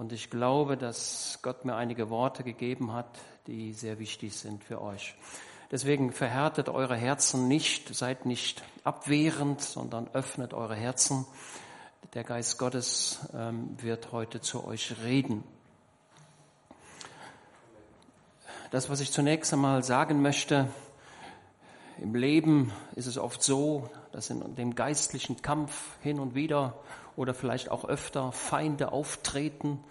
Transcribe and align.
Und 0.00 0.14
ich 0.14 0.30
glaube, 0.30 0.78
dass 0.78 1.40
Gott 1.42 1.66
mir 1.66 1.74
einige 1.74 2.08
Worte 2.08 2.42
gegeben 2.42 2.94
hat, 2.94 3.18
die 3.46 3.74
sehr 3.74 3.98
wichtig 3.98 4.34
sind 4.34 4.64
für 4.64 4.80
euch. 4.80 5.14
Deswegen 5.70 6.10
verhärtet 6.10 6.70
eure 6.70 6.96
Herzen 6.96 7.48
nicht, 7.48 7.94
seid 7.94 8.24
nicht 8.24 8.62
abwehrend, 8.82 9.60
sondern 9.60 10.08
öffnet 10.14 10.54
eure 10.54 10.74
Herzen. 10.74 11.26
Der 12.14 12.24
Geist 12.24 12.58
Gottes 12.58 13.28
ähm, 13.34 13.76
wird 13.78 14.10
heute 14.10 14.40
zu 14.40 14.66
euch 14.66 14.96
reden. 15.02 15.44
Das, 18.70 18.88
was 18.88 19.00
ich 19.00 19.12
zunächst 19.12 19.52
einmal 19.52 19.82
sagen 19.82 20.22
möchte, 20.22 20.68
im 22.00 22.14
Leben 22.14 22.72
ist 22.96 23.06
es 23.06 23.18
oft 23.18 23.42
so, 23.42 23.90
dass 24.12 24.30
in 24.30 24.56
dem 24.56 24.74
geistlichen 24.74 25.42
Kampf 25.42 25.98
hin 26.00 26.18
und 26.18 26.34
wieder 26.34 26.78
oder 27.14 27.34
vielleicht 27.34 27.70
auch 27.70 27.84
öfter 27.84 28.32
Feinde 28.32 28.92
auftreten, 28.92 29.84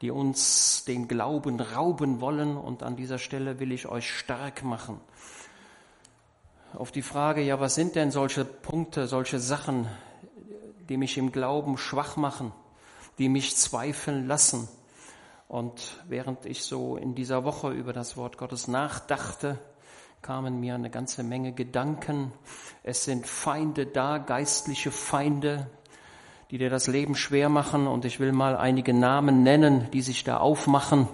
die 0.00 0.10
uns 0.10 0.84
den 0.86 1.06
Glauben 1.06 1.60
rauben 1.60 2.22
wollen. 2.22 2.56
Und 2.56 2.82
an 2.82 2.96
dieser 2.96 3.18
Stelle 3.18 3.60
will 3.60 3.72
ich 3.72 3.88
euch 3.88 4.10
stark 4.10 4.64
machen. 4.64 5.00
Auf 6.72 6.92
die 6.92 7.02
Frage, 7.02 7.42
ja, 7.42 7.60
was 7.60 7.74
sind 7.74 7.94
denn 7.94 8.10
solche 8.10 8.46
Punkte, 8.46 9.06
solche 9.06 9.38
Sachen, 9.38 9.86
die 10.88 10.96
mich 10.96 11.18
im 11.18 11.30
Glauben 11.30 11.76
schwach 11.76 12.16
machen, 12.16 12.52
die 13.18 13.28
mich 13.28 13.56
zweifeln 13.56 14.26
lassen? 14.26 14.66
Und 15.46 16.02
während 16.08 16.46
ich 16.46 16.62
so 16.62 16.96
in 16.96 17.14
dieser 17.14 17.44
Woche 17.44 17.70
über 17.70 17.92
das 17.92 18.16
Wort 18.16 18.38
Gottes 18.38 18.66
nachdachte, 18.66 19.58
kamen 20.22 20.60
mir 20.60 20.74
eine 20.74 20.90
ganze 20.90 21.22
Menge 21.22 21.52
Gedanken. 21.52 22.32
Es 22.82 23.04
sind 23.04 23.26
Feinde 23.26 23.86
da, 23.86 24.18
geistliche 24.18 24.90
Feinde, 24.90 25.70
die 26.50 26.58
dir 26.58 26.68
das 26.68 26.88
Leben 26.88 27.14
schwer 27.14 27.48
machen. 27.48 27.86
Und 27.86 28.04
ich 28.04 28.20
will 28.20 28.32
mal 28.32 28.56
einige 28.56 28.92
Namen 28.92 29.42
nennen, 29.42 29.90
die 29.92 30.02
sich 30.02 30.22
da 30.22 30.36
aufmachen. 30.36 31.08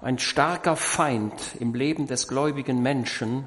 Ein 0.00 0.18
starker 0.18 0.74
Feind 0.74 1.54
im 1.60 1.74
Leben 1.74 2.08
des 2.08 2.26
gläubigen 2.26 2.82
Menschen, 2.82 3.44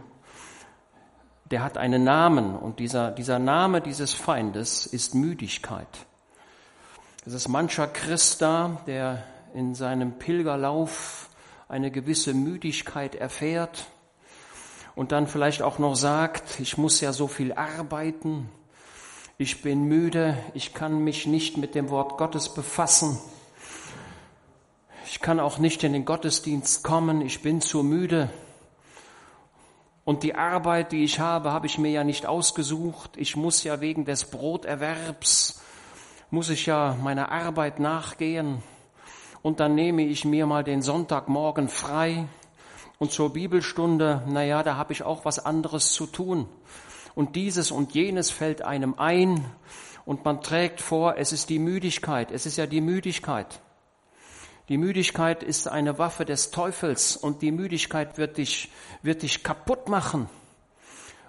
der 1.52 1.62
hat 1.62 1.78
einen 1.78 2.06
Namen. 2.06 2.56
Und 2.56 2.80
dieser, 2.80 3.12
dieser 3.12 3.40
Name 3.40 3.82
dieses 3.82 4.14
Feindes 4.14 4.86
ist 4.86 5.16
Müdigkeit. 5.16 6.06
Es 7.26 7.34
ist 7.34 7.50
mancher 7.50 7.88
Christ 7.88 8.42
da, 8.42 8.82
der 8.88 9.22
in 9.54 9.76
seinem 9.76 10.14
Pilgerlauf 10.18 11.30
eine 11.68 11.92
gewisse 11.92 12.34
Müdigkeit 12.34 13.16
erfährt 13.16 13.88
und 14.96 15.12
dann 15.12 15.28
vielleicht 15.28 15.62
auch 15.62 15.78
noch 15.78 15.96
sagt, 15.96 16.60
ich 16.60 16.78
muss 16.78 17.02
ja 17.02 17.14
so 17.14 17.28
viel 17.28 17.54
arbeiten, 17.54 18.50
ich 19.38 19.62
bin 19.62 19.84
müde, 19.84 20.38
ich 20.54 20.74
kann 20.74 21.04
mich 21.04 21.28
nicht 21.28 21.58
mit 21.58 21.76
dem 21.76 21.90
Wort 21.90 22.18
Gottes 22.18 22.54
befassen, 22.54 23.20
ich 25.06 25.20
kann 25.20 25.40
auch 25.40 25.60
nicht 25.60 25.84
in 25.84 25.94
den 25.94 26.06
Gottesdienst 26.06 26.84
kommen, 26.84 27.22
ich 27.22 27.42
bin 27.42 27.62
zu 27.62 27.84
müde. 27.84 28.30
Und 30.04 30.24
die 30.24 30.36
Arbeit, 30.36 30.92
die 30.92 31.04
ich 31.04 31.20
habe, 31.20 31.52
habe 31.52 31.66
ich 31.68 31.78
mir 31.78 31.90
ja 31.90 32.04
nicht 32.04 32.26
ausgesucht. 32.26 33.12
Ich 33.18 33.36
muss 33.36 33.64
ja 33.64 33.82
wegen 33.82 34.06
des 34.06 34.26
Broterwerbs, 34.26 35.64
muss 36.30 36.50
ich 36.50 36.68
ja 36.68 36.96
meiner 37.02 37.32
Arbeit 37.32 37.80
nachgehen. 37.80 38.62
Und 39.42 39.60
dann 39.60 39.74
nehme 39.74 40.04
ich 40.04 40.26
mir 40.26 40.46
mal 40.46 40.64
den 40.64 40.82
Sonntagmorgen 40.82 41.70
frei 41.70 42.28
und 43.00 43.12
zur 43.12 43.34
Bibelstunde, 43.34 44.24
naja, 44.28 44.64
da 44.64 44.76
habe 44.76 44.94
ich 44.94 45.04
auch 45.04 45.26
was 45.26 45.46
anderes 45.46 45.92
zu 45.92 46.06
tun. 46.06 46.48
Und 47.14 47.36
dieses 47.36 47.72
und 47.72 47.94
jenes 47.94 48.30
fällt 48.30 48.62
einem 48.62 48.96
ein 48.98 49.46
und 50.06 50.26
man 50.26 50.42
trägt 50.42 50.82
vor, 50.82 51.18
es 51.18 51.32
ist 51.32 51.50
die 51.50 51.60
Müdigkeit, 51.60 52.32
es 52.32 52.46
ist 52.46 52.58
ja 52.58 52.68
die 52.68 52.82
Müdigkeit. 52.82 53.62
Die 54.68 54.78
Müdigkeit 54.78 55.44
ist 55.44 55.68
eine 55.68 56.00
Waffe 56.00 56.26
des 56.26 56.52
Teufels 56.52 57.16
und 57.16 57.42
die 57.42 57.52
Müdigkeit 57.52 58.18
wird 58.18 58.38
dich, 58.38 58.72
wird 59.04 59.22
dich 59.22 59.44
kaputt 59.44 59.90
machen. 59.90 60.28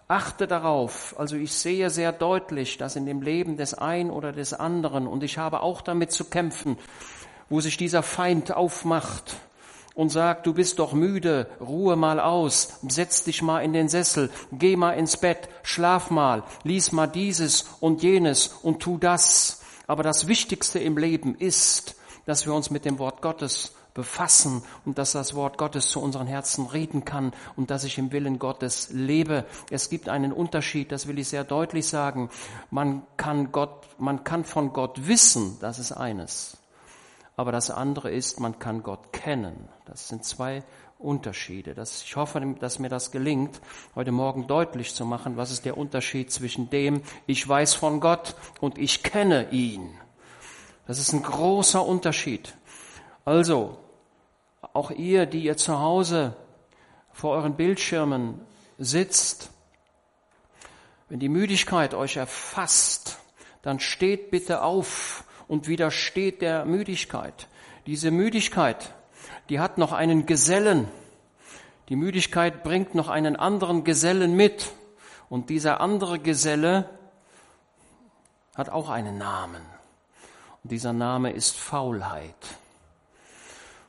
Achte 0.08 0.46
darauf. 0.46 1.14
Also 1.18 1.36
ich 1.36 1.52
sehe 1.52 1.90
sehr 1.90 2.12
deutlich, 2.12 2.78
dass 2.78 2.96
in 2.96 3.06
dem 3.06 3.22
Leben 3.22 3.56
des 3.56 3.74
einen 3.74 4.10
oder 4.10 4.32
des 4.32 4.54
anderen, 4.54 5.06
und 5.06 5.22
ich 5.22 5.36
habe 5.36 5.60
auch 5.60 5.82
damit 5.82 6.12
zu 6.12 6.24
kämpfen, 6.24 6.78
wo 7.48 7.60
sich 7.60 7.76
dieser 7.76 8.02
Feind 8.02 8.52
aufmacht, 8.52 9.36
und 9.96 10.10
sagt, 10.10 10.46
du 10.46 10.54
bist 10.54 10.78
doch 10.78 10.92
müde, 10.92 11.48
ruhe 11.58 11.96
mal 11.96 12.20
aus, 12.20 12.78
setz 12.86 13.24
dich 13.24 13.42
mal 13.42 13.60
in 13.60 13.72
den 13.72 13.88
Sessel, 13.88 14.30
geh 14.52 14.76
mal 14.76 14.92
ins 14.92 15.16
Bett, 15.16 15.48
schlaf 15.64 16.10
mal, 16.10 16.44
lies 16.62 16.92
mal 16.92 17.06
dieses 17.08 17.64
und 17.80 18.02
jenes 18.02 18.48
und 18.62 18.80
tu 18.80 18.98
das. 18.98 19.62
Aber 19.88 20.02
das 20.02 20.28
Wichtigste 20.28 20.78
im 20.78 20.98
Leben 20.98 21.34
ist, 21.34 21.96
dass 22.26 22.46
wir 22.46 22.54
uns 22.54 22.70
mit 22.70 22.84
dem 22.84 22.98
Wort 22.98 23.22
Gottes 23.22 23.72
befassen 23.94 24.62
und 24.84 24.98
dass 24.98 25.12
das 25.12 25.34
Wort 25.34 25.56
Gottes 25.56 25.88
zu 25.88 26.00
unseren 26.02 26.26
Herzen 26.26 26.66
reden 26.66 27.06
kann 27.06 27.32
und 27.56 27.70
dass 27.70 27.82
ich 27.82 27.96
im 27.96 28.12
Willen 28.12 28.38
Gottes 28.38 28.90
lebe. 28.92 29.46
Es 29.70 29.88
gibt 29.88 30.10
einen 30.10 30.32
Unterschied, 30.32 30.92
das 30.92 31.08
will 31.08 31.18
ich 31.18 31.28
sehr 31.28 31.44
deutlich 31.44 31.88
sagen. 31.88 32.28
Man 32.70 33.02
kann 33.16 33.50
Gott, 33.50 33.88
man 33.98 34.22
kann 34.24 34.44
von 34.44 34.74
Gott 34.74 35.08
wissen, 35.08 35.56
das 35.60 35.78
ist 35.78 35.92
eines. 35.92 36.58
Aber 37.36 37.52
das 37.52 37.70
andere 37.70 38.10
ist, 38.10 38.40
man 38.40 38.58
kann 38.58 38.82
Gott 38.82 39.12
kennen. 39.12 39.68
Das 39.84 40.08
sind 40.08 40.24
zwei 40.24 40.64
Unterschiede. 40.98 41.74
Das, 41.74 42.02
ich 42.02 42.16
hoffe, 42.16 42.40
dass 42.58 42.78
mir 42.78 42.88
das 42.88 43.10
gelingt, 43.10 43.60
heute 43.94 44.12
Morgen 44.12 44.46
deutlich 44.46 44.94
zu 44.94 45.04
machen, 45.04 45.36
was 45.36 45.50
ist 45.50 45.66
der 45.66 45.76
Unterschied 45.76 46.32
zwischen 46.32 46.70
dem, 46.70 47.02
ich 47.26 47.46
weiß 47.46 47.74
von 47.74 48.00
Gott 48.00 48.34
und 48.60 48.78
ich 48.78 49.02
kenne 49.02 49.50
ihn. 49.50 49.90
Das 50.86 50.98
ist 50.98 51.12
ein 51.12 51.22
großer 51.22 51.84
Unterschied. 51.84 52.56
Also, 53.26 53.78
auch 54.72 54.90
ihr, 54.90 55.26
die 55.26 55.42
ihr 55.42 55.58
zu 55.58 55.78
Hause 55.78 56.34
vor 57.12 57.32
euren 57.32 57.56
Bildschirmen 57.56 58.40
sitzt, 58.78 59.50
wenn 61.08 61.20
die 61.20 61.28
Müdigkeit 61.28 61.92
euch 61.92 62.16
erfasst, 62.16 63.18
dann 63.62 63.78
steht 63.78 64.30
bitte 64.30 64.62
auf 64.62 65.24
und 65.48 65.68
widersteht 65.68 66.42
der 66.42 66.64
Müdigkeit. 66.64 67.48
Diese 67.86 68.10
Müdigkeit, 68.10 68.94
die 69.48 69.60
hat 69.60 69.78
noch 69.78 69.92
einen 69.92 70.26
Gesellen. 70.26 70.88
Die 71.88 71.96
Müdigkeit 71.96 72.64
bringt 72.64 72.94
noch 72.94 73.08
einen 73.08 73.36
anderen 73.36 73.84
Gesellen 73.84 74.34
mit. 74.34 74.72
Und 75.28 75.50
dieser 75.50 75.80
andere 75.80 76.18
Geselle 76.18 76.88
hat 78.54 78.70
auch 78.70 78.90
einen 78.90 79.18
Namen. 79.18 79.62
Und 80.64 80.72
dieser 80.72 80.92
Name 80.92 81.30
ist 81.32 81.56
Faulheit. 81.56 82.34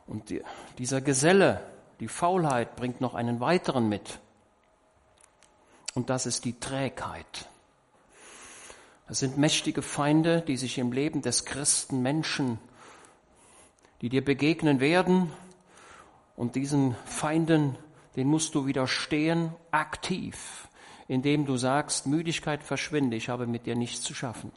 Und 0.06 0.30
die, 0.30 0.44
dieser 0.78 1.02
Geselle, 1.02 1.62
die 2.00 2.08
Faulheit, 2.08 2.76
bringt 2.76 3.02
noch 3.02 3.16
einen 3.16 3.40
weiteren 3.40 3.90
mit. 3.90 4.20
Und 5.96 6.10
das 6.12 6.28
ist 6.28 6.46
die 6.46 6.60
Trägheit. 6.60 7.50
Das 9.08 9.20
sind 9.20 9.38
mächtige 9.38 9.82
Feinde, 9.82 10.42
die 10.42 10.58
sich 10.58 10.78
im 10.78 10.92
Leben 10.92 11.22
des 11.22 11.46
Christen 11.46 12.02
Menschen, 12.02 12.60
die 14.02 14.10
dir 14.10 14.24
begegnen 14.24 14.82
werden. 14.82 15.32
Und 16.36 16.56
diesen 16.56 16.96
Feinden, 17.06 17.78
den 18.18 18.28
musst 18.28 18.54
du 18.54 18.66
widerstehen, 18.66 19.54
aktiv, 19.72 20.68
indem 21.08 21.46
du 21.46 21.56
sagst, 21.56 22.06
Müdigkeit 22.06 22.64
verschwinde, 22.64 23.16
ich 23.16 23.30
habe 23.30 23.48
mit 23.48 23.66
dir 23.66 23.76
nichts 23.76 24.02
zu 24.02 24.14
schaffen. 24.14 24.52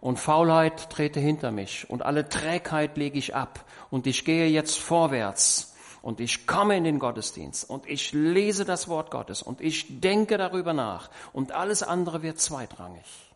Und 0.00 0.18
Faulheit 0.18 0.90
trete 0.90 1.20
hinter 1.20 1.52
mich 1.52 1.88
und 1.88 2.02
alle 2.02 2.28
Trägheit 2.28 2.96
lege 2.96 3.18
ich 3.18 3.36
ab 3.36 3.64
und 3.90 4.06
ich 4.06 4.24
gehe 4.24 4.48
jetzt 4.48 4.78
vorwärts 4.78 5.76
und 6.02 6.20
ich 6.20 6.46
komme 6.46 6.76
in 6.76 6.84
den 6.84 6.98
Gottesdienst 6.98 7.68
und 7.68 7.86
ich 7.86 8.12
lese 8.12 8.64
das 8.64 8.88
Wort 8.88 9.10
Gottes 9.10 9.42
und 9.42 9.60
ich 9.60 10.00
denke 10.00 10.38
darüber 10.38 10.72
nach 10.72 11.10
und 11.34 11.52
alles 11.52 11.82
andere 11.82 12.22
wird 12.22 12.40
zweitrangig. 12.40 13.29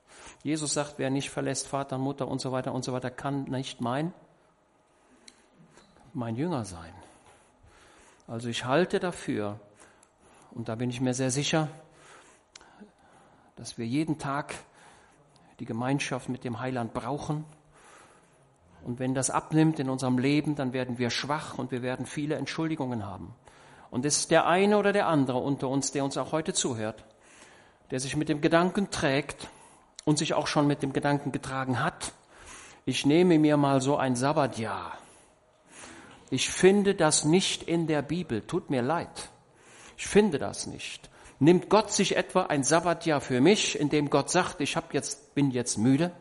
Jesus 0.44 0.75
sagt, 0.75 0.99
wer 0.99 1.09
nicht 1.09 1.31
verlässt 1.31 1.66
Vater, 1.66 1.97
Mutter 1.97 2.28
und 2.28 2.38
so 2.38 2.53
weiter 2.53 2.75
und 2.75 2.84
so 2.84 2.93
weiter, 2.93 3.10
kann 3.10 3.44
nicht 3.44 3.81
mein, 3.81 4.12
mein 6.12 6.37
Jünger 6.37 6.67
sein. 6.67 6.93
Also 8.29 8.50
ich 8.50 8.67
halte 8.67 9.00
dafür, 9.00 9.58
und 10.50 10.69
da 10.69 10.75
bin 10.75 10.91
ich 10.91 11.00
mir 11.00 11.14
sehr 11.14 11.31
sicher, 11.31 11.69
dass 13.56 13.79
wir 13.79 13.87
jeden 13.87 14.19
Tag 14.19 14.55
die 15.61 15.64
Gemeinschaft 15.64 16.29
mit 16.29 16.44
dem 16.44 16.61
Heiland 16.61 16.93
brauchen. 16.93 17.46
Und 18.85 18.99
wenn 18.99 19.14
das 19.14 19.31
abnimmt 19.31 19.79
in 19.79 19.88
unserem 19.88 20.19
Leben, 20.19 20.56
dann 20.56 20.75
werden 20.75 20.99
wir 20.99 21.08
schwach 21.08 21.56
und 21.56 21.70
wir 21.70 21.81
werden 21.81 22.05
viele 22.05 22.35
Entschuldigungen 22.35 23.06
haben. 23.06 23.35
Und 23.91 24.05
es 24.05 24.19
ist 24.19 24.31
der 24.31 24.46
eine 24.46 24.76
oder 24.76 24.93
der 24.93 25.06
andere 25.06 25.38
unter 25.38 25.70
uns, 25.70 25.91
der 25.91 26.05
uns 26.05 26.19
auch 26.19 26.32
heute 26.32 26.52
zuhört, 26.52 27.02
der 27.91 27.99
sich 27.99 28.14
mit 28.14 28.29
dem 28.29 28.43
Gedanken 28.43 28.91
trägt, 28.91 29.49
und 30.05 30.19
sich 30.19 30.35
auch 30.35 30.47
schon 30.47 30.67
mit 30.67 30.83
dem 30.83 30.93
Gedanken 30.93 31.33
getragen 31.33 31.83
hat, 31.83 32.12
ich 32.85 33.06
nehme 33.06 33.39
mir 33.39 33.56
mal 33.56 33.81
so 33.81 33.97
ein 33.97 34.15
Sabbatjahr. 34.15 34.99
Ich 36.31 36.51
finde 36.51 36.95
das 36.95 37.25
nicht 37.25 37.62
in 37.62 37.87
der 37.87 38.03
Bibel, 38.03 38.43
tut 38.43 38.71
mir 38.71 38.83
leid. 38.83 39.31
Ich 39.97 40.06
finde 40.06 40.39
das 40.39 40.67
nicht. 40.67 41.09
Nimmt 41.39 41.71
Gott 41.71 41.93
sich 41.93 42.17
etwa 42.17 42.43
ein 42.43 42.62
Sabbatjahr 42.62 43.21
für 43.21 43.41
mich, 43.41 43.79
in 43.79 43.89
dem 43.89 44.11
Gott 44.11 44.31
sagt, 44.31 44.61
ich 44.61 44.77
hab 44.77 44.95
jetzt, 44.95 45.35
bin 45.35 45.51
jetzt 45.51 45.79
müde, 45.79 46.12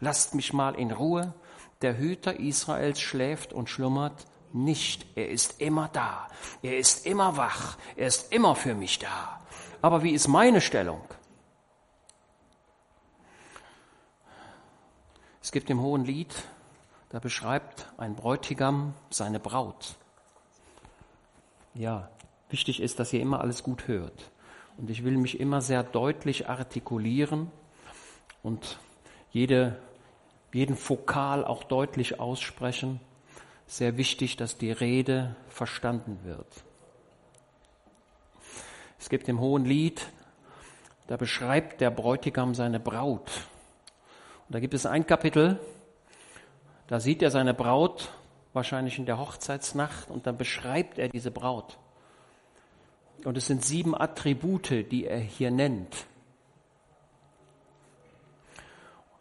lasst 0.00 0.34
mich 0.34 0.52
mal 0.52 0.74
in 0.74 0.90
Ruhe, 0.90 1.34
der 1.82 1.96
Hüter 1.96 2.40
Israels 2.40 3.00
schläft 3.00 3.52
und 3.52 3.68
schlummert 3.68 4.26
nicht. 4.52 5.06
Er 5.14 5.28
ist 5.28 5.60
immer 5.60 5.88
da. 5.92 6.28
Er 6.62 6.78
ist 6.78 7.06
immer 7.06 7.36
wach. 7.36 7.76
Er 7.96 8.08
ist 8.08 8.32
immer 8.32 8.54
für 8.56 8.74
mich 8.74 8.98
da. 8.98 9.40
Aber 9.82 10.02
wie 10.02 10.12
ist 10.12 10.28
meine 10.28 10.60
Stellung? 10.60 11.02
Es 15.48 15.52
gibt 15.52 15.70
im 15.70 15.80
Hohen 15.80 16.04
Lied, 16.04 16.34
da 17.08 17.20
beschreibt 17.20 17.86
ein 17.96 18.14
Bräutigam 18.14 18.92
seine 19.08 19.40
Braut. 19.40 19.96
Ja, 21.72 22.10
wichtig 22.50 22.82
ist, 22.82 23.00
dass 23.00 23.14
ihr 23.14 23.22
immer 23.22 23.40
alles 23.40 23.62
gut 23.62 23.88
hört. 23.88 24.30
Und 24.76 24.90
ich 24.90 25.04
will 25.04 25.16
mich 25.16 25.40
immer 25.40 25.62
sehr 25.62 25.82
deutlich 25.84 26.50
artikulieren 26.50 27.50
und 28.42 28.78
jede, 29.30 29.78
jeden 30.52 30.76
Fokal 30.76 31.46
auch 31.46 31.64
deutlich 31.64 32.20
aussprechen. 32.20 33.00
Sehr 33.66 33.96
wichtig, 33.96 34.36
dass 34.36 34.58
die 34.58 34.70
Rede 34.70 35.34
verstanden 35.48 36.18
wird. 36.24 36.62
Es 38.98 39.08
gibt 39.08 39.30
im 39.30 39.40
Hohen 39.40 39.64
Lied, 39.64 40.10
da 41.06 41.16
beschreibt 41.16 41.80
der 41.80 41.90
Bräutigam 41.90 42.54
seine 42.54 42.80
Braut. 42.80 43.30
Und 44.48 44.54
da 44.54 44.60
gibt 44.60 44.72
es 44.72 44.86
ein 44.86 45.06
Kapitel, 45.06 45.60
da 46.86 47.00
sieht 47.00 47.20
er 47.20 47.30
seine 47.30 47.52
Braut 47.52 48.10
wahrscheinlich 48.54 48.98
in 48.98 49.04
der 49.04 49.18
Hochzeitsnacht 49.18 50.10
und 50.10 50.26
dann 50.26 50.38
beschreibt 50.38 50.98
er 50.98 51.10
diese 51.10 51.30
Braut. 51.30 51.76
Und 53.24 53.36
es 53.36 53.46
sind 53.46 53.62
sieben 53.62 53.94
Attribute, 53.94 54.90
die 54.90 55.04
er 55.04 55.18
hier 55.18 55.50
nennt. 55.50 56.06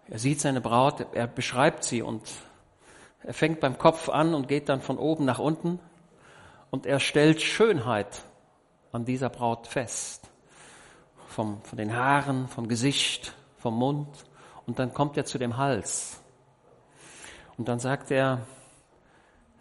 Er 0.07 0.17
sieht 0.17 0.39
seine 0.39 0.61
Braut, 0.61 1.05
er 1.11 1.27
beschreibt 1.27 1.83
sie 1.83 2.01
und 2.01 2.21
er 3.21 3.33
fängt 3.33 3.59
beim 3.59 3.77
Kopf 3.77 4.07
an 4.07 4.33
und 4.33 4.47
geht 4.47 4.69
dann 4.69 4.79
von 4.79 4.97
oben 4.97 5.25
nach 5.25 5.39
unten 5.39 5.79
und 6.71 6.85
er 6.85 7.01
stellt 7.01 7.41
Schönheit 7.41 8.21
an 8.93 9.03
dieser 9.03 9.27
Braut 9.27 9.67
fest. 9.67 10.29
Vom, 11.27 11.61
von 11.63 11.77
den 11.77 11.93
Haaren, 11.93 12.47
vom 12.47 12.69
Gesicht, 12.69 13.33
vom 13.57 13.75
Mund 13.75 14.07
und 14.67 14.77
dann 14.77 14.93
kommt 14.93 15.17
er 15.17 15.25
zu 15.25 15.39
dem 15.39 15.57
Hals. 15.57 16.21
Und 17.57 17.67
dann 17.67 17.79
sagt 17.79 18.11
er, 18.11 18.45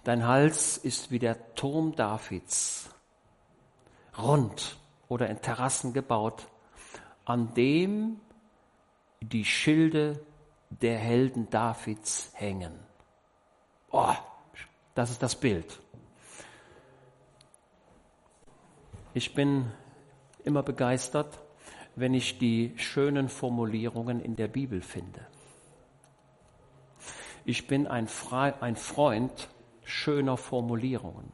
dein 0.04 0.26
Hals 0.26 0.76
ist 0.76 1.10
wie 1.10 1.18
der 1.18 1.54
Turm 1.54 1.94
Davids, 1.96 2.90
rund 4.18 4.76
oder 5.08 5.30
in 5.30 5.40
Terrassen 5.40 5.92
gebaut, 5.94 6.46
an 7.24 7.54
dem 7.54 8.20
die 9.20 9.44
Schilde 9.44 10.20
der 10.68 10.98
Helden 10.98 11.48
Davids 11.48 12.30
hängen. 12.34 12.78
Oh, 13.90 14.14
das 14.94 15.10
ist 15.10 15.22
das 15.22 15.36
Bild. 15.36 15.80
Ich 19.14 19.34
bin 19.34 19.72
immer 20.44 20.62
begeistert, 20.62 21.38
wenn 21.96 22.14
ich 22.14 22.38
die 22.38 22.74
schönen 22.76 23.28
Formulierungen 23.28 24.20
in 24.20 24.36
der 24.36 24.48
Bibel 24.48 24.82
finde. 24.82 25.26
Ich 27.44 27.66
bin 27.66 27.86
ein, 27.86 28.06
ein 28.60 28.76
Freund 28.76 29.48
schöner 29.82 30.36
Formulierungen. 30.36 31.32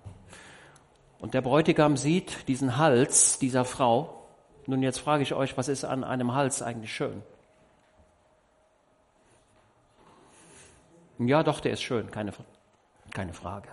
Und 1.19 1.35
der 1.35 1.41
Bräutigam 1.41 1.97
sieht 1.97 2.49
diesen 2.49 2.77
Hals 2.77 3.39
dieser 3.39 3.65
Frau. 3.65 4.27
Nun 4.67 4.83
jetzt 4.83 4.99
frage 4.99 5.23
ich 5.23 5.35
euch, 5.35 5.57
was 5.57 5.69
ist 5.69 5.85
an 5.85 6.05
einem 6.05 6.35
Hals 6.35 6.63
eigentlich 6.63 6.93
schön? 6.95 7.23
Ja, 11.19 11.43
doch, 11.43 11.61
der 11.61 11.73
ist 11.73 11.83
schön, 11.83 12.11
keine, 12.11 12.33
keine 13.13 13.33
Frage. 13.33 13.69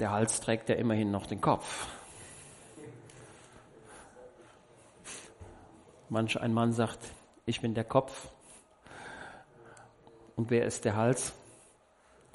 Der 0.00 0.10
Hals 0.10 0.40
trägt 0.40 0.68
ja 0.68 0.74
immerhin 0.74 1.10
noch 1.10 1.26
den 1.26 1.40
Kopf. 1.40 1.86
Manch 6.14 6.40
ein 6.40 6.54
Mann 6.54 6.72
sagt, 6.72 7.00
ich 7.44 7.60
bin 7.60 7.74
der 7.74 7.82
Kopf. 7.82 8.28
Und 10.36 10.48
wer 10.48 10.64
ist 10.64 10.84
der 10.84 10.94
Hals? 10.94 11.32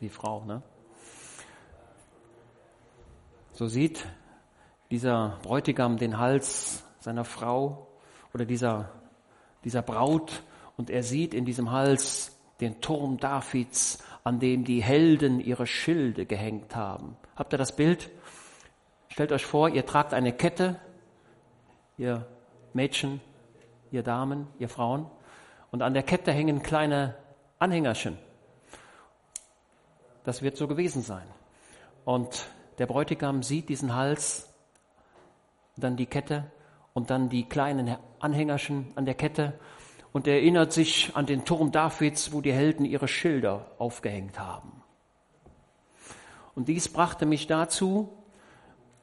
Die 0.02 0.10
Frau, 0.10 0.44
ne? 0.44 0.62
So 3.54 3.68
sieht 3.68 4.06
dieser 4.92 5.40
Bräutigam 5.44 5.96
den 5.96 6.18
Hals 6.18 6.84
seiner 7.00 7.24
Frau 7.24 7.88
oder 8.34 8.44
dieser, 8.44 8.92
dieser 9.64 9.82
Braut 9.82 10.44
und 10.75 10.90
er 10.90 11.02
sieht 11.02 11.34
in 11.34 11.46
diesem 11.46 11.72
Hals 11.72 12.38
den 12.60 12.82
Turm 12.82 13.16
Davids, 13.18 14.04
an 14.25 14.42
dem 14.42 14.66
die 14.66 14.84
Helden 14.84 15.40
ihre 15.40 15.66
Schilde 15.66 16.25
gehängt 16.25 16.75
haben. 16.75 17.16
Habt 17.38 17.54
ihr 17.54 17.58
das 17.58 17.74
Bild? 17.74 18.10
Stellt 19.08 19.32
euch 19.32 19.46
vor, 19.46 19.70
ihr 19.70 19.86
tragt 19.86 20.14
eine 20.14 20.34
Kette, 20.34 20.82
ihr 21.98 22.28
Mädchen, 22.74 23.22
ihr 23.91 24.03
Damen, 24.03 24.47
ihr 24.59 24.69
Frauen, 24.69 25.06
und 25.71 25.81
an 25.81 25.94
der 25.94 26.03
Kette 26.03 26.31
hängen 26.31 26.63
kleine 26.63 27.15
Anhängerchen. 27.59 28.18
Das 30.24 30.41
wird 30.41 30.57
so 30.57 30.68
gewesen 30.68 31.01
sein. 31.01 31.27
Und 32.06 32.47
der 32.77 32.88
Bräutigam 32.88 33.44
sieht 33.44 33.69
diesen 33.69 33.95
Hals, 33.95 34.53
dann 35.77 35.95
die 35.95 36.06
Kette 36.06 36.51
und 36.94 37.09
dann 37.09 37.30
die 37.30 37.47
kleinen 37.47 37.97
Anhängerchen 38.19 38.91
an 38.95 39.06
der 39.06 39.15
Kette 39.15 39.53
und 40.12 40.27
er 40.27 40.36
erinnert 40.36 40.74
sich 40.74 41.15
an 41.15 41.25
den 41.25 41.45
Turm 41.45 41.71
Davids, 41.71 42.31
wo 42.33 42.41
die 42.41 42.53
Helden 42.53 42.86
ihre 42.86 43.07
Schilder 43.07 43.71
aufgehängt 43.77 44.39
haben. 44.39 44.81
Und 46.56 46.68
dies 46.68 46.89
brachte 46.89 47.25
mich 47.25 47.47
dazu, 47.47 48.09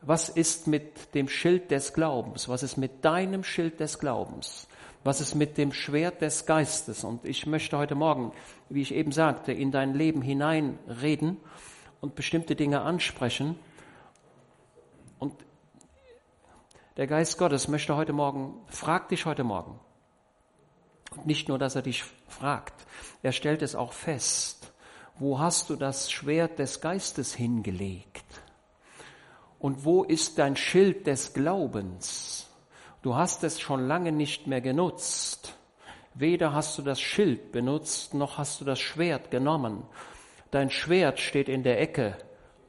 was 0.03 0.29
ist 0.29 0.67
mit 0.67 1.15
dem 1.15 1.29
Schild 1.29 1.71
des 1.71 1.95
Glaubens? 1.95 2.49
Was 2.49 2.63
ist 2.63 2.77
mit 2.77 3.05
deinem 3.05 3.45
Schild 3.45 3.81
des 3.81 3.99
Glaubens? 3.99 4.69
Was 5.07 5.21
ist 5.21 5.37
mit 5.37 5.57
dem 5.57 5.73
Schwert 5.73 6.21
des 6.21 6.47
Geistes? 6.47 7.05
Und 7.05 7.25
ich 7.25 7.47
möchte 7.47 7.79
heute 7.79 7.95
Morgen, 7.95 8.33
wie 8.69 8.83
ich 8.83 8.93
eben 8.93 9.13
sagte, 9.13 9.53
in 9.53 9.71
dein 9.71 9.95
Leben 9.95 10.21
hineinreden 10.21 11.37
und 12.01 12.17
bestimmte 12.17 12.57
Dinge 12.57 12.81
ansprechen. 12.81 13.57
Und 15.21 15.33
der 16.97 17.07
Geist 17.07 17.39
Gottes 17.39 17.69
möchte 17.69 17.95
heute 17.95 18.13
Morgen, 18.13 18.55
frag 18.67 19.09
dich 19.09 19.27
heute 19.27 19.45
Morgen, 19.45 19.79
und 21.13 21.25
nicht 21.25 21.47
nur, 21.47 21.61
dass 21.61 21.77
er 21.77 21.83
dich 21.83 22.03
fragt, 22.27 22.75
er 23.23 23.31
stellt 23.31 23.63
es 23.63 23.77
auch 23.77 23.93
fest. 23.93 24.73
Wo 25.21 25.39
hast 25.39 25.71
du 25.71 25.77
das 25.77 26.11
Schwert 26.11 26.59
des 26.59 26.81
Geistes 26.81 27.33
hingelegt? 27.33 28.25
Und 29.61 29.85
wo 29.85 30.03
ist 30.03 30.41
dein 30.41 30.57
Schild 30.57 31.07
des 31.07 31.33
Glaubens? 31.33 32.46
Du 33.07 33.15
hast 33.15 33.45
es 33.45 33.61
schon 33.61 33.87
lange 33.87 34.11
nicht 34.11 34.49
mehr 34.49 34.61
genutzt. 34.61 35.55
Weder 36.15 36.53
hast 36.53 36.77
du 36.77 36.83
das 36.83 37.01
Schild 37.01 37.53
benutzt, 37.53 38.15
noch 38.15 38.37
hast 38.37 38.61
du 38.61 38.65
das 38.65 38.81
Schwert 38.81 39.31
genommen. 39.31 39.85
Dein 40.51 40.71
Schwert 40.71 41.21
steht 41.21 41.49
in 41.49 41.63
der 41.63 41.81
Ecke 41.81 42.19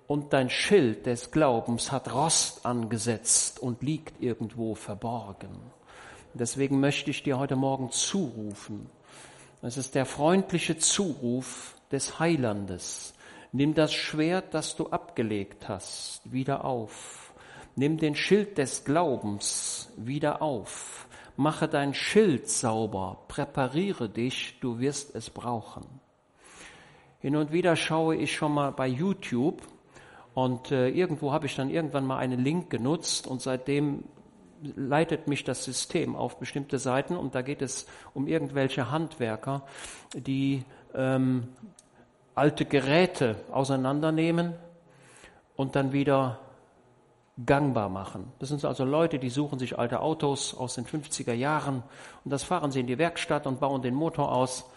und 0.05 0.33
dein 0.33 0.51
Schild 0.51 1.07
des 1.07 1.31
Glaubens 1.31 1.91
hat 1.91 2.13
Rost 2.13 2.67
angesetzt 2.67 3.59
und 3.59 3.81
liegt 3.81 4.21
irgendwo 4.21 4.75
verborgen. 4.75 5.57
Deswegen 6.35 6.79
möchte 6.79 7.09
ich 7.09 7.23
dir 7.23 7.39
heute 7.39 7.55
Morgen 7.55 7.89
zurufen. 7.89 8.91
Es 9.63 9.75
ist 9.75 9.95
der 9.95 10.05
freundliche 10.05 10.77
Zuruf 10.77 11.73
des 11.91 12.19
Heilandes. 12.19 13.15
Nimm 13.53 13.73
das 13.73 13.91
Schwert, 13.91 14.53
das 14.53 14.75
du 14.75 14.91
abgelegt 14.91 15.67
hast, 15.67 16.31
wieder 16.31 16.63
auf. 16.63 17.26
Nimm 17.79 17.97
den 17.97 18.15
Schild 18.15 18.57
des 18.57 18.85
Glaubens 18.85 19.93
wieder 19.97 20.41
auf. 20.41 21.07
Mache 21.35 21.67
dein 21.67 21.93
Schild 21.93 22.49
sauber. 22.49 23.19
Präpariere 23.27 24.09
dich, 24.09 24.57
du 24.61 24.79
wirst 24.79 25.13
es 25.13 25.29
brauchen. 25.29 25.85
Hin 27.19 27.35
und 27.35 27.51
wieder 27.51 27.75
schaue 27.75 28.15
ich 28.15 28.35
schon 28.35 28.55
mal 28.55 28.71
bei 28.71 28.87
YouTube 28.87 29.61
und 30.33 30.71
äh, 30.71 30.89
irgendwo 30.89 31.31
habe 31.31 31.45
ich 31.45 31.55
dann 31.55 31.69
irgendwann 31.69 32.03
mal 32.03 32.17
einen 32.17 32.43
Link 32.43 32.71
genutzt 32.71 33.27
und 33.27 33.43
seitdem 33.43 34.05
leitet 34.75 35.27
mich 35.27 35.43
das 35.43 35.63
System 35.63 36.15
auf 36.15 36.39
bestimmte 36.39 36.79
Seiten 36.79 37.15
und 37.15 37.35
da 37.35 37.43
geht 37.43 37.61
es 37.61 37.85
um 38.15 38.25
irgendwelche 38.25 38.89
Handwerker, 38.89 39.61
die 40.15 40.63
ähm, 40.95 41.47
alte 42.33 42.65
Geräte 42.65 43.35
auseinandernehmen 43.51 44.55
und 45.55 45.75
dann 45.75 45.93
wieder 45.93 46.39
gangbar 47.45 47.89
machen. 47.89 48.31
Das 48.39 48.49
sind 48.49 48.63
also 48.65 48.83
Leute, 48.83 49.19
die 49.19 49.29
suchen 49.29 49.59
sich 49.59 49.77
alte 49.77 49.99
Autos 49.99 50.55
aus 50.55 50.75
den 50.75 50.85
50er 50.85 51.33
Jahren 51.33 51.83
und 52.25 52.31
das 52.31 52.43
fahren 52.43 52.71
sie 52.71 52.79
in 52.79 52.87
die 52.87 52.97
Werkstatt 52.97 53.45
und 53.45 53.59
bauen 53.59 53.81
den 53.81 53.93
Motor 53.93 54.31
aus 54.31 54.69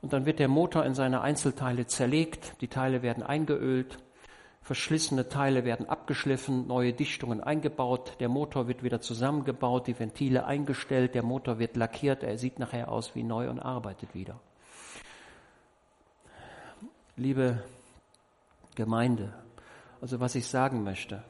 und 0.00 0.12
dann 0.12 0.24
wird 0.24 0.38
der 0.38 0.48
Motor 0.48 0.84
in 0.86 0.94
seine 0.94 1.20
Einzelteile 1.20 1.86
zerlegt, 1.86 2.54
die 2.62 2.68
Teile 2.68 3.02
werden 3.02 3.22
eingeölt 3.22 3.98
Verschlissene 4.62 5.28
Teile 5.28 5.64
werden 5.64 5.88
abgeschliffen, 5.88 6.66
neue 6.66 6.92
Dichtungen 6.92 7.40
eingebaut, 7.40 8.16
der 8.20 8.28
Motor 8.28 8.68
wird 8.68 8.82
wieder 8.82 9.00
zusammengebaut, 9.00 9.86
die 9.86 9.98
Ventile 9.98 10.44
eingestellt, 10.44 11.14
der 11.14 11.24
Motor 11.24 11.58
wird 11.58 11.76
lackiert, 11.76 12.22
er 12.22 12.38
sieht 12.38 12.58
nachher 12.58 12.92
aus 12.92 13.14
wie 13.14 13.22
neu 13.22 13.48
und 13.48 13.58
arbeitet 13.58 14.14
wieder. 14.14 14.38
Liebe 17.16 17.64
Gemeinde, 18.74 19.32
also 20.00 20.20
was 20.20 20.34
ich 20.34 20.46
sagen 20.46 20.84
möchte, 20.84 21.24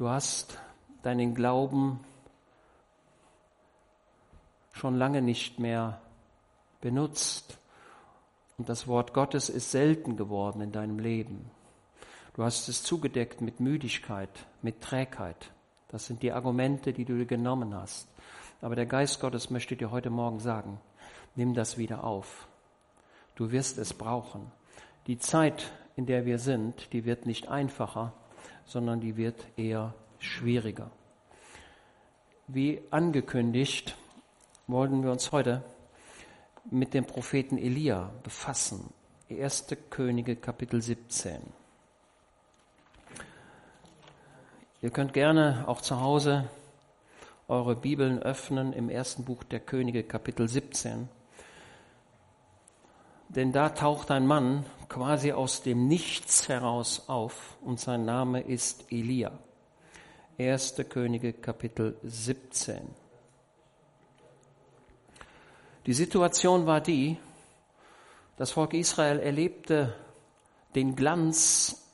du 0.00 0.08
hast 0.08 0.58
deinen 1.02 1.34
Glauben 1.34 2.00
schon 4.72 4.96
lange 4.96 5.20
nicht 5.20 5.58
mehr 5.58 6.00
benutzt. 6.80 7.58
Und 8.56 8.70
das 8.70 8.88
Wort 8.88 9.12
Gottes 9.12 9.50
ist 9.50 9.70
selten 9.70 10.16
geworden 10.16 10.62
in 10.62 10.72
deinem 10.72 10.98
Leben. 10.98 11.50
Du 12.32 12.42
hast 12.42 12.66
es 12.70 12.82
zugedeckt 12.82 13.42
mit 13.42 13.60
Müdigkeit, 13.60 14.30
mit 14.62 14.80
Trägheit. 14.80 15.52
Das 15.88 16.06
sind 16.06 16.22
die 16.22 16.32
Argumente, 16.32 16.94
die 16.94 17.04
du 17.04 17.18
dir 17.18 17.26
genommen 17.26 17.74
hast. 17.74 18.08
Aber 18.62 18.76
der 18.76 18.86
Geist 18.86 19.20
Gottes 19.20 19.50
möchte 19.50 19.76
dir 19.76 19.90
heute 19.90 20.08
Morgen 20.08 20.40
sagen, 20.40 20.80
nimm 21.34 21.52
das 21.52 21.76
wieder 21.76 22.04
auf. 22.04 22.48
Du 23.34 23.52
wirst 23.52 23.76
es 23.76 23.92
brauchen. 23.92 24.50
Die 25.06 25.18
Zeit, 25.18 25.72
in 25.94 26.06
der 26.06 26.24
wir 26.24 26.38
sind, 26.38 26.90
die 26.94 27.04
wird 27.04 27.26
nicht 27.26 27.48
einfacher, 27.48 28.14
sondern 28.70 29.00
die 29.00 29.16
wird 29.16 29.44
eher 29.56 29.94
schwieriger. 30.20 30.92
Wie 32.46 32.80
angekündigt, 32.90 33.96
wollen 34.68 35.02
wir 35.02 35.10
uns 35.10 35.32
heute 35.32 35.64
mit 36.70 36.94
dem 36.94 37.04
Propheten 37.04 37.58
Elia 37.58 38.12
befassen. 38.22 38.92
1. 39.28 39.66
Könige 39.90 40.36
Kapitel 40.36 40.80
17. 40.80 41.40
Ihr 44.82 44.90
könnt 44.90 45.14
gerne 45.14 45.64
auch 45.66 45.80
zu 45.80 46.00
Hause 46.00 46.48
eure 47.48 47.74
Bibeln 47.74 48.20
öffnen 48.22 48.72
im 48.72 48.88
ersten 48.88 49.24
Buch 49.24 49.42
der 49.42 49.58
Könige 49.58 50.04
Kapitel 50.04 50.48
17. 50.48 51.08
Denn 53.30 53.52
da 53.52 53.68
taucht 53.68 54.10
ein 54.10 54.26
Mann 54.26 54.64
quasi 54.88 55.30
aus 55.30 55.62
dem 55.62 55.86
Nichts 55.86 56.48
heraus 56.48 57.04
auf 57.08 57.56
und 57.62 57.78
sein 57.78 58.04
Name 58.04 58.40
ist 58.40 58.90
Elia. 58.90 59.30
1. 60.36 60.74
Könige 60.88 61.32
Kapitel 61.34 61.96
17. 62.02 62.80
Die 65.86 65.92
Situation 65.92 66.66
war 66.66 66.80
die, 66.80 67.18
das 68.36 68.50
Volk 68.50 68.74
Israel 68.74 69.20
erlebte 69.20 69.94
den 70.74 70.96
Glanz 70.96 71.88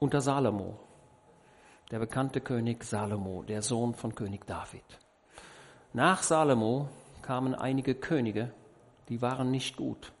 unter 0.00 0.20
Salomo, 0.20 0.76
der 1.92 2.00
bekannte 2.00 2.40
König 2.40 2.82
Salomo, 2.82 3.44
der 3.44 3.62
Sohn 3.62 3.94
von 3.94 4.12
König 4.16 4.44
David. 4.48 4.98
Nach 5.92 6.20
Salomo 6.20 6.88
kamen 7.22 7.54
einige 7.54 7.94
Könige, 7.94 8.52
die 9.08 9.22
waren 9.22 9.52
nicht 9.52 9.76
gut. 9.76 10.12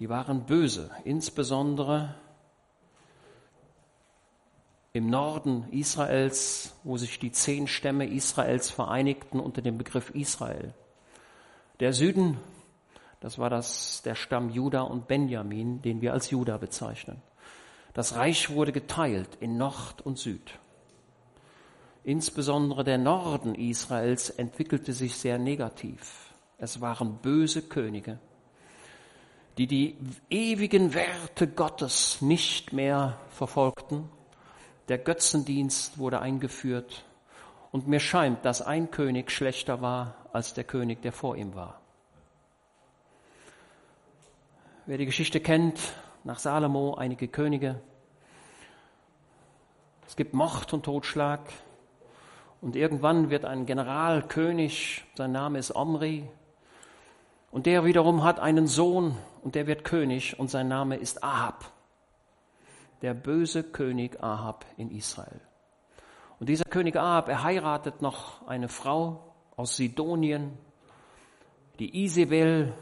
Die 0.00 0.08
waren 0.08 0.46
böse, 0.46 0.90
insbesondere 1.04 2.14
im 4.94 5.08
Norden 5.08 5.68
Israels, 5.70 6.74
wo 6.84 6.96
sich 6.96 7.18
die 7.18 7.30
zehn 7.30 7.68
Stämme 7.68 8.06
Israels 8.06 8.70
vereinigten 8.70 9.38
unter 9.38 9.60
dem 9.60 9.76
Begriff 9.76 10.10
Israel. 10.10 10.74
Der 11.80 11.92
Süden, 11.92 12.38
das 13.20 13.38
war 13.38 13.50
das, 13.50 14.00
der 14.02 14.14
Stamm 14.14 14.48
Juda 14.48 14.80
und 14.80 15.06
Benjamin, 15.06 15.82
den 15.82 16.00
wir 16.00 16.14
als 16.14 16.30
Juda 16.30 16.56
bezeichnen. 16.56 17.20
Das 17.92 18.16
Reich 18.16 18.50
wurde 18.50 18.72
geteilt 18.72 19.28
in 19.40 19.58
Nord 19.58 20.00
und 20.00 20.18
Süd. 20.18 20.58
Insbesondere 22.04 22.84
der 22.84 22.98
Norden 22.98 23.54
Israels 23.54 24.30
entwickelte 24.30 24.94
sich 24.94 25.16
sehr 25.16 25.38
negativ. 25.38 26.32
Es 26.56 26.80
waren 26.80 27.18
böse 27.18 27.60
Könige, 27.62 28.18
die 29.58 29.66
die 29.66 29.96
ewigen 30.30 30.94
Werte 30.94 31.46
Gottes 31.48 32.22
nicht 32.22 32.72
mehr 32.72 33.18
verfolgten. 33.30 34.08
Der 34.88 34.98
Götzendienst 34.98 35.98
wurde 35.98 36.20
eingeführt 36.20 37.04
und 37.72 37.86
mir 37.88 38.00
scheint, 38.00 38.44
dass 38.44 38.62
ein 38.62 38.90
König 38.90 39.30
schlechter 39.30 39.80
war 39.80 40.14
als 40.32 40.54
der 40.54 40.64
König, 40.64 41.02
der 41.02 41.12
vor 41.12 41.36
ihm 41.36 41.54
war. 41.54 41.80
Wer 44.86 44.98
die 44.98 45.06
Geschichte 45.06 45.40
kennt, 45.40 45.78
nach 46.24 46.38
Salomo 46.38 46.94
einige 46.94 47.28
Könige. 47.28 47.80
Es 50.06 50.16
gibt 50.16 50.34
Mord 50.34 50.72
und 50.72 50.84
Totschlag. 50.84 51.40
Und 52.60 52.76
irgendwann 52.76 53.30
wird 53.30 53.44
ein 53.44 53.64
Generalkönig, 53.64 55.04
sein 55.14 55.32
Name 55.32 55.58
ist 55.58 55.74
Omri, 55.74 56.28
und 57.50 57.66
der 57.66 57.84
wiederum 57.84 58.22
hat 58.22 58.38
einen 58.38 58.66
Sohn 58.66 59.16
und 59.42 59.54
der 59.54 59.66
wird 59.66 59.84
König 59.84 60.38
und 60.38 60.50
sein 60.50 60.68
Name 60.68 60.96
ist 60.96 61.22
Ahab. 61.24 61.72
Der 63.02 63.14
böse 63.14 63.62
König 63.62 64.22
Ahab 64.22 64.64
in 64.76 64.90
Israel. 64.90 65.40
Und 66.38 66.48
dieser 66.48 66.64
König 66.64 66.96
Ahab, 66.96 67.28
er 67.28 67.42
heiratet 67.42 68.02
noch 68.02 68.46
eine 68.46 68.68
Frau 68.68 69.34
aus 69.56 69.76
Sidonien, 69.76 70.56
die 71.78 72.04
Isabel, 72.04 72.74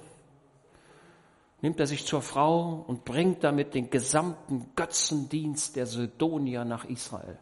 nimmt 1.61 1.81
er 1.81 1.87
sich 1.87 2.07
zur 2.07 2.23
Frau 2.23 2.85
und 2.87 3.05
bringt 3.05 3.45
damit 3.45 3.75
den 3.75 3.91
gesamten 3.91 4.71
Götzendienst 4.77 5.77
der 5.77 5.87
Sidonier 5.87 6.65
nach 6.65 6.85
Israel. 6.85 7.39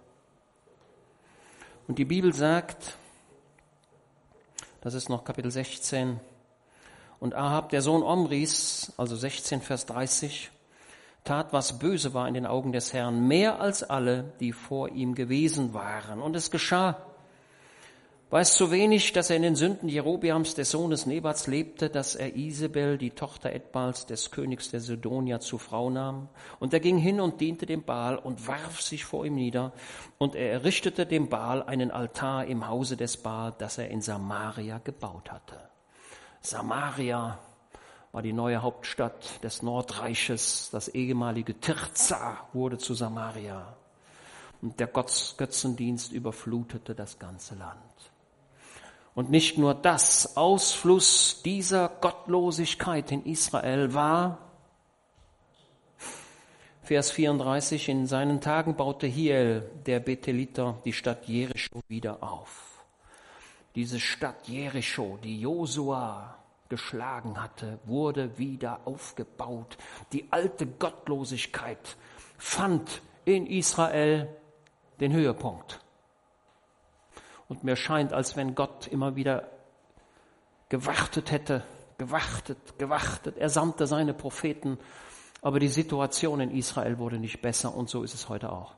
Und 1.86 1.98
die 1.98 2.04
Bibel 2.04 2.32
sagt, 2.32 2.96
das 4.80 4.94
ist 4.94 5.08
noch 5.08 5.24
Kapitel 5.24 5.50
16, 5.50 6.20
und 7.20 7.34
Ahab, 7.34 7.70
der 7.70 7.82
Sohn 7.82 8.02
Omris, 8.02 8.92
also 8.96 9.16
16, 9.16 9.60
Vers 9.60 9.86
30, 9.86 10.50
tat, 11.24 11.52
was 11.52 11.78
böse 11.78 12.14
war 12.14 12.28
in 12.28 12.34
den 12.34 12.46
Augen 12.46 12.72
des 12.72 12.92
Herrn, 12.92 13.26
mehr 13.26 13.60
als 13.60 13.82
alle, 13.82 14.32
die 14.40 14.52
vor 14.52 14.88
ihm 14.90 15.14
gewesen 15.14 15.74
waren. 15.74 16.20
Und 16.20 16.36
es 16.36 16.50
geschah, 16.50 16.96
war 18.28 18.40
es 18.40 18.54
zu 18.54 18.72
wenig, 18.72 19.12
dass 19.12 19.30
er 19.30 19.36
in 19.36 19.42
den 19.42 19.54
Sünden 19.54 19.88
Jerobiams 19.88 20.56
des 20.56 20.72
Sohnes 20.72 21.06
Nebats 21.06 21.46
lebte, 21.46 21.88
dass 21.88 22.16
er 22.16 22.34
Isabel, 22.34 22.98
die 22.98 23.10
Tochter 23.10 23.52
Edbals 23.52 24.06
des 24.06 24.32
Königs 24.32 24.68
der 24.68 24.80
Sidonia, 24.80 25.38
zu 25.38 25.58
Frau 25.58 25.90
nahm. 25.90 26.28
Und 26.58 26.74
er 26.74 26.80
ging 26.80 26.98
hin 26.98 27.20
und 27.20 27.40
diente 27.40 27.66
dem 27.66 27.84
Baal 27.84 28.18
und 28.18 28.48
warf 28.48 28.80
sich 28.80 29.04
vor 29.04 29.24
ihm 29.24 29.36
nieder. 29.36 29.72
Und 30.18 30.34
er 30.34 30.50
errichtete 30.50 31.06
dem 31.06 31.28
Baal 31.28 31.62
einen 31.62 31.92
Altar 31.92 32.46
im 32.46 32.66
Hause 32.66 32.96
des 32.96 33.16
Baal, 33.16 33.54
das 33.58 33.78
er 33.78 33.90
in 33.90 34.00
Samaria 34.00 34.78
gebaut 34.78 35.30
hatte. 35.30 35.75
Samaria 36.50 37.38
war 38.12 38.22
die 38.22 38.32
neue 38.32 38.62
Hauptstadt 38.62 39.42
des 39.42 39.62
Nordreiches. 39.62 40.70
Das 40.70 40.88
ehemalige 40.88 41.58
Tirza 41.58 42.38
wurde 42.52 42.78
zu 42.78 42.94
Samaria. 42.94 43.76
Und 44.62 44.80
der 44.80 44.86
Götzendienst 44.86 46.12
überflutete 46.12 46.94
das 46.94 47.18
ganze 47.18 47.56
Land. 47.56 47.76
Und 49.14 49.30
nicht 49.30 49.58
nur 49.58 49.74
das, 49.74 50.36
Ausfluss 50.36 51.42
dieser 51.42 51.88
Gottlosigkeit 51.88 53.10
in 53.12 53.24
Israel 53.24 53.92
war, 53.94 54.38
Vers 56.82 57.10
34, 57.10 57.88
in 57.88 58.06
seinen 58.06 58.40
Tagen 58.40 58.76
baute 58.76 59.08
Hiel, 59.08 59.68
der 59.86 59.98
Betheliter, 59.98 60.78
die 60.84 60.92
Stadt 60.92 61.26
Jericho 61.26 61.80
wieder 61.88 62.22
auf. 62.22 62.65
Diese 63.76 64.00
Stadt 64.00 64.48
Jericho, 64.48 65.18
die 65.22 65.38
Josua 65.38 66.38
geschlagen 66.70 67.40
hatte, 67.40 67.78
wurde 67.84 68.38
wieder 68.38 68.80
aufgebaut. 68.86 69.76
Die 70.12 70.32
alte 70.32 70.66
Gottlosigkeit 70.66 71.96
fand 72.38 73.02
in 73.26 73.46
Israel 73.46 74.34
den 74.98 75.12
Höhepunkt. 75.12 75.78
Und 77.48 77.64
mir 77.64 77.76
scheint, 77.76 78.14
als 78.14 78.34
wenn 78.34 78.54
Gott 78.54 78.88
immer 78.88 79.14
wieder 79.14 79.48
gewartet 80.70 81.30
hätte, 81.30 81.62
gewartet, 81.98 82.78
gewartet. 82.78 83.36
Er 83.36 83.50
sandte 83.50 83.86
seine 83.86 84.14
Propheten, 84.14 84.78
aber 85.42 85.60
die 85.60 85.68
Situation 85.68 86.40
in 86.40 86.50
Israel 86.50 86.98
wurde 86.98 87.18
nicht 87.18 87.42
besser 87.42 87.74
und 87.74 87.90
so 87.90 88.02
ist 88.02 88.14
es 88.14 88.30
heute 88.30 88.50
auch. 88.50 88.74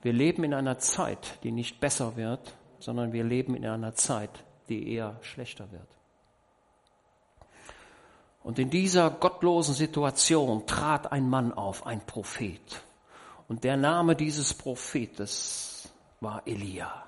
Wir 0.00 0.14
leben 0.14 0.44
in 0.44 0.54
einer 0.54 0.78
Zeit, 0.78 1.38
die 1.42 1.52
nicht 1.52 1.78
besser 1.78 2.16
wird, 2.16 2.56
sondern 2.78 3.12
wir 3.12 3.24
leben 3.24 3.54
in 3.54 3.66
einer 3.66 3.94
Zeit, 3.94 4.44
die 4.68 4.92
eher 4.92 5.18
schlechter 5.22 5.70
wird. 5.72 5.88
Und 8.42 8.58
in 8.58 8.70
dieser 8.70 9.10
gottlosen 9.10 9.74
Situation 9.74 10.66
trat 10.66 11.12
ein 11.12 11.28
Mann 11.28 11.52
auf, 11.52 11.86
ein 11.86 12.04
Prophet. 12.06 12.82
Und 13.48 13.64
der 13.64 13.76
Name 13.76 14.16
dieses 14.16 14.54
Prophetes 14.54 15.88
war 16.20 16.46
Elia. 16.46 17.04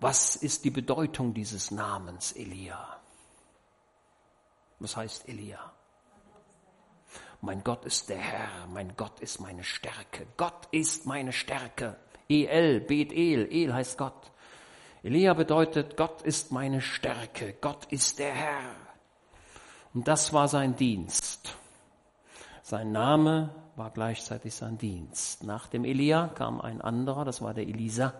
Was 0.00 0.36
ist 0.36 0.64
die 0.64 0.70
Bedeutung 0.70 1.32
dieses 1.32 1.70
Namens 1.70 2.32
Elia? 2.32 3.00
Was 4.80 4.96
heißt 4.96 5.28
Elia? 5.28 5.72
Mein 7.40 7.62
Gott 7.64 7.84
ist 7.84 8.08
der 8.08 8.18
Herr, 8.18 8.66
mein 8.68 8.96
Gott 8.96 9.20
ist 9.20 9.40
meine 9.40 9.64
Stärke. 9.64 10.26
Gott 10.36 10.68
ist 10.70 11.06
meine 11.06 11.32
Stärke. 11.32 11.96
El, 12.28 12.80
Bet 12.80 13.12
El, 13.12 13.48
El 13.50 13.74
heißt 13.74 13.98
Gott. 13.98 14.30
Elia 15.02 15.34
bedeutet, 15.34 15.96
Gott 15.96 16.22
ist 16.22 16.52
meine 16.52 16.80
Stärke, 16.80 17.56
Gott 17.60 17.86
ist 17.90 18.18
der 18.18 18.32
Herr. 18.32 18.76
Und 19.94 20.06
das 20.06 20.32
war 20.32 20.48
sein 20.48 20.76
Dienst. 20.76 21.56
Sein 22.62 22.92
Name 22.92 23.50
war 23.76 23.90
gleichzeitig 23.90 24.54
sein 24.54 24.78
Dienst. 24.78 25.42
Nach 25.42 25.66
dem 25.66 25.84
Elia 25.84 26.28
kam 26.28 26.60
ein 26.60 26.80
anderer, 26.80 27.24
das 27.24 27.42
war 27.42 27.52
der 27.52 27.66
Elisa. 27.66 28.14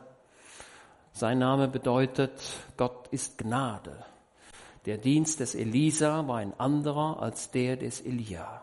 Sein 1.13 1.39
Name 1.39 1.69
bedeutet, 1.69 2.43
Gott 2.77 3.09
ist 3.09 3.39
Gnade. 3.39 4.05
Der 4.87 4.99
Dienst 4.99 5.41
des 5.41 5.55
Elisa 5.55 6.27
war 6.27 6.39
ein 6.39 6.59
anderer 6.59 7.23
als 7.23 7.51
der 7.51 7.77
des 7.77 8.01
Elia. 8.01 8.63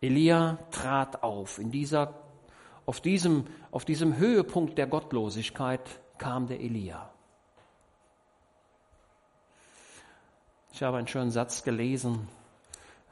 Elia 0.00 0.58
trat 0.70 1.22
auf. 1.22 1.58
In 1.58 1.70
dieser, 1.70 2.14
auf, 2.86 3.00
diesem, 3.00 3.46
auf 3.70 3.84
diesem 3.84 4.16
Höhepunkt 4.16 4.78
der 4.78 4.86
Gottlosigkeit 4.86 6.00
kam 6.18 6.46
der 6.46 6.60
Elia. 6.60 7.10
Ich 10.72 10.82
habe 10.82 10.96
einen 10.96 11.06
schönen 11.06 11.30
Satz 11.30 11.62
gelesen 11.62 12.28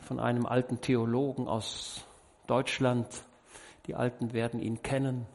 von 0.00 0.18
einem 0.18 0.46
alten 0.46 0.80
Theologen 0.80 1.46
aus 1.46 2.04
Deutschland. 2.46 3.06
Die 3.86 3.94
Alten 3.94 4.32
werden 4.32 4.60
ihn 4.60 4.82
kennen. 4.82 5.26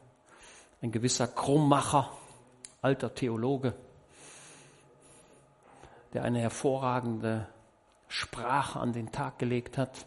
Ein 0.81 0.91
gewisser 0.91 1.27
Krummacher, 1.27 2.11
alter 2.81 3.13
Theologe, 3.15 3.73
der 6.13 6.23
eine 6.23 6.39
hervorragende 6.39 7.47
Sprache 8.07 8.79
an 8.79 8.93
den 8.93 9.11
Tag 9.11 9.39
gelegt 9.39 9.77
hat. 9.77 10.05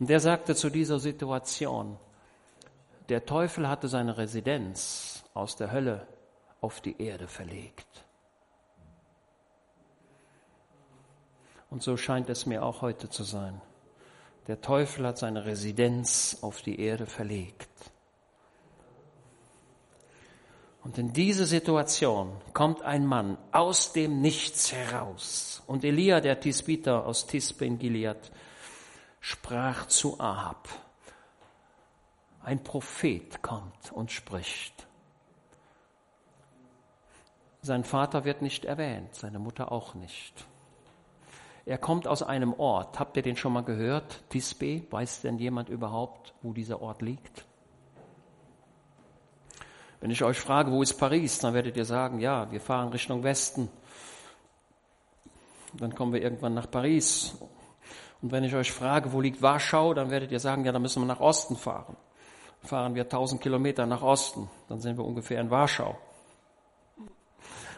Und 0.00 0.10
der 0.10 0.20
sagte 0.20 0.54
zu 0.54 0.70
dieser 0.70 0.98
Situation, 0.98 1.98
der 3.08 3.26
Teufel 3.26 3.68
hatte 3.68 3.88
seine 3.88 4.16
Residenz 4.16 5.24
aus 5.34 5.56
der 5.56 5.72
Hölle 5.72 6.06
auf 6.60 6.80
die 6.80 7.00
Erde 7.02 7.28
verlegt. 7.28 8.04
Und 11.70 11.82
so 11.82 11.96
scheint 11.96 12.30
es 12.30 12.46
mir 12.46 12.64
auch 12.64 12.82
heute 12.82 13.10
zu 13.10 13.24
sein. 13.24 13.60
Der 14.46 14.60
Teufel 14.60 15.06
hat 15.06 15.18
seine 15.18 15.44
Residenz 15.44 16.38
auf 16.42 16.62
die 16.62 16.78
Erde 16.80 17.06
verlegt. 17.06 17.68
Und 20.84 20.98
in 20.98 21.14
diese 21.14 21.46
Situation 21.46 22.30
kommt 22.52 22.82
ein 22.82 23.06
Mann 23.06 23.38
aus 23.52 23.94
dem 23.94 24.20
Nichts 24.20 24.72
heraus. 24.72 25.62
Und 25.66 25.82
Elia, 25.82 26.20
der 26.20 26.38
Tisbiter 26.40 27.06
aus 27.06 27.26
Tisbe 27.26 27.64
in 27.64 27.78
Gilead, 27.78 28.30
sprach 29.20 29.86
zu 29.86 30.20
Ahab. 30.20 30.68
Ein 32.44 32.62
Prophet 32.62 33.42
kommt 33.42 33.90
und 33.90 34.12
spricht. 34.12 34.86
Sein 37.62 37.84
Vater 37.84 38.26
wird 38.26 38.42
nicht 38.42 38.66
erwähnt, 38.66 39.14
seine 39.14 39.38
Mutter 39.38 39.72
auch 39.72 39.94
nicht. 39.94 40.46
Er 41.64 41.78
kommt 41.78 42.06
aus 42.06 42.22
einem 42.22 42.52
Ort. 42.52 43.00
Habt 43.00 43.16
ihr 43.16 43.22
den 43.22 43.38
schon 43.38 43.54
mal 43.54 43.62
gehört? 43.62 44.22
Tisbe? 44.28 44.82
Weiß 44.90 45.22
denn 45.22 45.38
jemand 45.38 45.70
überhaupt, 45.70 46.34
wo 46.42 46.52
dieser 46.52 46.82
Ort 46.82 47.00
liegt? 47.00 47.46
Wenn 50.00 50.10
ich 50.10 50.22
euch 50.22 50.38
frage, 50.38 50.70
wo 50.70 50.82
ist 50.82 50.98
Paris, 50.98 51.38
dann 51.38 51.54
werdet 51.54 51.78
ihr 51.78 51.86
sagen, 51.86 52.18
ja, 52.18 52.50
wir 52.52 52.60
fahren 52.60 52.90
Richtung 52.90 53.22
Westen. 53.22 53.70
Dann 55.72 55.94
kommen 55.94 56.12
wir 56.12 56.20
irgendwann 56.20 56.52
nach 56.52 56.70
Paris. 56.70 57.34
Und 58.20 58.30
wenn 58.30 58.44
ich 58.44 58.54
euch 58.54 58.70
frage, 58.70 59.14
wo 59.14 59.22
liegt 59.22 59.40
Warschau, 59.40 59.94
dann 59.94 60.10
werdet 60.10 60.30
ihr 60.30 60.40
sagen, 60.40 60.66
ja, 60.66 60.72
da 60.72 60.78
müssen 60.78 61.00
wir 61.00 61.06
nach 61.06 61.20
Osten 61.20 61.56
fahren. 61.56 61.96
Fahren 62.64 62.94
wir 62.94 63.02
1000 63.02 63.40
Kilometer 63.40 63.86
nach 63.86 64.02
Osten, 64.02 64.48
dann 64.68 64.80
sind 64.80 64.96
wir 64.96 65.04
ungefähr 65.04 65.40
in 65.40 65.50
Warschau 65.50 65.98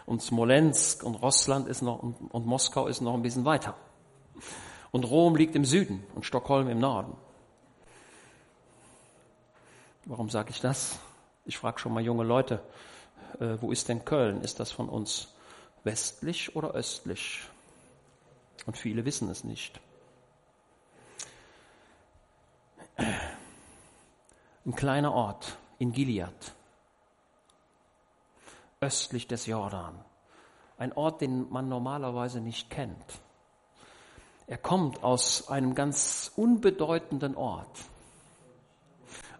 und 0.06 0.22
Smolensk 0.22 1.02
und 1.02 1.16
Russland 1.16 1.68
ist 1.68 1.82
noch, 1.82 2.02
und 2.02 2.46
Moskau 2.46 2.86
ist 2.86 3.00
noch 3.00 3.14
ein 3.14 3.22
bisschen 3.22 3.44
weiter. 3.44 3.74
Und 4.92 5.04
Rom 5.04 5.36
liegt 5.36 5.56
im 5.56 5.64
Süden 5.64 6.06
und 6.14 6.24
Stockholm 6.24 6.68
im 6.68 6.78
Norden. 6.78 7.14
Warum 10.04 10.30
sage 10.30 10.50
ich 10.50 10.60
das? 10.60 11.00
Ich 11.44 11.58
frage 11.58 11.80
schon 11.80 11.92
mal 11.92 12.02
junge 12.02 12.22
Leute, 12.22 12.62
äh, 13.40 13.56
wo 13.60 13.72
ist 13.72 13.88
denn 13.88 14.04
Köln? 14.04 14.40
Ist 14.42 14.60
das 14.60 14.70
von 14.70 14.88
uns 14.88 15.34
westlich 15.82 16.54
oder 16.54 16.70
östlich? 16.70 17.42
Und 18.66 18.76
viele 18.76 19.04
wissen 19.04 19.28
es 19.28 19.42
nicht. 19.42 19.80
Ein 24.66 24.74
kleiner 24.74 25.14
Ort 25.14 25.56
in 25.78 25.92
Gilead 25.92 26.56
östlich 28.80 29.28
des 29.28 29.46
Jordan. 29.46 29.94
Ein 30.76 30.92
Ort, 30.92 31.20
den 31.20 31.48
man 31.50 31.68
normalerweise 31.68 32.40
nicht 32.40 32.68
kennt. 32.68 33.20
Er 34.48 34.58
kommt 34.58 35.02
aus 35.02 35.48
einem 35.48 35.74
ganz 35.74 36.32
unbedeutenden 36.36 37.36
Ort. 37.36 37.84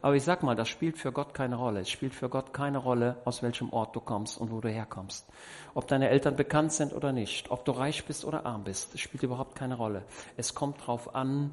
Aber 0.00 0.14
ich 0.14 0.22
sag 0.22 0.44
mal, 0.44 0.54
das 0.54 0.68
spielt 0.68 0.96
für 0.96 1.10
Gott 1.10 1.34
keine 1.34 1.56
Rolle. 1.56 1.80
Es 1.80 1.90
spielt 1.90 2.14
für 2.14 2.28
Gott 2.28 2.52
keine 2.52 2.78
Rolle, 2.78 3.16
aus 3.24 3.42
welchem 3.42 3.72
Ort 3.72 3.96
du 3.96 4.00
kommst 4.00 4.38
und 4.38 4.52
wo 4.52 4.60
du 4.60 4.68
herkommst. 4.68 5.26
Ob 5.74 5.88
deine 5.88 6.08
Eltern 6.08 6.36
bekannt 6.36 6.72
sind 6.72 6.92
oder 6.92 7.12
nicht, 7.12 7.50
ob 7.50 7.64
du 7.64 7.72
reich 7.72 8.04
bist 8.06 8.24
oder 8.24 8.46
arm 8.46 8.64
bist, 8.64 8.94
das 8.94 9.00
spielt 9.00 9.22
überhaupt 9.22 9.56
keine 9.56 9.76
Rolle. 9.76 10.04
Es 10.36 10.54
kommt 10.54 10.80
darauf 10.82 11.14
an, 11.14 11.50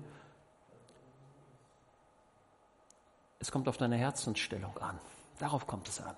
es 3.44 3.52
kommt 3.52 3.68
auf 3.68 3.76
deine 3.76 3.98
Herzensstellung 3.98 4.78
an. 4.78 4.98
Darauf 5.38 5.68
kommt 5.68 5.90
es 5.90 6.00
an. 6.00 6.16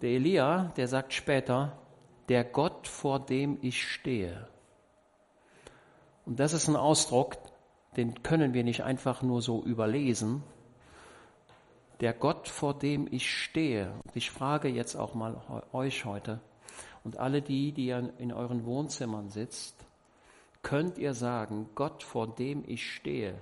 Der 0.00 0.08
Elia, 0.08 0.72
der 0.78 0.88
sagt 0.88 1.12
später, 1.12 1.76
der 2.30 2.44
Gott, 2.44 2.88
vor 2.88 3.20
dem 3.20 3.58
ich 3.60 3.86
stehe. 3.86 4.48
Und 6.24 6.40
das 6.40 6.54
ist 6.54 6.66
ein 6.66 6.76
Ausdruck, 6.76 7.36
den 7.98 8.22
können 8.22 8.54
wir 8.54 8.64
nicht 8.64 8.84
einfach 8.84 9.20
nur 9.20 9.42
so 9.42 9.62
überlesen. 9.62 10.42
Der 12.00 12.14
Gott, 12.14 12.48
vor 12.48 12.72
dem 12.72 13.06
ich 13.10 13.30
stehe. 13.30 13.92
Und 14.04 14.16
ich 14.16 14.30
frage 14.30 14.68
jetzt 14.68 14.96
auch 14.96 15.12
mal 15.12 15.42
euch 15.74 16.06
heute 16.06 16.40
und 17.04 17.18
alle 17.18 17.42
die, 17.42 17.72
die 17.72 17.90
in 17.90 18.32
euren 18.32 18.64
Wohnzimmern 18.64 19.28
sitzt, 19.28 19.74
könnt 20.62 20.96
ihr 20.96 21.12
sagen, 21.12 21.68
Gott, 21.74 22.02
vor 22.02 22.34
dem 22.34 22.64
ich 22.66 22.90
stehe? 22.90 23.34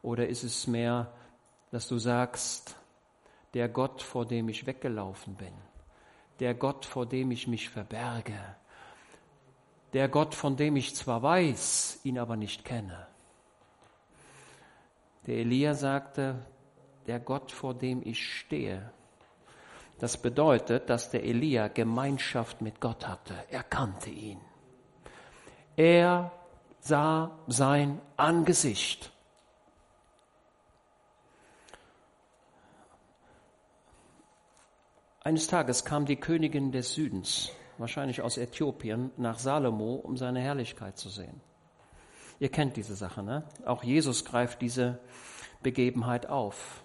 Oder 0.00 0.28
ist 0.28 0.44
es 0.44 0.66
mehr, 0.66 1.12
dass 1.70 1.88
du 1.88 1.98
sagst, 1.98 2.76
der 3.54 3.68
Gott, 3.68 4.02
vor 4.02 4.26
dem 4.26 4.48
ich 4.48 4.66
weggelaufen 4.66 5.34
bin? 5.34 5.52
der 6.40 6.54
Gott, 6.54 6.84
vor 6.84 7.06
dem 7.06 7.30
ich 7.30 7.46
mich 7.46 7.68
verberge, 7.68 8.38
der 9.92 10.08
Gott, 10.08 10.34
von 10.34 10.56
dem 10.56 10.76
ich 10.76 10.94
zwar 10.94 11.22
weiß, 11.22 12.00
ihn 12.04 12.18
aber 12.18 12.36
nicht 12.36 12.64
kenne. 12.64 13.06
Der 15.26 15.36
Elia 15.36 15.74
sagte, 15.74 16.36
der 17.06 17.20
Gott, 17.20 17.52
vor 17.52 17.74
dem 17.74 18.02
ich 18.04 18.22
stehe. 18.38 18.90
Das 19.98 20.16
bedeutet, 20.16 20.90
dass 20.90 21.10
der 21.10 21.24
Elia 21.24 21.68
Gemeinschaft 21.68 22.60
mit 22.60 22.80
Gott 22.80 23.08
hatte. 23.08 23.34
Er 23.50 23.62
kannte 23.62 24.10
ihn. 24.10 24.40
Er 25.76 26.32
sah 26.80 27.30
sein 27.46 28.00
Angesicht. 28.16 29.10
Eines 35.28 35.46
Tages 35.46 35.84
kam 35.84 36.06
die 36.06 36.16
Königin 36.16 36.72
des 36.72 36.94
Südens, 36.94 37.52
wahrscheinlich 37.76 38.22
aus 38.22 38.38
Äthiopien, 38.38 39.10
nach 39.18 39.38
Salomo, 39.38 39.96
um 39.96 40.16
seine 40.16 40.40
Herrlichkeit 40.40 40.96
zu 40.96 41.10
sehen. 41.10 41.42
Ihr 42.40 42.48
kennt 42.48 42.78
diese 42.78 42.96
Sache, 42.96 43.22
ne? 43.22 43.44
Auch 43.66 43.84
Jesus 43.84 44.24
greift 44.24 44.62
diese 44.62 45.00
Begebenheit 45.62 46.30
auf. 46.30 46.82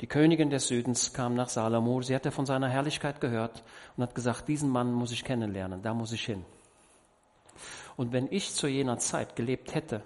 Die 0.00 0.08
Königin 0.08 0.50
des 0.50 0.66
Südens 0.66 1.12
kam 1.12 1.34
nach 1.34 1.48
Salomo, 1.48 2.02
sie 2.02 2.16
hatte 2.16 2.32
von 2.32 2.46
seiner 2.46 2.68
Herrlichkeit 2.68 3.20
gehört 3.20 3.62
und 3.96 4.02
hat 4.02 4.16
gesagt, 4.16 4.48
diesen 4.48 4.68
Mann 4.68 4.92
muss 4.92 5.12
ich 5.12 5.22
kennenlernen, 5.22 5.82
da 5.82 5.94
muss 5.94 6.10
ich 6.10 6.24
hin. 6.24 6.44
Und 7.96 8.10
wenn 8.10 8.26
ich 8.32 8.54
zu 8.54 8.66
jener 8.66 8.98
Zeit 8.98 9.36
gelebt 9.36 9.72
hätte, 9.72 10.02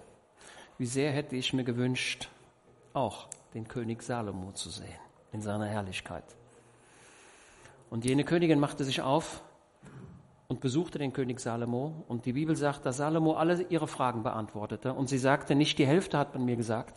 wie 0.77 0.85
sehr 0.85 1.11
hätte 1.11 1.37
ich 1.37 1.55
mir 1.55 1.65
gewünscht, 1.65 2.29
auch 2.93 3.29
den 3.55 3.67
König 3.67 4.03
Salomo 4.03 4.53
zu 4.53 4.69
sehen 4.69 5.01
in 5.33 5.41
seiner 5.41 5.69
Herrlichkeit. 5.69 6.37
Und 7.91 8.05
jene 8.05 8.25
Königin 8.25 8.61
machte 8.61 8.85
sich 8.85 9.03
auf 9.03 9.43
und 10.47 10.61
besuchte 10.61 10.99
den 10.99 11.13
König 11.13 11.41
Salomo. 11.41 12.05
Und 12.09 12.25
die 12.25 12.33
Bibel 12.33 12.57
sagt, 12.57 12.87
dass 12.87 12.99
Salomo 12.99 13.35
alle 13.35 13.63
ihre 13.69 13.89
Fragen 13.89 14.23
beantwortete. 14.23 14.95
Und 14.95 15.09
sie 15.09 15.19
sagte, 15.19 15.57
nicht 15.57 15.79
die 15.79 15.87
Hälfte 15.87 16.17
hat 16.17 16.35
man 16.35 16.45
mir 16.45 16.57
gesagt. 16.57 16.95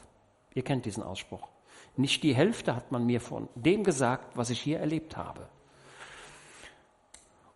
Ihr 0.53 0.63
kennt 0.63 0.85
diesen 0.85 1.03
Ausspruch. 1.03 1.49
Nicht 1.97 2.23
die 2.23 2.35
Hälfte 2.35 2.75
hat 2.75 2.91
man 2.91 3.05
mir 3.05 3.21
von 3.21 3.49
dem 3.55 3.83
gesagt, 3.83 4.37
was 4.37 4.51
ich 4.51 4.61
hier 4.61 4.79
erlebt 4.79 5.17
habe. 5.17 5.47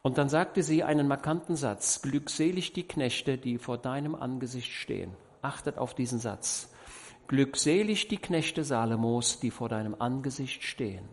Und 0.02 0.18
dann 0.18 0.30
sagte 0.30 0.64
sie 0.64 0.84
einen 0.84 1.08
markanten 1.08 1.56
Satz, 1.56 2.02
glückselig 2.02 2.74
die 2.74 2.88
Knechte, 2.88 3.38
die 3.38 3.58
vor 3.58 3.78
deinem 3.78 4.16
Angesicht 4.16 4.72
stehen. 4.72 5.14
Achtet 5.42 5.78
auf 5.78 5.94
diesen 5.94 6.20
Satz. 6.20 6.72
Glückselig 7.28 8.08
die 8.08 8.18
Knechte 8.18 8.64
Salomos, 8.64 9.40
die 9.40 9.52
vor 9.52 9.70
deinem 9.70 9.96
Angesicht 10.00 10.64
stehen. 10.64 11.08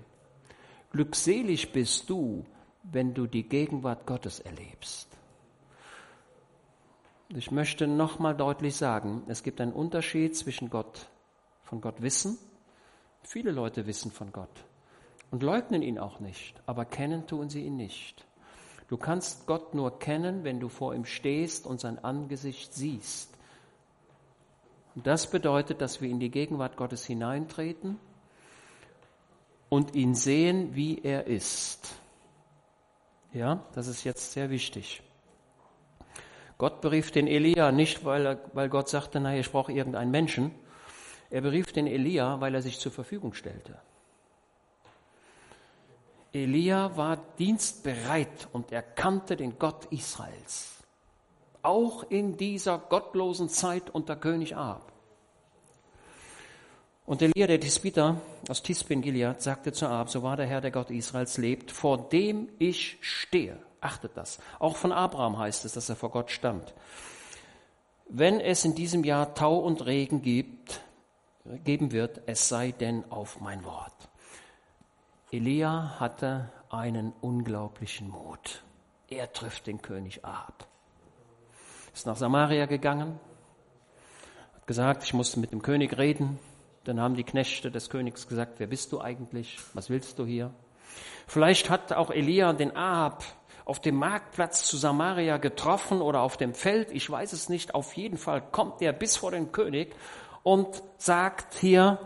Glückselig 0.94 1.72
bist 1.72 2.08
du, 2.08 2.44
wenn 2.84 3.14
du 3.14 3.26
die 3.26 3.48
Gegenwart 3.48 4.06
Gottes 4.06 4.38
erlebst. 4.38 5.08
Ich 7.30 7.50
möchte 7.50 7.88
nochmal 7.88 8.36
deutlich 8.36 8.76
sagen, 8.76 9.24
es 9.26 9.42
gibt 9.42 9.60
einen 9.60 9.72
Unterschied 9.72 10.36
zwischen 10.36 10.70
Gott, 10.70 11.08
von 11.64 11.80
Gott 11.80 12.00
wissen. 12.00 12.38
Viele 13.24 13.50
Leute 13.50 13.88
wissen 13.88 14.12
von 14.12 14.30
Gott 14.30 14.64
und 15.32 15.42
leugnen 15.42 15.82
ihn 15.82 15.98
auch 15.98 16.20
nicht, 16.20 16.62
aber 16.64 16.84
kennen 16.84 17.26
tun 17.26 17.48
sie 17.48 17.64
ihn 17.64 17.76
nicht. 17.76 18.24
Du 18.86 18.96
kannst 18.96 19.48
Gott 19.48 19.74
nur 19.74 19.98
kennen, 19.98 20.44
wenn 20.44 20.60
du 20.60 20.68
vor 20.68 20.94
ihm 20.94 21.06
stehst 21.06 21.66
und 21.66 21.80
sein 21.80 21.98
Angesicht 22.04 22.72
siehst. 22.72 23.36
Und 24.94 25.08
das 25.08 25.28
bedeutet, 25.28 25.80
dass 25.80 26.00
wir 26.00 26.08
in 26.08 26.20
die 26.20 26.30
Gegenwart 26.30 26.76
Gottes 26.76 27.04
hineintreten 27.04 27.98
und 29.74 29.96
ihn 29.96 30.14
sehen, 30.14 30.76
wie 30.76 31.00
er 31.02 31.26
ist. 31.26 31.96
Ja, 33.32 33.64
das 33.74 33.88
ist 33.88 34.04
jetzt 34.04 34.30
sehr 34.30 34.48
wichtig. 34.48 35.02
Gott 36.58 36.80
berief 36.80 37.10
den 37.10 37.26
Elia 37.26 37.72
nicht, 37.72 38.04
weil, 38.04 38.24
er, 38.24 38.40
weil 38.52 38.68
Gott 38.68 38.88
sagte, 38.88 39.18
naja, 39.18 39.40
ich 39.40 39.50
brauche 39.50 39.72
irgendeinen 39.72 40.12
Menschen. 40.12 40.52
Er 41.28 41.40
berief 41.40 41.72
den 41.72 41.88
Elia, 41.88 42.40
weil 42.40 42.54
er 42.54 42.62
sich 42.62 42.78
zur 42.78 42.92
Verfügung 42.92 43.34
stellte. 43.34 43.76
Elia 46.32 46.96
war 46.96 47.16
dienstbereit 47.40 48.46
und 48.52 48.70
er 48.70 48.82
kannte 48.82 49.34
den 49.34 49.58
Gott 49.58 49.86
Israels. 49.86 50.84
Auch 51.62 52.04
in 52.10 52.36
dieser 52.36 52.78
gottlosen 52.78 53.48
Zeit 53.48 53.90
unter 53.90 54.14
König 54.14 54.54
Ahab. 54.54 54.93
Und 57.06 57.20
Elia, 57.20 57.46
der 57.46 57.60
Tisbiter 57.60 58.20
aus 58.48 58.62
Tisbin 58.62 59.02
Gilead, 59.02 59.42
sagte 59.42 59.72
zu 59.72 59.86
Ahab, 59.86 60.08
so 60.08 60.22
war 60.22 60.36
der 60.36 60.46
Herr, 60.46 60.62
der 60.62 60.70
Gott 60.70 60.90
Israels 60.90 61.36
lebt, 61.36 61.70
vor 61.70 62.08
dem 62.08 62.48
ich 62.58 62.96
stehe. 63.02 63.58
Achtet 63.80 64.16
das. 64.16 64.38
Auch 64.58 64.76
von 64.76 64.90
Abraham 64.90 65.38
heißt 65.38 65.66
es, 65.66 65.74
dass 65.74 65.90
er 65.90 65.96
vor 65.96 66.10
Gott 66.10 66.30
stand. 66.30 66.72
Wenn 68.08 68.40
es 68.40 68.64
in 68.64 68.74
diesem 68.74 69.04
Jahr 69.04 69.34
Tau 69.34 69.58
und 69.58 69.84
Regen 69.84 70.22
gibt, 70.22 70.80
geben 71.64 71.92
wird, 71.92 72.22
es 72.24 72.48
sei 72.48 72.72
denn 72.72 73.04
auf 73.10 73.38
mein 73.40 73.64
Wort. 73.64 73.92
Elia 75.30 76.00
hatte 76.00 76.50
einen 76.70 77.12
unglaublichen 77.20 78.08
Mut. 78.08 78.62
Er 79.10 79.30
trifft 79.30 79.66
den 79.66 79.82
König 79.82 80.24
Ahab. 80.24 80.66
Ist 81.92 82.06
nach 82.06 82.16
Samaria 82.16 82.64
gegangen, 82.64 83.20
hat 84.54 84.66
gesagt, 84.66 85.04
ich 85.04 85.12
musste 85.12 85.38
mit 85.38 85.52
dem 85.52 85.60
König 85.60 85.98
reden. 85.98 86.38
Dann 86.84 87.00
haben 87.00 87.14
die 87.14 87.24
Knechte 87.24 87.70
des 87.70 87.90
Königs 87.90 88.28
gesagt, 88.28 88.54
wer 88.58 88.66
bist 88.66 88.92
du 88.92 89.00
eigentlich? 89.00 89.58
Was 89.72 89.90
willst 89.90 90.18
du 90.18 90.26
hier? 90.26 90.52
Vielleicht 91.26 91.70
hat 91.70 91.92
auch 91.92 92.10
Elia 92.10 92.52
den 92.52 92.76
Ahab 92.76 93.24
auf 93.64 93.80
dem 93.80 93.96
Marktplatz 93.96 94.64
zu 94.64 94.76
Samaria 94.76 95.38
getroffen 95.38 96.02
oder 96.02 96.20
auf 96.20 96.36
dem 96.36 96.52
Feld, 96.52 96.92
ich 96.92 97.08
weiß 97.08 97.32
es 97.32 97.48
nicht. 97.48 97.74
Auf 97.74 97.94
jeden 97.94 98.18
Fall 98.18 98.42
kommt 98.42 98.82
er 98.82 98.92
bis 98.92 99.16
vor 99.16 99.30
den 99.30 99.52
König 99.52 99.94
und 100.42 100.82
sagt 100.98 101.54
hier, 101.54 101.98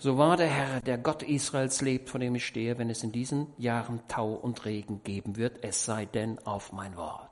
So 0.00 0.16
wahr 0.16 0.36
der 0.36 0.46
Herr, 0.46 0.80
der 0.80 0.96
Gott 0.96 1.24
Israels 1.24 1.80
lebt, 1.80 2.08
von 2.08 2.20
dem 2.20 2.36
ich 2.36 2.46
stehe, 2.46 2.78
wenn 2.78 2.88
es 2.88 3.02
in 3.02 3.10
diesen 3.10 3.48
Jahren 3.58 4.00
Tau 4.06 4.32
und 4.32 4.64
Regen 4.64 5.02
geben 5.02 5.36
wird, 5.36 5.64
es 5.64 5.84
sei 5.84 6.04
denn 6.06 6.38
auf 6.46 6.72
mein 6.72 6.96
Wort. 6.96 7.27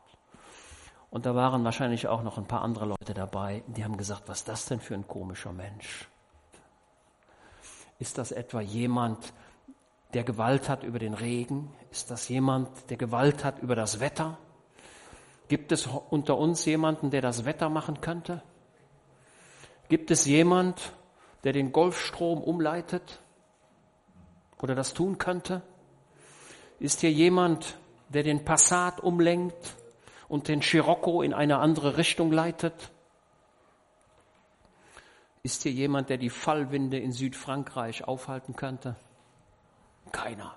Und 1.16 1.24
da 1.24 1.34
waren 1.34 1.64
wahrscheinlich 1.64 2.08
auch 2.08 2.22
noch 2.22 2.36
ein 2.36 2.44
paar 2.44 2.60
andere 2.60 2.84
Leute 2.84 3.14
dabei, 3.14 3.62
die 3.68 3.82
haben 3.82 3.96
gesagt, 3.96 4.24
was 4.28 4.40
ist 4.40 4.48
das 4.48 4.66
denn 4.66 4.80
für 4.80 4.92
ein 4.92 5.08
komischer 5.08 5.50
Mensch? 5.50 6.10
Ist 7.98 8.18
das 8.18 8.32
etwa 8.32 8.60
jemand, 8.60 9.32
der 10.12 10.24
Gewalt 10.24 10.68
hat 10.68 10.82
über 10.82 10.98
den 10.98 11.14
Regen? 11.14 11.72
Ist 11.90 12.10
das 12.10 12.28
jemand, 12.28 12.68
der 12.90 12.98
Gewalt 12.98 13.44
hat 13.44 13.60
über 13.60 13.74
das 13.74 13.98
Wetter? 13.98 14.36
Gibt 15.48 15.72
es 15.72 15.86
unter 15.86 16.36
uns 16.36 16.66
jemanden, 16.66 17.08
der 17.10 17.22
das 17.22 17.46
Wetter 17.46 17.70
machen 17.70 18.02
könnte? 18.02 18.42
Gibt 19.88 20.10
es 20.10 20.26
jemand, 20.26 20.92
der 21.44 21.54
den 21.54 21.72
Golfstrom 21.72 22.42
umleitet 22.42 23.22
oder 24.60 24.74
das 24.74 24.92
tun 24.92 25.16
könnte? 25.16 25.62
Ist 26.78 27.00
hier 27.00 27.10
jemand, 27.10 27.78
der 28.10 28.22
den 28.22 28.44
Passat 28.44 29.00
umlenkt 29.00 29.76
und 30.28 30.48
den 30.48 30.62
Scirocco 30.62 31.22
in 31.22 31.34
eine 31.34 31.58
andere 31.58 31.96
Richtung 31.96 32.32
leitet? 32.32 32.90
Ist 35.42 35.62
hier 35.62 35.72
jemand, 35.72 36.10
der 36.10 36.18
die 36.18 36.30
Fallwinde 36.30 36.98
in 36.98 37.12
Südfrankreich 37.12 38.04
aufhalten 38.04 38.56
könnte? 38.56 38.96
Keiner. 40.10 40.56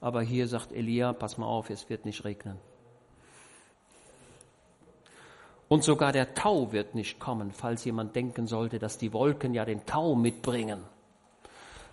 Aber 0.00 0.22
hier 0.22 0.48
sagt 0.48 0.72
Elia, 0.72 1.12
pass 1.12 1.38
mal 1.38 1.46
auf, 1.46 1.70
es 1.70 1.88
wird 1.88 2.04
nicht 2.04 2.24
regnen. 2.24 2.58
Und 5.68 5.82
sogar 5.82 6.12
der 6.12 6.34
Tau 6.34 6.72
wird 6.72 6.94
nicht 6.94 7.18
kommen, 7.18 7.52
falls 7.52 7.84
jemand 7.84 8.14
denken 8.14 8.46
sollte, 8.46 8.78
dass 8.78 8.98
die 8.98 9.12
Wolken 9.12 9.54
ja 9.54 9.64
den 9.64 9.86
Tau 9.86 10.14
mitbringen. 10.14 10.82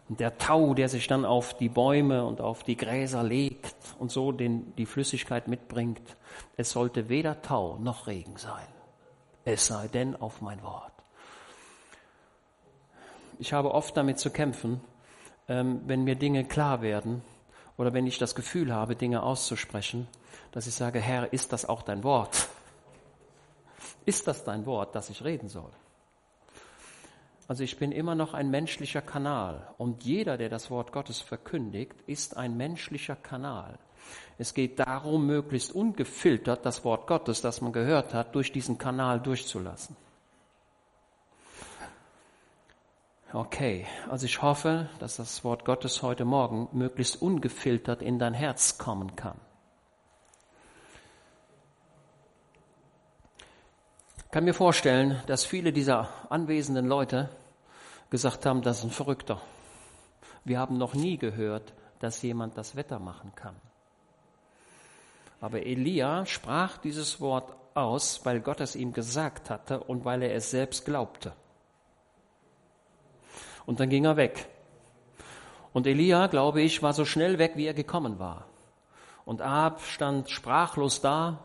Und 0.10 0.20
der 0.20 0.38
Tau, 0.38 0.74
der 0.74 0.90
sich 0.90 1.08
dann 1.08 1.26
auf 1.26 1.58
die 1.58 1.70
Bäume 1.70 2.26
und 2.26 2.42
auf 2.42 2.64
die 2.64 2.76
Gräser 2.76 3.24
legt 3.24 3.76
und 4.00 4.12
so 4.12 4.32
den, 4.32 4.76
die 4.76 4.86
Flüssigkeit 4.86 5.48
mitbringt, 5.48 6.18
es 6.58 6.72
sollte 6.72 7.08
weder 7.08 7.42
Tau 7.42 7.78
noch 7.80 8.08
Regen 8.08 8.38
sein. 8.38 8.68
Es 9.46 9.68
sei 9.68 9.88
denn 9.88 10.16
auf 10.16 10.42
mein 10.42 10.62
Wort. 10.64 10.92
Ich 13.40 13.54
habe 13.54 13.74
oft 13.74 13.96
damit 13.98 14.20
zu 14.20 14.30
kämpfen, 14.30 14.82
ähm, 15.48 15.82
wenn 15.86 16.04
mir 16.04 16.16
Dinge 16.16 16.46
klar 16.46 16.82
werden 16.82 17.24
oder 17.78 17.94
wenn 17.94 18.06
ich 18.06 18.20
das 18.20 18.36
Gefühl 18.36 18.74
habe, 18.74 18.96
Dinge 18.96 19.24
auszusprechen, 19.24 20.08
dass 20.52 20.68
ich 20.68 20.76
sage, 20.76 21.00
Herr, 21.00 21.34
ist 21.34 21.52
das 21.54 21.68
auch 21.68 21.82
dein 21.82 22.04
Wort? 22.04 22.48
Ist 24.06 24.28
das 24.28 24.44
dein 24.44 24.66
Wort, 24.66 24.96
das 24.96 25.10
ich 25.10 25.24
reden 25.24 25.50
soll? 25.50 25.72
Also 27.52 27.66
ich 27.66 27.78
bin 27.78 27.92
immer 27.92 28.16
noch 28.16 28.34
ein 28.34 28.50
menschlicher 28.50 29.02
Kanal 29.02 29.68
und 29.78 30.06
jeder, 30.06 30.38
der 30.38 30.48
das 30.48 30.72
Wort 30.72 30.94
Gottes 30.94 31.20
verkündigt, 31.20 31.96
ist 32.08 32.38
ein 32.38 32.56
menschlicher 32.56 33.18
Kanal. 33.18 33.78
Es 34.38 34.54
geht 34.54 34.80
darum, 34.80 35.28
möglichst 35.28 35.76
ungefiltert 35.76 36.66
das 36.66 36.86
Wort 36.86 37.08
Gottes, 37.08 37.42
das 37.42 37.60
man 37.60 37.74
gehört 37.74 38.14
hat, 38.14 38.36
durch 38.36 38.54
diesen 38.54 38.78
Kanal 38.78 39.20
durchzulassen. 39.20 39.98
Okay, 43.34 43.86
also 44.10 44.28
ich 44.28 44.42
hoffe, 44.42 44.88
dass 45.00 45.18
das 45.18 45.44
Wort 45.44 45.66
Gottes 45.66 46.02
heute 46.04 46.24
Morgen 46.24 46.70
möglichst 46.72 47.22
ungefiltert 47.22 48.02
in 48.02 48.18
dein 48.18 48.34
Herz 48.34 48.78
kommen 48.78 49.18
kann. 49.18 49.38
Ich 54.16 54.32
kann 54.32 54.46
mir 54.46 54.54
vorstellen, 54.54 55.22
dass 55.28 55.44
viele 55.44 55.74
dieser 55.74 56.08
anwesenden 56.30 56.88
Leute 56.88 57.30
gesagt 58.12 58.46
haben, 58.46 58.62
das 58.62 58.80
ist 58.80 58.84
ein 58.84 58.92
Verrückter. 58.92 59.42
Wir 60.44 60.60
haben 60.60 60.78
noch 60.78 60.94
nie 60.94 61.18
gehört, 61.18 61.74
dass 62.00 62.22
jemand 62.22 62.58
das 62.58 62.76
Wetter 62.76 63.00
machen 63.00 63.32
kann. 63.36 63.56
Aber 65.40 65.66
Elia 65.66 66.26
sprach 66.28 66.78
dieses 66.78 67.20
Wort 67.20 67.56
aus, 67.74 68.24
weil 68.26 68.42
Gott 68.42 68.60
es 68.60 68.76
ihm 68.76 68.94
gesagt 68.94 69.50
hatte 69.50 69.80
und 69.80 70.06
weil 70.06 70.22
er 70.22 70.36
es 70.36 70.52
selbst 70.52 70.86
glaubte. 70.86 71.34
Und 73.66 73.80
dann 73.80 73.90
ging 73.90 74.06
er 74.06 74.18
weg. 74.18 74.50
Und 75.74 75.88
Elia, 75.88 76.28
glaube 76.28 76.62
ich, 76.62 76.84
war 76.84 76.94
so 76.94 77.06
schnell 77.06 77.40
weg, 77.40 77.54
wie 77.56 77.66
er 77.66 77.74
gekommen 77.74 78.20
war. 78.20 78.46
Und 79.24 79.42
Ahab 79.42 79.82
stand 79.82 80.30
sprachlos 80.30 81.02
da 81.02 81.40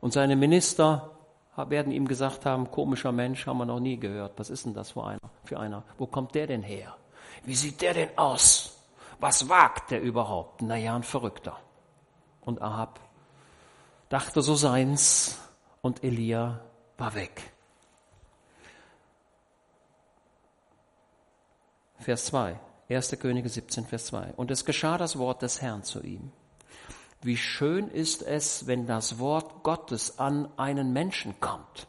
und 0.00 0.12
seine 0.12 0.36
Minister 0.36 1.15
werden 1.56 1.92
ihm 1.92 2.06
gesagt 2.06 2.44
haben, 2.44 2.70
komischer 2.70 3.12
Mensch, 3.12 3.46
haben 3.46 3.58
wir 3.58 3.66
noch 3.66 3.80
nie 3.80 3.98
gehört. 3.98 4.38
Was 4.38 4.50
ist 4.50 4.66
denn 4.66 4.74
das 4.74 4.92
für 4.92 5.04
einer? 5.04 5.20
Für 5.44 5.58
einer? 5.58 5.82
Wo 5.98 6.06
kommt 6.06 6.34
der 6.34 6.46
denn 6.46 6.62
her? 6.62 6.96
Wie 7.44 7.54
sieht 7.54 7.80
der 7.80 7.94
denn 7.94 8.16
aus? 8.16 8.78
Was 9.18 9.48
wagt 9.48 9.90
der 9.90 10.02
überhaupt? 10.02 10.62
Naja, 10.62 10.94
ein 10.94 11.02
Verrückter. 11.02 11.58
Und 12.42 12.60
Ahab 12.60 13.00
dachte 14.08 14.42
so 14.42 14.54
seins 14.54 15.38
und 15.80 16.04
Elia 16.04 16.60
war 16.98 17.14
weg. 17.14 17.52
Vers 21.98 22.26
2, 22.26 22.60
1. 22.88 23.18
Könige 23.18 23.48
17, 23.48 23.86
Vers 23.86 24.06
2. 24.06 24.34
Und 24.36 24.50
es 24.50 24.64
geschah 24.64 24.98
das 24.98 25.18
Wort 25.18 25.42
des 25.42 25.60
Herrn 25.62 25.82
zu 25.82 26.02
ihm. 26.02 26.30
Wie 27.22 27.36
schön 27.36 27.88
ist 27.88 28.22
es, 28.22 28.66
wenn 28.66 28.86
das 28.86 29.18
Wort 29.18 29.62
Gottes 29.62 30.18
an 30.18 30.48
einen 30.56 30.92
Menschen 30.92 31.38
kommt. 31.40 31.86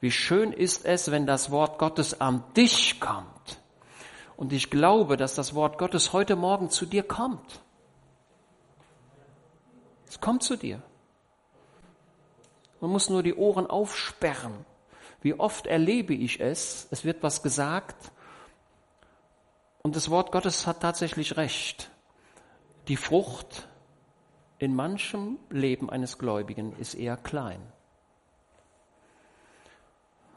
Wie 0.00 0.10
schön 0.10 0.52
ist 0.52 0.84
es, 0.86 1.10
wenn 1.10 1.26
das 1.26 1.50
Wort 1.50 1.78
Gottes 1.78 2.20
an 2.20 2.42
dich 2.56 3.00
kommt. 3.00 3.60
Und 4.36 4.52
ich 4.52 4.70
glaube, 4.70 5.16
dass 5.16 5.34
das 5.34 5.54
Wort 5.54 5.76
Gottes 5.76 6.12
heute 6.12 6.36
Morgen 6.36 6.70
zu 6.70 6.86
dir 6.86 7.02
kommt. 7.02 7.60
Es 10.08 10.20
kommt 10.20 10.42
zu 10.42 10.56
dir. 10.56 10.82
Man 12.80 12.90
muss 12.90 13.10
nur 13.10 13.22
die 13.22 13.34
Ohren 13.34 13.66
aufsperren. 13.66 14.64
Wie 15.20 15.38
oft 15.38 15.66
erlebe 15.66 16.14
ich 16.14 16.40
es? 16.40 16.88
Es 16.90 17.04
wird 17.04 17.22
was 17.22 17.42
gesagt 17.42 18.10
und 19.82 19.96
das 19.96 20.10
Wort 20.10 20.32
Gottes 20.32 20.66
hat 20.66 20.80
tatsächlich 20.80 21.36
recht. 21.36 21.90
Die 22.88 22.96
Frucht 22.96 23.68
in 24.60 24.74
manchem 24.74 25.38
Leben 25.48 25.88
eines 25.88 26.18
Gläubigen 26.18 26.76
ist 26.76 26.94
eher 26.94 27.16
klein. 27.16 27.60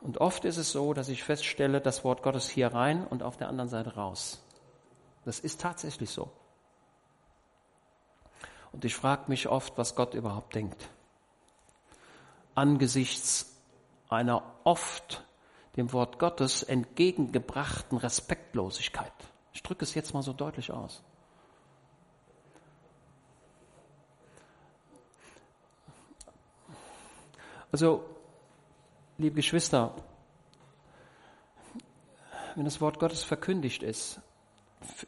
Und 0.02 0.20
oft 0.20 0.46
ist 0.46 0.58
es 0.58 0.72
so, 0.72 0.94
dass 0.94 1.10
ich 1.10 1.24
feststelle, 1.24 1.82
das 1.82 2.06
Wort 2.06 2.24
Gottes 2.24 2.50
hier 2.50 2.74
rein 2.74 3.06
und 3.06 3.22
auf 3.22 3.36
der 3.36 3.50
anderen 3.50 3.70
Seite 3.70 3.96
raus. 3.96 4.42
Das 5.26 5.40
ist 5.40 5.60
tatsächlich 5.60 6.10
so. 6.10 6.32
Und 8.72 8.86
ich 8.86 8.96
frage 8.96 9.24
mich 9.28 9.50
oft, 9.50 9.78
was 9.78 9.94
Gott 9.94 10.14
überhaupt 10.14 10.56
denkt. 10.56 10.90
Angesichts 12.56 13.58
einer 14.08 14.44
oft 14.64 15.26
dem 15.76 15.92
Wort 15.92 16.18
Gottes 16.18 16.64
entgegengebrachten 16.64 17.98
Respektlosigkeit. 17.98 19.12
Ich 19.52 19.64
drücke 19.64 19.84
es 19.84 19.96
jetzt 19.96 20.14
mal 20.14 20.24
so 20.24 20.32
deutlich 20.32 20.72
aus. 20.72 21.04
Also, 27.74 28.06
liebe 29.18 29.38
Geschwister, 29.38 29.96
wenn 32.54 32.66
das 32.66 32.80
Wort 32.82 33.00
Gottes 33.00 33.24
verkündigt 33.24 33.82
ist, 33.82 34.22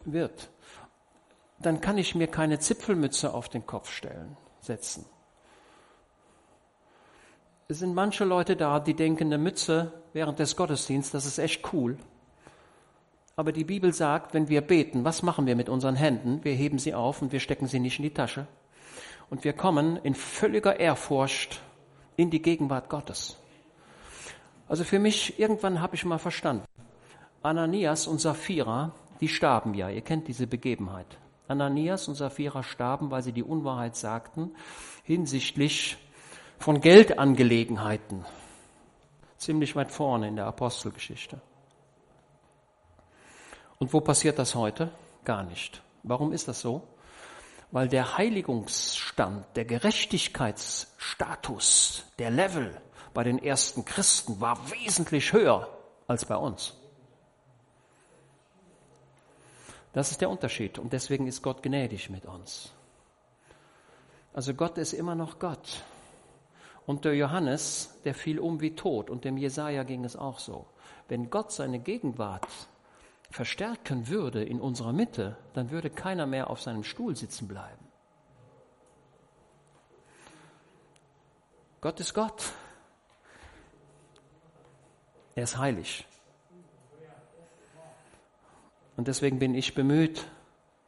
wird, 0.04 0.50
dann 1.60 1.80
kann 1.80 2.00
ich 2.00 2.16
mir 2.16 2.26
keine 2.26 2.58
Zipfelmütze 2.58 3.36
auf 3.36 3.50
den 3.50 3.68
Kopf 3.68 3.92
stellen, 3.92 4.36
setzen. 4.62 5.06
Es 7.68 7.78
sind 7.78 7.94
manche 7.94 8.26
Leute 8.26 8.56
da, 8.56 8.80
die 8.80 8.96
denken, 8.96 9.26
eine 9.26 9.38
Mütze 9.38 9.92
während 10.14 10.40
des 10.40 10.56
Gottesdienstes, 10.56 11.12
das 11.12 11.26
ist 11.28 11.38
echt 11.38 11.72
cool. 11.72 12.00
Aber 13.36 13.52
die 13.52 13.64
Bibel 13.64 13.94
sagt, 13.94 14.34
wenn 14.34 14.50
wir 14.50 14.62
beten, 14.62 15.06
was 15.06 15.22
machen 15.22 15.46
wir 15.46 15.56
mit 15.56 15.70
unseren 15.70 15.96
Händen? 15.96 16.44
Wir 16.44 16.54
heben 16.54 16.80
sie 16.80 16.96
auf 16.96 17.22
und 17.22 17.32
wir 17.32 17.42
stecken 17.42 17.68
sie 17.68 17.80
nicht 17.80 18.00
in 18.00 18.04
die 18.04 18.14
Tasche. 18.16 18.48
Und 19.30 19.44
wir 19.44 19.54
kommen 19.54 19.98
in 19.98 20.16
völliger 20.16 20.80
Ehrfurcht 20.80 21.62
in 22.18 22.30
die 22.30 22.42
Gegenwart 22.42 22.90
Gottes. 22.90 23.38
Also 24.68 24.84
für 24.84 25.00
mich, 25.00 25.40
irgendwann 25.40 25.82
habe 25.82 25.96
ich 25.96 26.06
mal 26.06 26.18
verstanden. 26.18 26.66
Ananias 27.44 28.08
und 28.08 28.20
Sapphira, 28.20 28.92
die 29.22 29.28
starben 29.28 29.74
ja. 29.74 29.90
Ihr 29.90 30.02
kennt 30.02 30.28
diese 30.28 30.48
Begebenheit. 30.48 31.18
Ananias 31.48 32.08
und 32.08 32.16
Sapphira 32.16 32.64
starben, 32.64 33.12
weil 33.12 33.22
sie 33.22 33.32
die 33.32 33.44
Unwahrheit 33.44 33.96
sagten 33.96 34.52
hinsichtlich 35.04 35.98
von 36.58 36.82
Geldangelegenheiten. 36.82 38.26
Ziemlich 39.38 39.76
weit 39.76 39.92
vorne 39.92 40.28
in 40.28 40.36
der 40.36 40.48
Apostelgeschichte. 40.48 41.40
Und 43.78 43.94
wo 43.94 44.02
passiert 44.02 44.40
das 44.40 44.56
heute? 44.56 44.90
Gar 45.24 45.44
nicht. 45.44 45.84
Warum 46.04 46.32
ist 46.32 46.48
das 46.48 46.62
so? 46.62 46.82
Weil 47.76 47.90
der 47.90 48.18
Heiligungsstand, 48.18 49.46
der 49.58 49.66
Gerechtigkeitsstatus, 49.66 52.06
der 52.18 52.32
Level 52.32 52.80
bei 53.14 53.26
den 53.26 53.38
ersten 53.38 53.84
Christen 53.84 54.40
war 54.40 54.72
wesentlich 54.72 55.34
höher 55.34 55.68
als 56.08 56.24
bei 56.24 56.38
uns. 56.38 56.74
Das 59.92 60.12
ist 60.12 60.22
der 60.22 60.30
Unterschied 60.30 60.80
und 60.80 60.94
deswegen 60.94 61.28
ist 61.28 61.42
Gott 61.42 61.62
gnädig 61.62 62.10
mit 62.10 62.24
uns. 62.24 62.72
Also 64.32 64.54
Gott 64.54 64.78
ist 64.78 64.94
immer 64.94 65.16
noch 65.16 65.38
Gott. 65.38 65.84
Und 66.86 67.04
der 67.04 67.16
Johannes, 67.16 67.94
der 68.06 68.16
fiel 68.16 68.40
um 68.40 68.62
wie 68.62 68.74
tot 68.74 69.10
und 69.10 69.26
dem 69.26 69.36
Jesaja 69.36 69.84
ging 69.84 70.06
es 70.06 70.16
auch 70.16 70.40
so. 70.40 70.66
Wenn 71.10 71.30
Gott 71.30 71.52
seine 71.52 71.80
Gegenwart 71.80 72.48
verstärken 73.36 74.08
würde 74.08 74.46
in 74.46 74.62
unserer 74.62 74.94
Mitte, 74.94 75.36
dann 75.52 75.70
würde 75.70 75.90
keiner 75.90 76.26
mehr 76.26 76.50
auf 76.50 76.62
seinem 76.62 76.86
Stuhl 76.86 77.18
sitzen 77.18 77.50
bleiben. 77.50 77.86
Gott 81.82 82.00
ist 82.00 82.14
Gott. 82.14 82.54
Er 85.36 85.44
ist 85.44 85.58
heilig. 85.58 86.08
Und 88.96 89.10
deswegen 89.10 89.38
bin 89.38 89.54
ich 89.54 89.76
bemüht, 89.76 90.26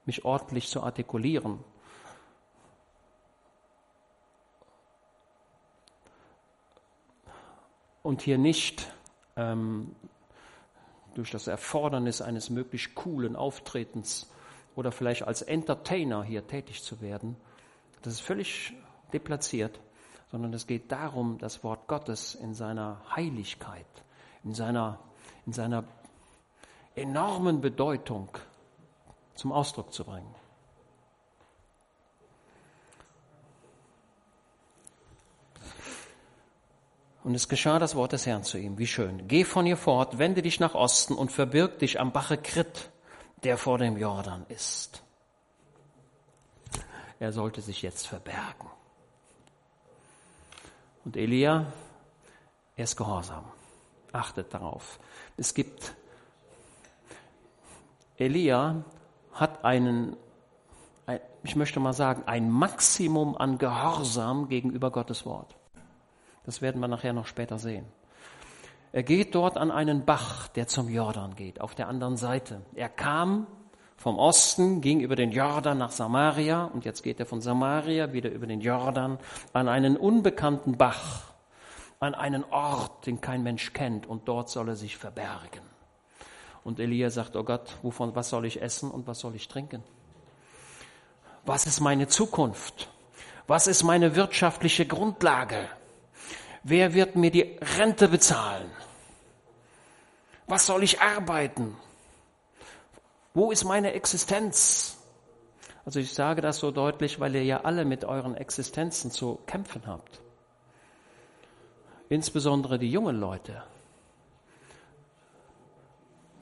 mich 0.06 0.24
ordentlich 0.24 0.70
zu 0.70 0.82
artikulieren. 0.84 1.62
Und 8.04 8.22
hier 8.22 8.38
nicht 8.38 8.90
ähm, 9.36 9.94
durch 11.18 11.32
das 11.32 11.48
Erfordernis 11.48 12.22
eines 12.22 12.50
möglichst 12.50 12.94
coolen 12.96 13.36
Auftretens 13.36 14.30
oder 14.76 14.92
vielleicht 14.92 15.24
als 15.24 15.42
Entertainer 15.42 16.24
hier 16.24 16.46
tätig 16.46 16.84
zu 16.84 17.02
werden. 17.02 17.36
Das 18.04 18.14
ist 18.14 18.20
völlig 18.20 18.74
deplatziert, 19.14 19.80
sondern 20.32 20.54
es 20.54 20.68
geht 20.68 20.92
darum, 20.92 21.40
das 21.40 21.64
Wort 21.64 21.88
Gottes 21.88 22.36
in 22.36 22.54
seiner 22.54 23.02
Heiligkeit, 23.16 23.88
in 24.44 24.54
seiner, 24.54 25.00
in 25.48 25.54
seiner 25.54 25.84
enormen 26.96 27.62
Bedeutung 27.62 28.30
zum 29.34 29.52
Ausdruck 29.52 29.94
zu 29.94 30.04
bringen. 30.04 30.34
Und 37.28 37.36
es 37.36 37.50
geschah 37.50 37.78
das 37.78 37.94
Wort 37.96 38.14
des 38.14 38.26
Herrn 38.26 38.46
zu 38.46 38.58
ihm. 38.58 38.78
Wie 38.78 38.88
schön. 38.88 39.28
Geh 39.28 39.44
von 39.44 39.66
hier 39.66 39.76
fort, 39.76 40.18
wende 40.18 40.42
dich 40.42 40.62
nach 40.62 40.76
Osten 40.76 41.14
und 41.14 41.30
verbirg 41.30 41.78
dich 41.78 42.00
am 42.00 42.14
Bache 42.14 42.38
Krit, 42.38 42.90
der 43.44 43.58
vor 43.58 43.78
dem 43.78 43.98
Jordan 43.98 44.46
ist. 44.48 45.04
Er 47.20 47.34
sollte 47.34 47.60
sich 47.60 47.82
jetzt 47.82 48.08
verbergen. 48.08 48.70
Und 51.04 51.18
Elia, 51.18 51.66
er 52.78 52.84
ist 52.86 52.96
gehorsam. 52.96 53.44
Achtet 54.14 54.54
darauf. 54.54 54.98
Es 55.36 55.54
gibt 55.54 55.96
Elia 58.16 58.86
hat 59.34 59.66
einen, 59.66 60.16
ich 61.44 61.58
möchte 61.58 61.82
mal 61.82 61.92
sagen, 61.92 62.24
ein 62.26 62.50
Maximum 62.50 63.36
an 63.36 63.58
Gehorsam 63.58 64.48
gegenüber 64.48 64.92
Gottes 64.92 65.26
Wort. 65.26 65.58
Das 66.48 66.62
werden 66.62 66.80
wir 66.80 66.88
nachher 66.88 67.12
noch 67.12 67.28
später 67.28 67.60
sehen. 67.60 67.86
Er 68.94 69.04
geht 69.04 69.36
dort 69.36 69.58
an 69.58 69.70
einen 69.70 70.06
Bach, 70.06 70.48
der 70.48 70.66
zum 70.66 70.88
Jordan 70.88 71.36
geht, 71.36 71.60
auf 71.60 71.76
der 71.76 71.90
anderen 71.90 72.16
Seite. 72.16 72.62
Er 72.74 72.88
kam 72.88 73.48
vom 73.98 74.18
Osten, 74.18 74.80
ging 74.80 75.02
über 75.02 75.18
den 75.18 75.32
Jordan 75.32 75.78
nach 75.78 75.92
Samaria 75.92 76.64
und 76.64 76.86
jetzt 76.86 77.04
geht 77.04 77.20
er 77.20 77.26
von 77.26 77.42
Samaria 77.42 78.14
wieder 78.14 78.32
über 78.32 78.48
den 78.48 78.62
Jordan 78.62 79.20
an 79.52 79.68
einen 79.68 79.98
unbekannten 79.98 80.78
Bach, 80.78 81.34
an 82.00 82.16
einen 82.16 82.46
Ort, 82.46 83.08
den 83.08 83.20
kein 83.20 83.44
Mensch 83.44 83.74
kennt 83.74 84.08
und 84.08 84.30
dort 84.30 84.50
soll 84.50 84.70
er 84.70 84.78
sich 84.78 84.96
verbergen. 84.96 85.64
Und 86.64 86.80
Elia 86.80 87.10
sagt, 87.10 87.36
oh 87.36 87.44
Gott, 87.44 87.76
wovon, 87.82 88.16
was 88.16 88.30
soll 88.30 88.46
ich 88.46 88.62
essen 88.62 88.90
und 88.90 89.06
was 89.06 89.20
soll 89.20 89.36
ich 89.36 89.50
trinken? 89.50 89.84
Was 91.46 91.66
ist 91.66 91.82
meine 91.82 92.08
Zukunft? 92.08 92.88
Was 93.48 93.68
ist 93.68 93.84
meine 93.84 94.16
wirtschaftliche 94.16 94.86
Grundlage? 94.86 95.68
Wer 96.70 96.94
wird 96.94 97.16
mir 97.16 97.32
die 97.32 97.58
Rente 97.78 98.10
bezahlen? 98.10 98.70
Was 100.48 100.66
soll 100.66 100.84
ich 100.84 101.00
arbeiten? 101.00 101.78
Wo 103.34 103.52
ist 103.52 103.64
meine 103.64 103.94
Existenz? 103.94 104.98
Also 105.86 106.02
ich 106.02 106.14
sage 106.14 106.42
das 106.42 106.58
so 106.58 106.72
deutlich, 106.72 107.22
weil 107.22 107.36
ihr 107.36 107.46
ja 107.46 107.62
alle 107.62 107.86
mit 107.86 108.04
euren 108.04 108.36
Existenzen 108.36 109.12
zu 109.12 109.40
kämpfen 109.46 109.84
habt. 109.88 110.20
Insbesondere 112.10 112.78
die 112.78 112.92
jungen 112.92 113.18
Leute. 113.18 113.64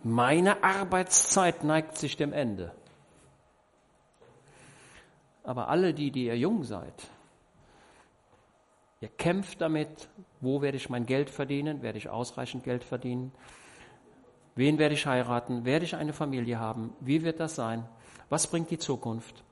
Meine 0.01 0.63
Arbeitszeit 0.63 1.63
neigt 1.63 1.99
sich 1.99 2.17
dem 2.17 2.33
Ende. 2.33 2.71
Aber 5.43 5.67
alle 5.67 5.93
die, 5.93 6.09
die 6.09 6.25
ihr 6.25 6.37
jung 6.37 6.63
seid, 6.63 7.11
ihr 9.01 9.09
kämpft 9.09 9.61
damit, 9.61 10.09
wo 10.41 10.61
werde 10.61 10.77
ich 10.77 10.89
mein 10.89 11.05
Geld 11.05 11.29
verdienen, 11.29 11.81
werde 11.81 11.97
ich 11.97 12.09
ausreichend 12.09 12.63
Geld 12.63 12.83
verdienen, 12.83 13.31
wen 14.55 14.77
werde 14.77 14.95
ich 14.95 15.05
heiraten, 15.05 15.65
werde 15.65 15.85
ich 15.85 15.95
eine 15.95 16.13
Familie 16.13 16.59
haben, 16.59 16.93
wie 16.99 17.23
wird 17.23 17.39
das 17.39 17.55
sein, 17.55 17.85
was 18.29 18.47
bringt 18.47 18.71
die 18.71 18.79
Zukunft. 18.79 19.43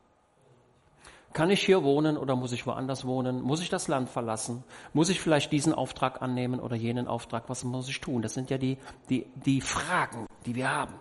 Kann 1.34 1.50
ich 1.50 1.66
hier 1.66 1.84
wohnen 1.84 2.16
oder 2.16 2.36
muss 2.36 2.52
ich 2.52 2.68
woanders 2.68 3.06
wohnen? 3.06 3.42
Muss 3.42 3.60
ich 3.60 3.70
das 3.70 3.88
Land 3.88 4.08
verlassen? 4.08 4.64
Muss 4.94 5.10
ich 5.10 5.20
vielleicht 5.20 5.52
diesen 5.52 5.74
Auftrag 5.74 6.22
annehmen 6.22 6.60
oder 6.60 6.76
jenen 6.76 7.08
Auftrag? 7.08 7.46
Was 7.48 7.64
muss 7.64 7.90
ich 7.90 8.00
tun? 8.00 8.22
Das 8.22 8.36
sind 8.36 8.52
ja 8.52 8.60
die, 8.60 8.78
die, 9.10 9.26
die 9.44 9.60
Fragen, 9.60 10.28
die 10.46 10.54
wir 10.54 10.70
haben. 10.70 10.94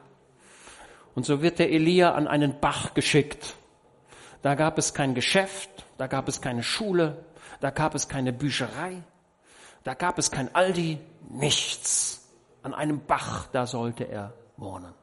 Und 1.14 1.26
so 1.26 1.42
wird 1.42 1.58
der 1.58 1.70
Elia 1.70 2.14
an 2.14 2.26
einen 2.26 2.60
Bach 2.60 2.94
geschickt. 2.94 3.56
Da 4.40 4.54
gab 4.54 4.78
es 4.78 4.94
kein 4.94 5.14
Geschäft, 5.14 5.68
da 5.98 6.06
gab 6.06 6.28
es 6.28 6.40
keine 6.40 6.62
Schule, 6.62 7.26
da 7.62 7.70
gab 7.70 7.94
es 7.94 8.08
keine 8.08 8.34
Bücherei, 8.34 9.02
da 9.84 9.94
gab 9.94 10.18
es 10.18 10.30
kein 10.30 10.54
Aldi, 10.54 10.98
nichts. 11.30 12.18
An 12.62 12.74
einem 12.74 13.04
Bach, 13.06 13.48
da 13.50 13.66
sollte 13.66 14.04
er 14.04 14.34
wohnen. 14.56 14.94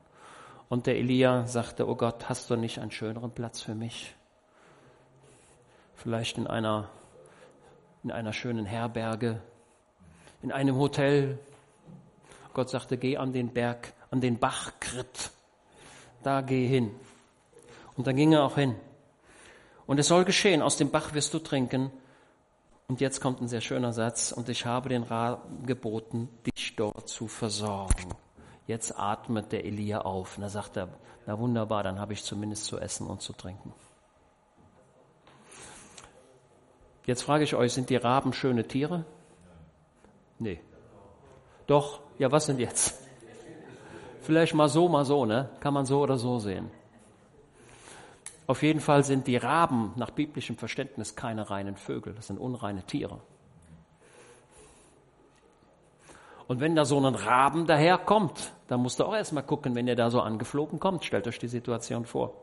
Und 0.69 0.85
der 0.85 0.95
Elia 0.95 1.45
sagte, 1.47 1.89
oh 1.89 1.95
Gott, 1.95 2.29
hast 2.29 2.49
du 2.49 2.55
nicht 2.55 2.79
einen 2.79 2.91
schöneren 2.91 3.31
Platz 3.31 3.59
für 3.59 3.75
mich? 3.75 4.15
vielleicht 5.99 6.37
in 6.37 6.47
einer, 6.47 6.89
in 8.03 8.11
einer 8.11 8.33
schönen 8.33 8.65
Herberge, 8.65 9.41
in 10.41 10.51
einem 10.51 10.77
Hotel. 10.77 11.37
Gott 12.53 12.69
sagte, 12.69 12.97
geh 12.97 13.17
an 13.17 13.33
den 13.33 13.53
Berg, 13.53 13.93
an 14.09 14.21
den 14.21 14.39
Bach 14.39 14.71
Krit. 14.79 15.31
Da 16.23 16.41
geh 16.41 16.67
hin. 16.67 16.91
Und 17.95 18.07
da 18.07 18.11
ging 18.11 18.33
er 18.33 18.43
auch 18.43 18.55
hin. 18.55 18.75
Und 19.85 19.99
es 19.99 20.07
soll 20.07 20.25
geschehen, 20.25 20.61
aus 20.61 20.77
dem 20.77 20.89
Bach 20.89 21.13
wirst 21.13 21.33
du 21.33 21.39
trinken. 21.39 21.91
Und 22.89 23.01
jetzt 23.01 23.21
kommt 23.21 23.39
ein 23.39 23.47
sehr 23.47 23.61
schöner 23.61 23.93
Satz. 23.93 24.31
Und 24.31 24.49
ich 24.49 24.65
habe 24.65 24.89
den 24.89 25.03
Raben 25.03 25.65
geboten, 25.65 26.27
dich 26.45 26.75
dort 26.75 27.07
zu 27.07 27.27
versorgen. 27.27 28.09
Jetzt 28.65 28.99
atmet 28.99 29.51
der 29.51 29.63
Elia 29.63 30.01
auf. 30.01 30.37
Und 30.37 30.41
da 30.41 30.49
sagt 30.49 30.75
er, 30.75 30.89
na 31.27 31.37
wunderbar, 31.37 31.83
dann 31.83 31.99
habe 31.99 32.13
ich 32.13 32.23
zumindest 32.23 32.65
zu 32.65 32.79
essen 32.79 33.05
und 33.05 33.21
zu 33.21 33.33
trinken. 33.33 33.73
Jetzt 37.05 37.21
frage 37.21 37.43
ich 37.43 37.53
euch, 37.55 37.73
sind 37.73 37.91
die 37.91 37.95
Raben 37.95 38.33
schöne 38.33 38.67
Tiere? 38.67 39.05
Nee. 40.39 40.59
Doch, 41.67 42.01
ja, 42.17 42.31
was 42.31 42.47
sind 42.47 42.59
jetzt? 42.59 42.99
Vielleicht 44.21 44.55
mal 44.55 44.67
so, 44.67 44.89
mal 44.89 45.05
so, 45.05 45.25
ne? 45.25 45.49
Kann 45.59 45.75
man 45.75 45.85
so 45.85 46.01
oder 46.01 46.17
so 46.17 46.39
sehen. 46.39 46.71
Auf 48.49 48.63
jeden 48.63 48.79
Fall 48.79 49.03
sind 49.03 49.27
die 49.27 49.37
Raben 49.37 49.93
nach 49.95 50.09
biblischem 50.09 50.57
Verständnis 50.57 51.15
keine 51.15 51.51
reinen 51.51 51.75
Vögel, 51.75 52.15
das 52.15 52.25
sind 52.25 52.39
unreine 52.39 52.81
Tiere. 52.81 53.19
Und 56.47 56.59
wenn 56.59 56.75
da 56.75 56.83
so 56.83 56.99
ein 56.99 57.13
Raben 57.13 57.67
daherkommt, 57.67 58.51
dann 58.67 58.81
musst 58.81 58.99
du 58.99 59.03
auch 59.05 59.13
erstmal 59.13 59.43
gucken, 59.43 59.75
wenn 59.75 59.85
der 59.85 59.95
da 59.95 60.09
so 60.09 60.19
angeflogen 60.19 60.79
kommt. 60.79 61.05
Stellt 61.05 61.27
euch 61.27 61.37
die 61.37 61.47
Situation 61.47 62.07
vor. 62.07 62.33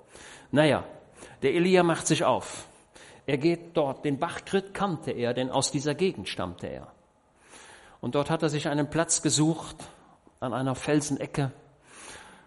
Naja, 0.53 0.85
der 1.43 1.55
Elia 1.55 1.83
macht 1.83 2.07
sich 2.07 2.25
auf. 2.25 2.69
Er 3.27 3.39
geht 3.39 3.77
dort, 3.77 4.05
den 4.05 4.21
Bachkrit 4.21 4.75
kannte 4.75 5.11
er, 5.11 5.35
denn 5.35 5.51
aus 5.51 5.73
dieser 5.73 5.97
Gegend 5.97 6.29
stammte 6.29 6.69
er. 6.69 6.87
Und 8.01 8.15
dort 8.15 8.31
hat 8.31 8.45
er 8.45 8.49
sich 8.49 8.69
einen 8.69 8.89
Platz 8.91 9.23
gesucht, 9.23 9.89
an 10.39 10.55
einer 10.55 10.77
Felsenecke, 10.77 11.51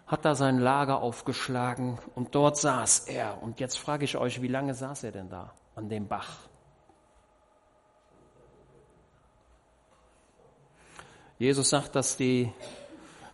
hat 0.09 0.25
da 0.25 0.33
sein 0.33 0.57
Lager 0.57 1.01
aufgeschlagen 1.01 1.99
und 2.15 2.33
dort 2.33 2.57
saß 2.57 3.07
er. 3.07 3.41
Und 3.43 3.59
jetzt 3.59 3.77
frage 3.77 4.05
ich 4.05 4.17
euch, 4.17 4.41
wie 4.41 4.47
lange 4.47 4.73
saß 4.73 5.03
er 5.03 5.11
denn 5.11 5.29
da 5.29 5.53
an 5.75 5.87
dem 5.87 6.07
Bach? 6.07 6.39
Jesus 11.37 11.69
sagt, 11.69 11.95
dass 11.95 12.17
die 12.17 12.51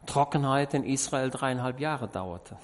Trockenheit 0.06 0.74
in 0.74 0.84
Israel 0.84 1.30
dreieinhalb 1.30 1.80
Jahre 1.80 2.10
dauerte. 2.10 2.58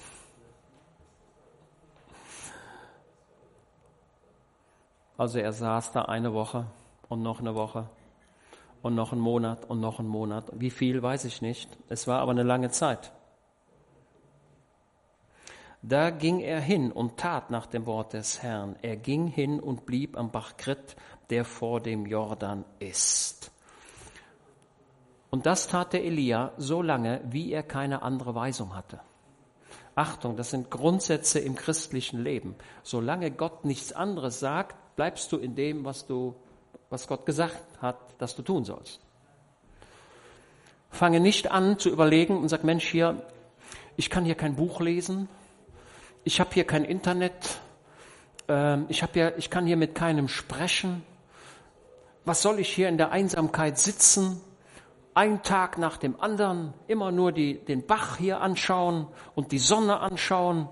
Also 5.16 5.38
er 5.38 5.52
saß 5.52 5.92
da 5.92 6.02
eine 6.02 6.34
Woche 6.34 6.66
und 7.08 7.22
noch 7.22 7.40
eine 7.40 7.54
Woche 7.54 7.88
und 8.82 8.94
noch 8.94 9.12
einen 9.12 9.22
Monat 9.22 9.64
und 9.70 9.80
noch 9.80 10.00
einen 10.00 10.08
Monat. 10.08 10.50
Wie 10.52 10.70
viel, 10.70 11.02
weiß 11.02 11.24
ich 11.24 11.40
nicht. 11.40 11.78
Es 11.88 12.06
war 12.06 12.20
aber 12.20 12.32
eine 12.32 12.42
lange 12.42 12.68
Zeit. 12.70 13.12
Da 15.82 16.10
ging 16.10 16.38
er 16.38 16.60
hin 16.60 16.92
und 16.92 17.16
tat 17.16 17.50
nach 17.50 17.66
dem 17.66 17.86
Wort 17.86 18.12
des 18.12 18.40
Herrn. 18.40 18.76
Er 18.82 18.96
ging 18.96 19.26
hin 19.26 19.58
und 19.58 19.84
blieb 19.84 20.16
am 20.16 20.30
Bach 20.30 20.56
Krit, 20.56 20.94
der 21.30 21.44
vor 21.44 21.80
dem 21.80 22.06
Jordan 22.06 22.64
ist. 22.78 23.50
Und 25.30 25.46
das 25.46 25.66
tat 25.66 25.92
der 25.92 26.04
Elia 26.04 26.52
so 26.56 26.82
lange, 26.82 27.20
wie 27.24 27.52
er 27.52 27.64
keine 27.64 28.02
andere 28.02 28.34
Weisung 28.36 28.76
hatte. 28.76 29.00
Achtung, 29.96 30.36
das 30.36 30.50
sind 30.50 30.70
Grundsätze 30.70 31.40
im 31.40 31.56
christlichen 31.56 32.22
Leben. 32.22 32.54
Solange 32.84 33.32
Gott 33.32 33.64
nichts 33.64 33.92
anderes 33.92 34.38
sagt, 34.38 34.76
bleibst 34.94 35.32
du 35.32 35.36
in 35.36 35.56
dem, 35.56 35.84
was 35.84 36.06
du, 36.06 36.36
was 36.90 37.08
Gott 37.08 37.26
gesagt 37.26 37.62
hat, 37.80 37.98
dass 38.18 38.36
du 38.36 38.42
tun 38.42 38.64
sollst. 38.64 39.00
Fange 40.90 41.18
nicht 41.18 41.50
an 41.50 41.78
zu 41.78 41.88
überlegen 41.88 42.36
und 42.36 42.48
sag, 42.48 42.62
Mensch, 42.62 42.86
hier, 42.86 43.26
ich 43.96 44.10
kann 44.10 44.24
hier 44.24 44.34
kein 44.34 44.54
Buch 44.54 44.80
lesen, 44.80 45.28
ich 46.24 46.40
habe 46.40 46.50
hier 46.52 46.64
kein 46.64 46.84
Internet, 46.84 47.60
ähm, 48.48 48.86
ich, 48.88 49.02
hab 49.02 49.14
hier, 49.14 49.36
ich 49.38 49.50
kann 49.50 49.66
hier 49.66 49.76
mit 49.76 49.94
keinem 49.94 50.28
sprechen. 50.28 51.02
Was 52.24 52.42
soll 52.42 52.60
ich 52.60 52.72
hier 52.72 52.88
in 52.88 52.98
der 52.98 53.10
Einsamkeit 53.10 53.78
sitzen? 53.78 54.40
Ein 55.14 55.42
Tag 55.42 55.76
nach 55.78 55.96
dem 55.96 56.20
anderen, 56.20 56.72
immer 56.86 57.10
nur 57.10 57.32
die, 57.32 57.58
den 57.58 57.86
Bach 57.86 58.16
hier 58.16 58.40
anschauen 58.40 59.08
und 59.34 59.52
die 59.52 59.58
Sonne 59.58 60.00
anschauen. 60.00 60.68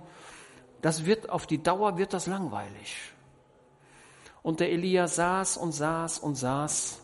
Das 0.80 1.04
wird 1.04 1.28
auf 1.28 1.46
die 1.46 1.62
Dauer 1.62 1.98
wird 1.98 2.14
das 2.14 2.26
langweilig. 2.26 3.12
Und 4.42 4.60
der 4.60 4.70
Elia 4.72 5.08
saß 5.08 5.58
und 5.58 5.72
saß 5.72 6.20
und 6.20 6.36
saß. 6.36 7.02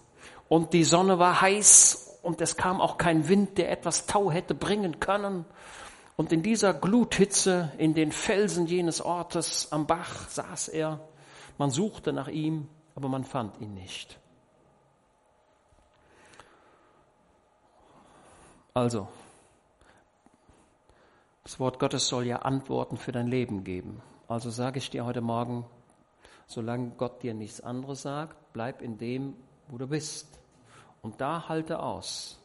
Und 0.49 0.73
die 0.73 0.85
Sonne 0.85 1.19
war 1.19 1.41
heiß 1.41 2.21
und 2.23 2.41
es 2.41 2.57
kam 2.57 2.81
auch 2.81 2.97
kein 2.97 3.29
Wind, 3.29 3.59
der 3.59 3.71
etwas 3.71 4.07
Tau 4.07 4.31
hätte 4.31 4.55
bringen 4.55 5.01
können. 5.01 5.45
Und 6.17 6.33
in 6.33 6.43
dieser 6.43 6.73
Gluthitze, 6.73 7.73
in 7.79 7.95
den 7.95 8.11
Felsen 8.11 8.67
jenes 8.67 9.01
Ortes 9.01 9.71
am 9.71 9.87
Bach 9.87 10.29
saß 10.29 10.69
er. 10.69 11.01
Man 11.59 11.71
suchte 11.71 12.13
nach 12.13 12.29
ihm, 12.29 12.69
aber 12.95 13.09
man 13.09 13.25
fand 13.25 13.61
ihn 13.61 13.75
nicht. 13.75 14.19
Also, 18.73 19.09
das 21.45 21.61
Wort 21.61 21.79
Gottes 21.79 22.09
soll 22.09 22.27
ja 22.27 22.41
Antworten 22.41 22.97
für 22.97 23.13
dein 23.13 23.27
Leben 23.27 23.65
geben. 23.65 24.03
Also 24.29 24.51
sage 24.51 24.79
ich 24.79 24.91
dir 24.91 25.05
heute 25.05 25.21
Morgen, 25.21 25.65
Solange 26.47 26.93
Gott 26.97 27.23
dir 27.23 27.35
nichts 27.35 27.61
anderes 27.61 28.03
sagt, 28.03 28.37
bleib 28.53 28.81
in 28.81 28.99
dem, 28.99 29.35
wo 29.69 29.79
du 29.79 29.89
bist. 29.89 30.39
Und 31.03 31.21
da 31.21 31.49
halte 31.49 31.81
aus. 31.81 32.39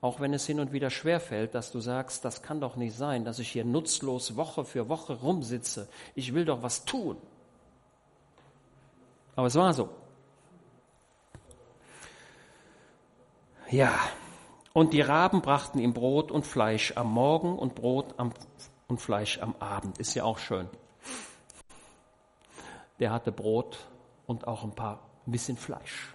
Auch 0.00 0.20
wenn 0.20 0.32
es 0.32 0.46
hin 0.46 0.60
und 0.60 0.72
wieder 0.72 0.90
schwerfällt, 0.90 1.54
dass 1.54 1.72
du 1.72 1.80
sagst, 1.80 2.24
das 2.24 2.42
kann 2.42 2.60
doch 2.60 2.76
nicht 2.76 2.96
sein, 2.96 3.24
dass 3.24 3.38
ich 3.38 3.50
hier 3.50 3.64
nutzlos 3.64 4.36
Woche 4.36 4.64
für 4.64 4.88
Woche 4.88 5.14
rumsitze. 5.14 5.88
Ich 6.14 6.32
will 6.32 6.44
doch 6.44 6.62
was 6.62 6.84
tun. 6.84 7.16
Aber 9.36 9.46
es 9.46 9.54
war 9.54 9.72
so. 9.74 9.90
Ja, 13.70 13.94
und 14.72 14.92
die 14.92 15.00
Raben 15.00 15.42
brachten 15.42 15.78
ihm 15.78 15.92
Brot 15.92 16.30
und 16.30 16.46
Fleisch 16.46 16.96
am 16.96 17.12
Morgen 17.12 17.58
und 17.58 17.74
Brot 17.74 18.14
am, 18.16 18.32
und 18.88 19.00
Fleisch 19.00 19.38
am 19.38 19.54
Abend. 19.58 19.98
Ist 19.98 20.14
ja 20.14 20.24
auch 20.24 20.38
schön 20.38 20.68
der 23.00 23.10
hatte 23.10 23.32
Brot 23.32 23.78
und 24.26 24.46
auch 24.46 24.62
ein 24.62 24.74
paar 24.74 25.00
ein 25.26 25.32
bisschen 25.32 25.56
Fleisch. 25.56 26.14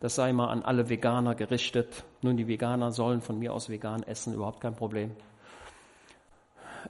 Das 0.00 0.14
sei 0.14 0.32
mal 0.32 0.48
an 0.48 0.62
alle 0.62 0.88
Veganer 0.88 1.34
gerichtet. 1.34 2.04
Nun, 2.22 2.36
die 2.36 2.46
Veganer 2.46 2.92
sollen 2.92 3.20
von 3.20 3.38
mir 3.38 3.52
aus 3.52 3.68
vegan 3.68 4.02
essen, 4.04 4.34
überhaupt 4.34 4.60
kein 4.60 4.76
Problem. 4.76 5.16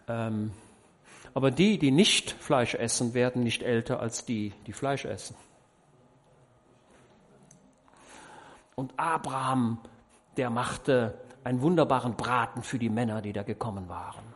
Ähm, 0.06 0.52
aber 1.32 1.50
die, 1.50 1.78
die 1.78 1.90
nicht 1.90 2.32
Fleisch 2.32 2.74
essen, 2.74 3.14
werden 3.14 3.42
nicht 3.42 3.62
älter 3.62 4.00
als 4.00 4.24
die, 4.24 4.52
die 4.66 4.72
Fleisch 4.72 5.04
essen. 5.04 5.36
Und 8.74 8.92
Abraham, 8.96 9.78
der 10.36 10.50
machte 10.50 11.14
einen 11.44 11.62
wunderbaren 11.62 12.14
Braten 12.14 12.62
für 12.62 12.78
die 12.78 12.90
Männer, 12.90 13.22
die 13.22 13.32
da 13.32 13.42
gekommen 13.42 13.88
waren. 13.88 14.27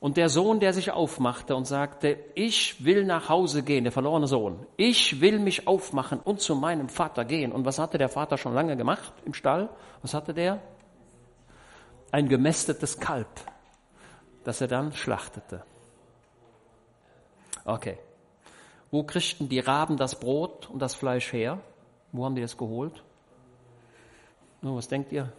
Und 0.00 0.16
der 0.16 0.28
Sohn, 0.28 0.60
der 0.60 0.72
sich 0.72 0.90
aufmachte 0.90 1.56
und 1.56 1.66
sagte, 1.66 2.18
ich 2.34 2.84
will 2.84 3.04
nach 3.04 3.28
Hause 3.28 3.62
gehen, 3.62 3.84
der 3.84 3.92
verlorene 3.92 4.26
Sohn, 4.26 4.66
ich 4.76 5.20
will 5.20 5.38
mich 5.38 5.66
aufmachen 5.66 6.20
und 6.20 6.40
zu 6.40 6.54
meinem 6.54 6.88
Vater 6.88 7.24
gehen. 7.24 7.52
Und 7.52 7.64
was 7.64 7.78
hatte 7.78 7.96
der 7.96 8.08
Vater 8.08 8.36
schon 8.36 8.54
lange 8.54 8.76
gemacht 8.76 9.12
im 9.24 9.32
Stall? 9.32 9.70
Was 10.02 10.12
hatte 10.12 10.34
der? 10.34 10.60
Ein 12.10 12.28
gemästetes 12.28 13.00
Kalb, 13.00 13.28
das 14.44 14.60
er 14.60 14.68
dann 14.68 14.92
schlachtete. 14.92 15.64
Okay. 17.64 17.98
Wo 18.90 19.02
kriegten 19.02 19.48
die 19.48 19.58
Raben 19.58 19.96
das 19.96 20.20
Brot 20.20 20.70
und 20.70 20.80
das 20.80 20.94
Fleisch 20.94 21.32
her? 21.32 21.58
Wo 22.12 22.24
haben 22.24 22.36
die 22.36 22.42
das 22.42 22.56
geholt? 22.56 23.02
Nur, 24.60 24.76
was 24.76 24.86
denkt 24.86 25.10
ihr? 25.12 25.32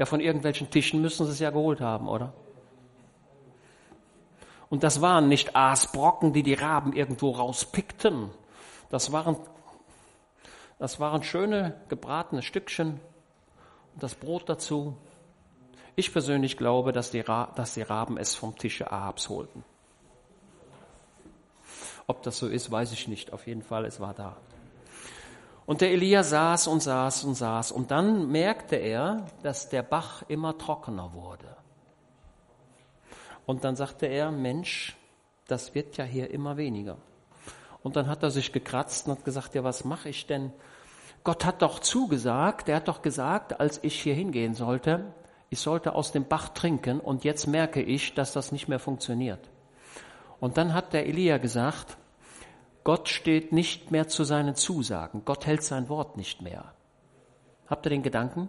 Ja, 0.00 0.06
von 0.06 0.20
irgendwelchen 0.20 0.70
Tischen 0.70 1.02
müssen 1.02 1.26
sie 1.26 1.32
es 1.32 1.40
ja 1.40 1.50
geholt 1.50 1.82
haben, 1.82 2.08
oder? 2.08 2.32
Und 4.70 4.82
das 4.82 5.02
waren 5.02 5.28
nicht 5.28 5.54
Aasbrocken, 5.54 6.32
die 6.32 6.42
die 6.42 6.54
Raben 6.54 6.94
irgendwo 6.94 7.32
rauspickten. 7.32 8.30
Das 8.88 9.12
waren, 9.12 9.36
das 10.78 11.00
waren 11.00 11.22
schöne 11.22 11.78
gebratene 11.90 12.40
Stückchen 12.40 12.98
und 13.92 14.02
das 14.02 14.14
Brot 14.14 14.48
dazu. 14.48 14.96
Ich 15.96 16.14
persönlich 16.14 16.56
glaube, 16.56 16.92
dass 16.92 17.10
die, 17.10 17.22
dass 17.22 17.74
die 17.74 17.82
Raben 17.82 18.16
es 18.16 18.34
vom 18.34 18.56
Tische 18.56 18.90
Ahabs 18.90 19.28
holten. 19.28 19.64
Ob 22.06 22.22
das 22.22 22.38
so 22.38 22.48
ist, 22.48 22.70
weiß 22.70 22.92
ich 22.92 23.06
nicht. 23.06 23.34
Auf 23.34 23.46
jeden 23.46 23.62
Fall, 23.62 23.84
es 23.84 24.00
war 24.00 24.14
da. 24.14 24.38
Und 25.70 25.82
der 25.82 25.92
Elia 25.92 26.24
saß 26.24 26.66
und 26.66 26.82
saß 26.82 27.22
und 27.22 27.36
saß. 27.36 27.70
Und 27.70 27.92
dann 27.92 28.28
merkte 28.28 28.74
er, 28.74 29.26
dass 29.44 29.68
der 29.68 29.84
Bach 29.84 30.24
immer 30.26 30.58
trockener 30.58 31.12
wurde. 31.14 31.46
Und 33.46 33.62
dann 33.62 33.76
sagte 33.76 34.06
er, 34.06 34.32
Mensch, 34.32 34.96
das 35.46 35.72
wird 35.72 35.96
ja 35.96 36.02
hier 36.02 36.32
immer 36.32 36.56
weniger. 36.56 36.96
Und 37.84 37.94
dann 37.94 38.08
hat 38.08 38.24
er 38.24 38.32
sich 38.32 38.50
gekratzt 38.50 39.06
und 39.06 39.18
hat 39.18 39.24
gesagt, 39.24 39.54
ja, 39.54 39.62
was 39.62 39.84
mache 39.84 40.08
ich 40.08 40.26
denn? 40.26 40.52
Gott 41.22 41.44
hat 41.44 41.62
doch 41.62 41.78
zugesagt, 41.78 42.68
er 42.68 42.74
hat 42.74 42.88
doch 42.88 43.00
gesagt, 43.00 43.60
als 43.60 43.78
ich 43.84 44.02
hier 44.02 44.14
hingehen 44.14 44.54
sollte, 44.54 45.14
ich 45.50 45.60
sollte 45.60 45.94
aus 45.94 46.10
dem 46.10 46.24
Bach 46.24 46.48
trinken 46.48 46.98
und 46.98 47.22
jetzt 47.22 47.46
merke 47.46 47.80
ich, 47.80 48.14
dass 48.14 48.32
das 48.32 48.50
nicht 48.50 48.66
mehr 48.66 48.80
funktioniert. 48.80 49.48
Und 50.40 50.56
dann 50.56 50.74
hat 50.74 50.94
der 50.94 51.06
Elia 51.06 51.38
gesagt, 51.38 51.96
Gott 52.84 53.08
steht 53.08 53.52
nicht 53.52 53.90
mehr 53.90 54.08
zu 54.08 54.24
seinen 54.24 54.54
Zusagen, 54.54 55.22
Gott 55.24 55.46
hält 55.46 55.62
sein 55.62 55.88
Wort 55.88 56.16
nicht 56.16 56.42
mehr. 56.42 56.72
Habt 57.68 57.86
ihr 57.86 57.90
den 57.90 58.02
Gedanken? 58.02 58.48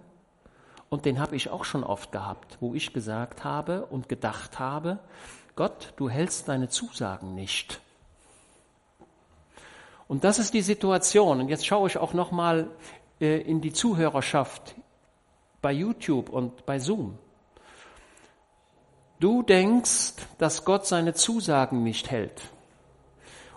Und 0.89 1.05
den 1.05 1.19
habe 1.19 1.35
ich 1.35 1.49
auch 1.49 1.63
schon 1.63 1.83
oft 1.83 2.11
gehabt, 2.11 2.57
wo 2.59 2.73
ich 2.73 2.91
gesagt 2.91 3.43
habe 3.43 3.85
und 3.85 4.09
gedacht 4.09 4.59
habe, 4.59 4.99
Gott, 5.55 5.93
du 5.95 6.09
hältst 6.09 6.47
deine 6.47 6.69
Zusagen 6.69 7.35
nicht. 7.35 7.79
Und 10.07 10.25
das 10.25 10.39
ist 10.39 10.53
die 10.53 10.61
Situation. 10.61 11.39
Und 11.39 11.47
jetzt 11.47 11.65
schaue 11.65 11.87
ich 11.87 11.97
auch 11.97 12.13
noch 12.13 12.31
mal 12.31 12.69
äh, 13.21 13.39
in 13.39 13.61
die 13.61 13.71
Zuhörerschaft 13.71 14.75
bei 15.61 15.71
YouTube 15.71 16.27
und 16.29 16.65
bei 16.65 16.79
Zoom. 16.79 17.17
Du 19.21 19.43
denkst, 19.43 20.15
dass 20.37 20.65
Gott 20.65 20.85
seine 20.85 21.13
Zusagen 21.13 21.83
nicht 21.83 22.11
hält. 22.11 22.41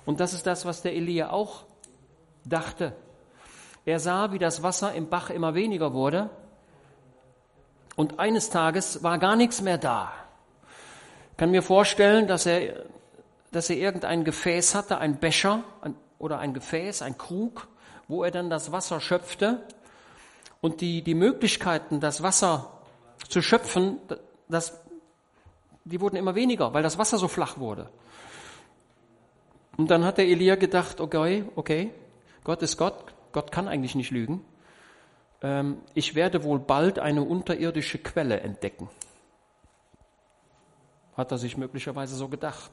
Und 0.06 0.20
das 0.20 0.32
ist 0.34 0.46
das, 0.46 0.64
was 0.66 0.82
der 0.82 0.94
Elia 0.94 1.30
auch 1.30 1.64
dachte. 2.44 2.94
Er 3.84 4.00
sah, 4.00 4.32
wie 4.32 4.38
das 4.38 4.62
Wasser 4.62 4.94
im 4.94 5.08
Bach 5.08 5.30
immer 5.30 5.54
weniger 5.54 5.92
wurde. 5.92 6.30
Und 7.96 8.18
eines 8.18 8.50
Tages 8.50 9.02
war 9.02 9.18
gar 9.18 9.36
nichts 9.36 9.60
mehr 9.60 9.78
da. 9.78 10.12
Ich 11.32 11.36
kann 11.36 11.50
mir 11.50 11.62
vorstellen, 11.62 12.26
dass 12.26 12.46
er, 12.46 12.84
dass 13.52 13.70
er 13.70 13.76
irgendein 13.76 14.24
Gefäß 14.24 14.74
hatte, 14.74 14.98
ein 14.98 15.18
Becher, 15.18 15.64
oder 16.18 16.38
ein 16.38 16.54
Gefäß, 16.54 17.02
ein 17.02 17.18
Krug, 17.18 17.68
wo 18.08 18.24
er 18.24 18.30
dann 18.30 18.48
das 18.48 18.72
Wasser 18.72 19.00
schöpfte. 19.00 19.62
Und 20.60 20.80
die, 20.80 21.02
die 21.02 21.14
Möglichkeiten, 21.14 22.00
das 22.00 22.22
Wasser 22.22 22.80
zu 23.28 23.42
schöpfen, 23.42 23.98
das, 24.48 24.80
die 25.84 26.00
wurden 26.00 26.16
immer 26.16 26.34
weniger, 26.34 26.72
weil 26.72 26.82
das 26.82 26.96
Wasser 26.96 27.18
so 27.18 27.28
flach 27.28 27.58
wurde. 27.58 27.90
Und 29.76 29.90
dann 29.90 30.04
hat 30.04 30.18
der 30.18 30.26
Elia 30.26 30.56
gedacht, 30.56 31.00
okay, 31.00 31.44
okay, 31.56 31.92
Gott 32.44 32.62
ist 32.62 32.76
Gott, 32.76 33.14
Gott 33.32 33.50
kann 33.50 33.68
eigentlich 33.68 33.94
nicht 33.94 34.10
lügen. 34.10 34.44
Ähm, 35.42 35.78
ich 35.94 36.14
werde 36.14 36.44
wohl 36.44 36.58
bald 36.58 36.98
eine 36.98 37.22
unterirdische 37.22 37.98
Quelle 37.98 38.40
entdecken. 38.40 38.88
Hat 41.16 41.30
er 41.32 41.38
sich 41.38 41.56
möglicherweise 41.56 42.16
so 42.16 42.28
gedacht. 42.28 42.70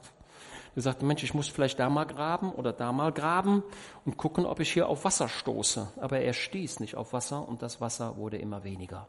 Er 0.74 0.82
sagte, 0.82 1.04
Mensch, 1.04 1.22
ich 1.22 1.34
muss 1.34 1.48
vielleicht 1.48 1.78
da 1.78 1.90
mal 1.90 2.06
graben 2.06 2.50
oder 2.52 2.72
da 2.72 2.92
mal 2.92 3.12
graben 3.12 3.62
und 4.06 4.16
gucken, 4.16 4.46
ob 4.46 4.58
ich 4.60 4.72
hier 4.72 4.88
auf 4.88 5.04
Wasser 5.04 5.28
stoße. 5.28 5.92
Aber 6.00 6.20
er 6.20 6.32
stieß 6.32 6.80
nicht 6.80 6.96
auf 6.96 7.12
Wasser 7.12 7.46
und 7.46 7.62
das 7.62 7.80
Wasser 7.80 8.16
wurde 8.16 8.38
immer 8.38 8.64
weniger. 8.64 9.06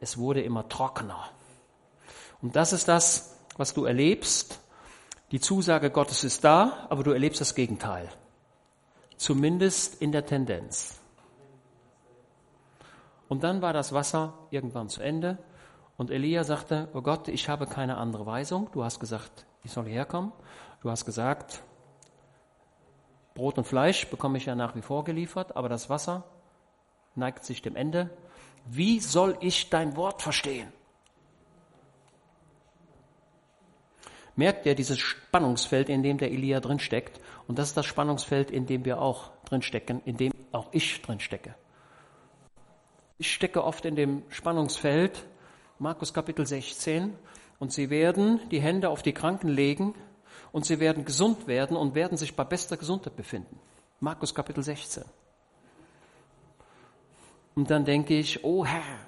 Es 0.00 0.18
wurde 0.18 0.42
immer 0.42 0.68
trockener. 0.68 1.30
Und 2.42 2.56
das 2.56 2.72
ist 2.72 2.88
das, 2.88 3.38
was 3.56 3.72
du 3.72 3.84
erlebst. 3.86 4.60
Die 5.30 5.40
Zusage 5.40 5.90
Gottes 5.90 6.24
ist 6.24 6.42
da, 6.42 6.86
aber 6.88 7.02
du 7.02 7.10
erlebst 7.10 7.40
das 7.40 7.54
Gegenteil. 7.54 8.08
Zumindest 9.16 10.00
in 10.00 10.10
der 10.10 10.24
Tendenz. 10.24 11.00
Und 13.28 13.44
dann 13.44 13.60
war 13.60 13.74
das 13.74 13.92
Wasser 13.92 14.32
irgendwann 14.50 14.88
zu 14.88 15.02
Ende 15.02 15.36
und 15.98 16.10
Elia 16.10 16.44
sagte, 16.44 16.88
oh 16.94 17.02
Gott, 17.02 17.28
ich 17.28 17.48
habe 17.48 17.66
keine 17.66 17.98
andere 17.98 18.24
Weisung. 18.24 18.70
Du 18.72 18.84
hast 18.84 19.00
gesagt, 19.00 19.44
ich 19.64 19.72
soll 19.72 19.84
hierher 19.84 20.06
kommen. 20.06 20.32
Du 20.80 20.90
hast 20.90 21.04
gesagt, 21.04 21.62
Brot 23.34 23.58
und 23.58 23.66
Fleisch 23.66 24.08
bekomme 24.08 24.38
ich 24.38 24.46
ja 24.46 24.54
nach 24.54 24.76
wie 24.76 24.82
vor 24.82 25.04
geliefert, 25.04 25.56
aber 25.56 25.68
das 25.68 25.90
Wasser 25.90 26.24
neigt 27.16 27.44
sich 27.44 27.60
dem 27.60 27.76
Ende. 27.76 28.10
Wie 28.64 29.00
soll 29.00 29.36
ich 29.40 29.70
dein 29.70 29.96
Wort 29.96 30.22
verstehen? 30.22 30.72
Merkt 34.38 34.66
ihr 34.66 34.76
dieses 34.76 35.00
Spannungsfeld, 35.00 35.88
in 35.88 36.04
dem 36.04 36.16
der 36.16 36.30
Elia 36.30 36.60
drinsteckt? 36.60 37.20
Und 37.48 37.58
das 37.58 37.70
ist 37.70 37.76
das 37.76 37.86
Spannungsfeld, 37.86 38.52
in 38.52 38.66
dem 38.66 38.84
wir 38.84 39.02
auch 39.02 39.32
drinstecken, 39.46 40.00
in 40.04 40.16
dem 40.16 40.32
auch 40.52 40.68
ich 40.70 41.02
drinstecke. 41.02 41.56
Ich 43.18 43.34
stecke 43.34 43.64
oft 43.64 43.84
in 43.84 43.96
dem 43.96 44.22
Spannungsfeld, 44.28 45.26
Markus 45.80 46.14
Kapitel 46.14 46.46
16, 46.46 47.14
und 47.58 47.72
sie 47.72 47.90
werden 47.90 48.38
die 48.52 48.60
Hände 48.60 48.90
auf 48.90 49.02
die 49.02 49.12
Kranken 49.12 49.48
legen 49.48 49.96
und 50.52 50.64
sie 50.64 50.78
werden 50.78 51.04
gesund 51.04 51.48
werden 51.48 51.76
und 51.76 51.96
werden 51.96 52.16
sich 52.16 52.36
bei 52.36 52.44
bester 52.44 52.76
Gesundheit 52.76 53.16
befinden. 53.16 53.58
Markus 53.98 54.32
Kapitel 54.32 54.62
16. 54.62 55.02
Und 57.56 57.68
dann 57.68 57.84
denke 57.84 58.14
ich, 58.14 58.44
oh 58.44 58.64
Herr, 58.64 59.00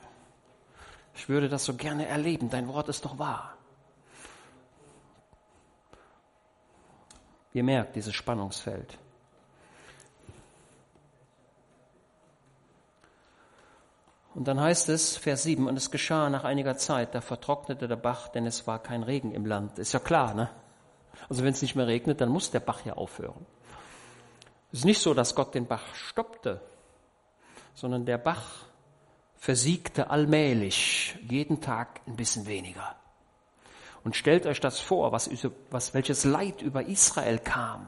ich 1.14 1.28
würde 1.28 1.49
das 1.49 1.64
so 1.66 1.74
gerne 1.74 2.07
erleben, 2.07 2.51
dein 2.51 2.66
Wort 2.66 2.89
ist 2.89 3.05
doch 3.05 3.16
wahr. 3.16 3.57
Ihr 7.53 7.64
merkt 7.64 7.96
dieses 7.96 8.14
Spannungsfeld. 8.14 8.98
Und 14.34 14.46
dann 14.46 14.61
heißt 14.61 14.88
es, 14.90 15.16
Vers 15.16 15.42
7, 15.42 15.66
und 15.66 15.76
es 15.76 15.90
geschah 15.90 16.30
nach 16.30 16.44
einiger 16.44 16.76
Zeit, 16.76 17.14
da 17.14 17.20
vertrocknete 17.20 17.88
der 17.88 17.96
Bach, 17.96 18.28
denn 18.28 18.46
es 18.46 18.66
war 18.66 18.78
kein 18.80 19.03
Regen 19.03 19.32
im 19.32 19.44
Land. 19.44 19.78
Ist 19.78 19.92
ja 19.92 19.98
klar, 19.98 20.34
ne? 20.34 20.48
Also 21.28 21.42
wenn 21.42 21.53
es 21.53 21.62
nicht 21.62 21.74
mehr 21.74 21.88
regnet, 21.88 22.20
dann 22.20 22.28
muss 22.28 22.51
der 22.51 22.61
Bach 22.61 22.84
ja 22.84 22.94
aufhören. 22.94 23.44
Es 24.72 24.80
ist 24.80 24.84
nicht 24.84 25.03
so, 25.03 25.14
dass 25.14 25.34
Gott 25.34 25.55
den 25.55 25.66
Bach 25.66 25.94
stoppte, 25.94 26.61
sondern 27.74 28.07
der 28.07 28.18
Bach 28.18 28.66
versiegte 29.36 30.11
allmählich, 30.11 31.18
jeden 31.28 31.61
Tag 31.61 32.01
ein 32.07 32.14
bisschen 32.14 32.46
weniger. 32.46 32.99
Und 34.05 34.16
stellt 34.16 34.46
euch 34.46 34.61
das 34.61 34.80
vor, 34.80 35.12
was, 35.12 35.30
was, 35.70 35.94
welches 35.94 36.24
Leid 36.24 36.62
über 36.62 36.86
Israel 36.86 37.38
kam. 37.38 37.86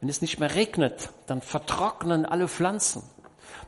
Wenn 0.00 0.08
es 0.08 0.20
nicht 0.20 0.38
mehr 0.38 0.54
regnet, 0.54 1.10
dann 1.26 1.40
vertrocknen 1.40 2.26
alle 2.26 2.48
Pflanzen. 2.48 3.02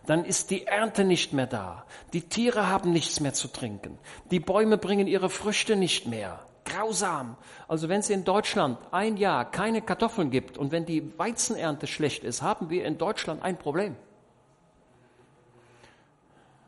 Dann 0.07 0.24
ist 0.24 0.51
die 0.51 0.66
Ernte 0.66 1.05
nicht 1.05 1.32
mehr 1.32 1.46
da. 1.46 1.84
Die 2.12 2.22
Tiere 2.22 2.68
haben 2.68 2.92
nichts 2.92 3.20
mehr 3.20 3.34
zu 3.34 3.49
trinken. 3.49 3.99
Die 4.30 4.40
Bäume 4.40 4.78
bringen 4.78 5.07
ihre 5.07 5.30
Früchte 5.30 5.76
nicht 5.76 6.07
mehr. 6.07 6.40
Grausam. 6.64 7.36
Also 7.66 7.88
wenn 7.88 8.01
es 8.01 8.11
in 8.11 8.24
Deutschland 8.24 8.78
ein 8.90 9.16
Jahr 9.16 9.51
keine 9.51 9.80
Kartoffeln 9.80 10.30
gibt 10.30 10.59
und 10.59 10.70
wenn 10.70 10.84
die 10.84 11.18
Weizenernte 11.18 11.86
schlecht 11.86 12.24
ist, 12.24 12.42
haben 12.42 12.68
wir 12.70 12.84
in 12.84 12.99
Deutschland 12.99 13.42
ein 13.42 13.59
Problem. 13.59 13.96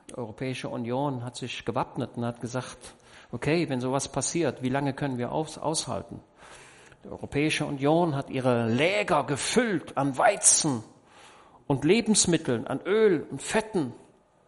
Die 0.08 0.16
Europäische 0.16 0.68
Union 0.68 1.22
hat 1.22 1.36
sich 1.36 1.64
gewappnet 1.64 2.10
und 2.16 2.24
hat 2.24 2.40
gesagt, 2.40 2.94
okay, 3.32 3.68
wenn 3.68 3.80
sowas 3.80 4.08
passiert, 4.08 4.62
wie 4.62 4.68
lange 4.68 4.92
können 4.92 5.18
wir 5.18 5.32
aus, 5.32 5.58
aushalten? 5.58 6.20
Die 7.04 7.08
Europäische 7.08 7.64
Union 7.64 8.14
hat 8.14 8.30
ihre 8.30 8.68
Läger 8.68 9.24
gefüllt 9.24 9.96
an 9.96 10.18
Weizen 10.18 10.82
und 11.66 11.84
Lebensmitteln, 11.84 12.66
an 12.66 12.80
Öl 12.82 13.26
und 13.30 13.40
Fetten. 13.42 13.92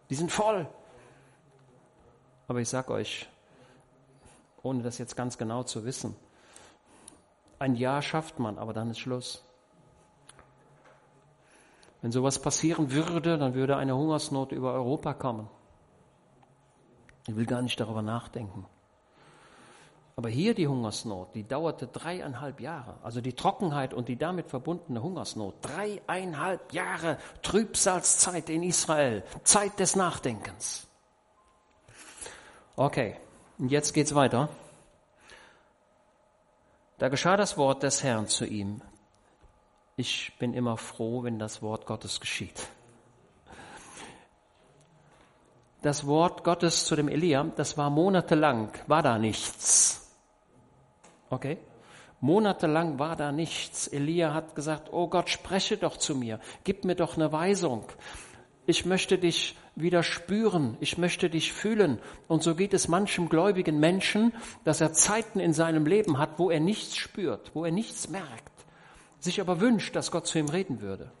Die 0.09 0.15
sind 0.15 0.31
voll. 0.31 0.67
Aber 2.47 2.59
ich 2.59 2.69
sag 2.69 2.89
euch, 2.89 3.27
ohne 4.61 4.83
das 4.83 4.97
jetzt 4.97 5.15
ganz 5.15 5.37
genau 5.37 5.63
zu 5.63 5.85
wissen. 5.85 6.15
Ein 7.59 7.75
Jahr 7.75 8.01
schafft 8.01 8.39
man, 8.39 8.57
aber 8.59 8.73
dann 8.73 8.91
ist 8.91 8.99
Schluss. 8.99 9.43
Wenn 12.01 12.11
sowas 12.11 12.39
passieren 12.39 12.91
würde, 12.91 13.37
dann 13.37 13.53
würde 13.53 13.77
eine 13.77 13.95
Hungersnot 13.95 14.51
über 14.51 14.73
Europa 14.73 15.13
kommen. 15.13 15.49
Ich 17.27 17.35
will 17.35 17.45
gar 17.45 17.61
nicht 17.61 17.79
darüber 17.79 18.01
nachdenken. 18.01 18.65
Aber 20.15 20.29
hier 20.29 20.53
die 20.53 20.67
Hungersnot, 20.67 21.33
die 21.33 21.47
dauerte 21.47 21.87
dreieinhalb 21.87 22.59
Jahre. 22.59 22.97
Also 23.01 23.19
die 23.19 23.33
Trockenheit 23.33 23.93
und 23.93 24.07
die 24.07 24.15
damit 24.15 24.49
verbundene 24.49 25.01
Hungersnot. 25.01 25.55
Dreieinhalb 25.61 26.71
Jahre 26.71 27.17
Trübsalzeit 27.41 28.49
in 28.49 28.61
Israel. 28.61 29.23
Zeit 29.43 29.79
des 29.79 29.95
Nachdenkens. 29.95 30.87
Okay. 32.75 33.17
Und 33.57 33.69
jetzt 33.69 33.93
geht's 33.93 34.13
weiter. 34.13 34.49
Da 36.99 37.09
geschah 37.09 37.35
das 37.35 37.57
Wort 37.57 37.81
des 37.81 38.03
Herrn 38.03 38.27
zu 38.27 38.45
ihm. 38.45 38.81
Ich 39.95 40.33
bin 40.39 40.53
immer 40.53 40.77
froh, 40.77 41.23
wenn 41.23 41.39
das 41.39 41.61
Wort 41.61 41.85
Gottes 41.85 42.19
geschieht. 42.19 42.67
Das 45.81 46.07
Wort 46.07 46.43
Gottes 46.43 46.85
zu 46.85 46.95
dem 46.95 47.09
Elia, 47.09 47.43
das 47.55 47.77
war 47.77 47.89
monatelang, 47.89 48.71
war 48.87 49.03
da 49.03 49.19
nichts. 49.19 50.02
Okay? 51.33 51.57
Monatelang 52.21 52.99
war 52.99 53.15
da 53.15 53.31
nichts. 53.31 53.87
Elia 53.87 54.33
hat 54.33 54.55
gesagt, 54.55 54.93
oh 54.93 55.07
Gott, 55.07 55.29
spreche 55.29 55.77
doch 55.77 55.97
zu 55.97 56.15
mir, 56.15 56.39
gib 56.63 56.85
mir 56.85 56.95
doch 56.95 57.17
eine 57.17 57.31
Weisung. 57.31 57.83
Ich 58.65 58.85
möchte 58.85 59.17
dich 59.17 59.57
wieder 59.75 60.03
spüren. 60.03 60.77
Ich 60.79 60.97
möchte 60.97 61.29
dich 61.29 61.51
fühlen. 61.51 61.99
Und 62.27 62.43
so 62.43 62.55
geht 62.55 62.73
es 62.73 62.87
manchem 62.87 63.27
gläubigen 63.27 63.79
Menschen, 63.79 64.33
dass 64.63 64.81
er 64.81 64.93
Zeiten 64.93 65.39
in 65.39 65.53
seinem 65.53 65.85
Leben 65.85 66.17
hat, 66.17 66.39
wo 66.39 66.49
er 66.49 66.59
nichts 66.59 66.95
spürt, 66.95 67.51
wo 67.53 67.65
er 67.65 67.71
nichts 67.71 68.09
merkt, 68.09 68.53
sich 69.19 69.41
aber 69.41 69.59
wünscht, 69.59 69.95
dass 69.95 70.11
Gott 70.11 70.27
zu 70.27 70.39
ihm 70.39 70.49
reden 70.49 70.81
würde. 70.81 71.11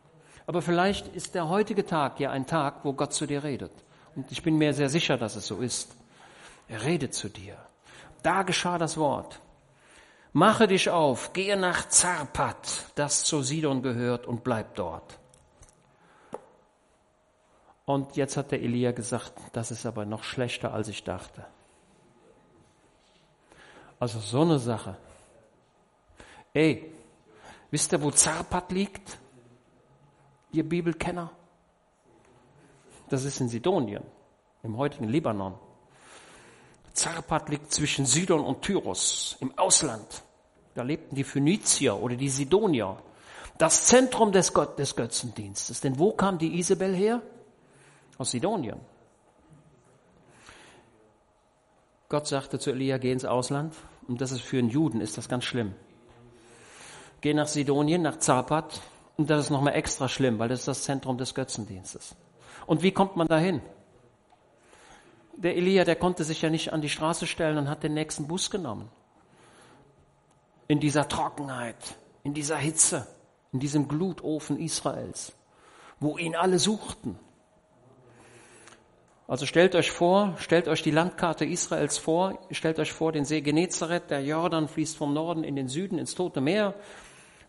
Aber 0.45 0.61
vielleicht 0.61 1.07
ist 1.15 1.35
der 1.35 1.49
heutige 1.49 1.85
Tag 1.85 2.19
ja 2.19 2.31
ein 2.31 2.45
Tag, 2.45 2.83
wo 2.83 2.93
Gott 2.93 3.13
zu 3.13 3.25
dir 3.25 3.43
redet. 3.43 3.71
Und 4.15 4.31
ich 4.31 4.43
bin 4.43 4.57
mir 4.57 4.73
sehr 4.73 4.89
sicher, 4.89 5.17
dass 5.17 5.35
es 5.35 5.47
so 5.47 5.57
ist. 5.57 5.95
Er 6.67 6.83
redet 6.83 7.13
zu 7.13 7.29
dir. 7.29 7.57
Da 8.21 8.43
geschah 8.43 8.77
das 8.77 8.97
Wort. 8.97 9.39
Mache 10.33 10.67
dich 10.67 10.89
auf, 10.89 11.31
gehe 11.33 11.55
nach 11.55 11.87
Zarpat, 11.89 12.85
das 12.95 13.23
zu 13.23 13.43
Sidon 13.43 13.83
gehört, 13.83 14.25
und 14.25 14.43
bleib 14.43 14.73
dort. 14.75 15.19
Und 17.85 18.15
jetzt 18.15 18.35
hat 18.35 18.51
der 18.51 18.61
Elia 18.61 18.93
gesagt, 18.93 19.33
das 19.51 19.69
ist 19.69 19.85
aber 19.85 20.05
noch 20.05 20.23
schlechter, 20.23 20.73
als 20.73 20.87
ich 20.87 21.03
dachte. 21.03 21.45
Also 23.99 24.19
so 24.19 24.41
eine 24.41 24.57
Sache. 24.57 24.97
Ey, 26.51 26.91
wisst 27.69 27.91
ihr, 27.91 28.01
wo 28.01 28.09
Zarpat 28.09 28.71
liegt? 28.71 29.19
Ihr 30.51 30.67
Bibelkenner? 30.67 31.31
Das 33.09 33.23
ist 33.23 33.39
in 33.39 33.49
Sidonien, 33.49 34.03
im 34.63 34.77
heutigen 34.77 35.09
Libanon. 35.09 35.59
Zarpat 36.93 37.49
liegt 37.49 37.73
zwischen 37.73 38.05
Sidon 38.05 38.43
und 38.43 38.61
Tyros, 38.61 39.37
im 39.39 39.57
Ausland. 39.57 40.23
Da 40.75 40.83
lebten 40.83 41.15
die 41.15 41.23
Phönizier 41.23 41.95
oder 41.95 42.15
die 42.15 42.29
Sidonier. 42.29 42.97
Das 43.57 43.85
Zentrum 43.85 44.31
des, 44.31 44.53
Gott, 44.53 44.79
des 44.79 44.95
Götzendienstes. 44.95 45.81
Denn 45.81 45.99
wo 45.99 46.13
kam 46.13 46.37
die 46.37 46.57
Isabel 46.57 46.95
her? 46.95 47.21
aus 48.17 48.31
Sidonien. 48.31 48.79
Gott 52.09 52.27
sagte 52.27 52.59
zu 52.59 52.71
Elia, 52.71 52.97
geh 52.97 53.11
ins 53.11 53.25
Ausland. 53.25 53.73
Und 54.07 54.21
das 54.21 54.31
ist 54.31 54.41
für 54.41 54.59
einen 54.59 54.69
Juden, 54.69 55.01
ist 55.01 55.17
das 55.17 55.29
ganz 55.29 55.45
schlimm. 55.45 55.73
Geh 57.21 57.33
nach 57.33 57.47
Sidonien, 57.47 58.01
nach 58.01 58.19
Zapat. 58.19 58.81
Und 59.17 59.29
das 59.29 59.45
ist 59.45 59.49
nochmal 59.49 59.75
extra 59.75 60.07
schlimm, 60.09 60.39
weil 60.39 60.49
das 60.49 60.59
ist 60.59 60.67
das 60.67 60.83
Zentrum 60.83 61.17
des 61.17 61.33
Götzendienstes. 61.33 62.15
Und 62.65 62.83
wie 62.83 62.91
kommt 62.91 63.15
man 63.15 63.27
dahin? 63.27 63.61
Der 65.35 65.55
Elia, 65.55 65.83
der 65.83 65.95
konnte 65.95 66.23
sich 66.23 66.41
ja 66.41 66.49
nicht 66.49 66.73
an 66.73 66.81
die 66.81 66.89
Straße 66.89 67.27
stellen 67.27 67.57
und 67.57 67.69
hat 67.69 67.83
den 67.83 67.93
nächsten 67.93 68.27
Bus 68.27 68.49
genommen. 68.49 68.89
In 70.67 70.79
dieser 70.79 71.07
Trockenheit, 71.07 71.97
in 72.23 72.33
dieser 72.33 72.57
Hitze, 72.57 73.07
in 73.51 73.59
diesem 73.59 73.87
Glutofen 73.87 74.59
Israels, 74.59 75.33
wo 75.99 76.17
ihn 76.17 76.35
alle 76.35 76.59
suchten. 76.59 77.19
Also 79.27 79.45
stellt 79.45 79.73
euch 79.75 79.91
vor, 79.91 80.35
stellt 80.37 80.67
euch 80.67 80.83
die 80.83 80.91
Landkarte 80.91 81.45
Israels 81.45 81.97
vor, 81.97 82.39
stellt 82.51 82.77
euch 82.79 82.91
vor 82.91 83.11
den 83.11 83.25
See 83.25 83.41
Genezareth, 83.41 84.11
der 84.11 84.23
Jordan 84.23 84.67
fließt 84.67 84.97
vom 84.97 85.13
Norden 85.13 85.43
in 85.43 85.55
den 85.55 85.69
Süden 85.69 85.97
ins 85.97 86.13
Tote 86.13 86.41
Meer. 86.41 86.75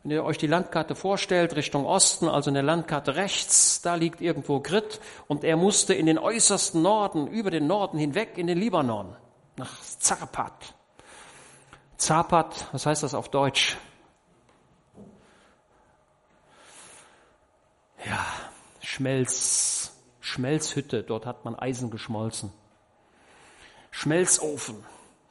Wenn 0.05 0.11
ihr 0.11 0.25
euch 0.25 0.37
die 0.37 0.47
Landkarte 0.47 0.95
vorstellt, 0.95 1.57
Richtung 1.57 1.87
Osten, 1.87 2.29
also 2.29 2.51
in 2.51 2.55
der 2.55 2.63
Landkarte 2.63 3.17
rechts, 3.17 3.81
da 3.81 3.95
liegt 3.95 4.21
irgendwo 4.21 4.61
Grit 4.61 5.01
und 5.29 5.45
er 5.45 5.57
musste 5.57 5.95
in 5.95 6.05
den 6.05 6.19
äußersten 6.19 6.83
Norden, 6.83 7.27
über 7.27 7.51
den 7.51 7.67
Norden 7.67 7.97
hinweg 7.97 8.37
in 8.37 8.47
den 8.47 8.59
Libanon, 8.59 9.17
nach 9.57 9.81
Zarpat. 9.81 10.75
Zarpat, 11.97 12.69
was 12.73 12.85
heißt 12.85 13.03
das 13.03 13.15
auf 13.15 13.31
Deutsch? 13.31 13.79
Ja, 18.05 18.27
Schmelz, 18.83 19.91
Schmelzhütte, 20.21 21.03
dort 21.03 21.25
hat 21.25 21.47
man 21.47 21.55
Eisen 21.55 21.91
geschmolzen. 21.91 22.53
Schmelzofen, 23.91 24.85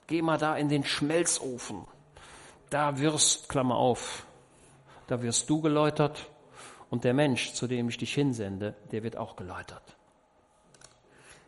geh 0.07 0.23
mal 0.23 0.39
da 0.39 0.57
in 0.57 0.67
den 0.67 0.83
Schmelzofen. 0.83 1.85
Da 2.71 2.97
wirst, 2.97 3.49
Klammer 3.49 3.75
auf, 3.75 4.25
da 5.13 5.21
wirst 5.21 5.47
du 5.47 5.61
geläutert 5.61 6.27
und 6.89 7.03
der 7.03 7.13
Mensch, 7.13 7.53
zu 7.53 7.67
dem 7.67 7.87
ich 7.87 7.99
dich 7.99 8.15
hinsende, 8.15 8.73
der 8.91 9.03
wird 9.03 9.15
auch 9.15 9.35
geläutert. 9.35 9.95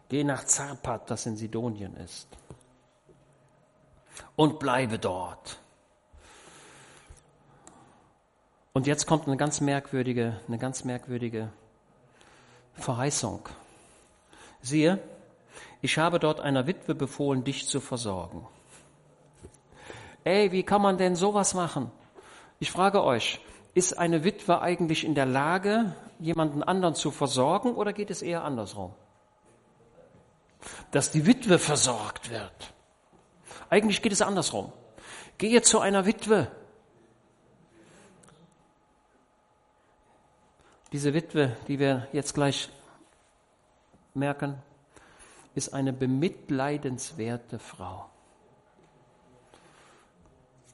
Geh 0.08 0.24
nach 0.24 0.44
Zarpat, 0.44 1.10
das 1.10 1.26
in 1.26 1.36
Sidonien 1.36 1.96
ist, 1.96 2.28
und 4.36 4.60
bleibe 4.60 5.00
dort. 5.00 5.58
Und 8.74 8.86
jetzt 8.86 9.08
kommt 9.08 9.26
eine 9.26 9.36
ganz 9.36 9.62
merkwürdige, 9.62 10.40
eine 10.48 10.60
ganz 10.60 10.84
merkwürdige 10.84 11.50
Verheißung. 12.76 13.50
Siehe, 14.62 15.00
ich 15.82 15.98
habe 15.98 16.20
dort 16.20 16.40
einer 16.40 16.68
Witwe 16.68 16.94
befohlen, 16.94 17.44
dich 17.44 17.68
zu 17.68 17.82
versorgen. 17.82 18.48
Ey, 20.24 20.52
wie 20.52 20.62
kann 20.62 20.84
man 20.84 21.00
denn 21.00 21.16
sowas 21.16 21.56
machen? 21.56 21.90
Ich 22.60 22.72
frage 22.72 23.04
euch, 23.04 23.42
ist 23.76 23.98
eine 23.98 24.24
Witwe 24.24 24.62
eigentlich 24.62 25.04
in 25.04 25.16
der 25.16 25.26
Lage, 25.26 25.94
jemanden 26.18 26.64
anderen 26.64 26.96
zu 26.96 27.12
versorgen 27.12 27.76
oder 27.76 27.92
geht 27.92 28.10
es 28.10 28.22
eher 28.22 28.44
andersrum? 28.44 28.94
Dass 30.92 31.12
die 31.12 31.28
Witwe 31.28 31.60
versorgt 31.60 32.32
wird. 32.32 32.74
Eigentlich 33.70 34.02
geht 34.02 34.14
es 34.14 34.22
andersrum. 34.22 34.72
Gehe 35.38 35.62
zu 35.62 35.80
einer 35.80 36.06
Witwe. 36.06 36.50
Diese 40.94 41.14
Witwe, 41.14 41.58
die 41.68 41.78
wir 41.78 42.08
jetzt 42.14 42.34
gleich 42.34 42.70
merken, 44.14 44.58
ist 45.54 45.74
eine 45.74 45.92
bemitleidenswerte 45.92 47.60
Frau. 47.60 48.10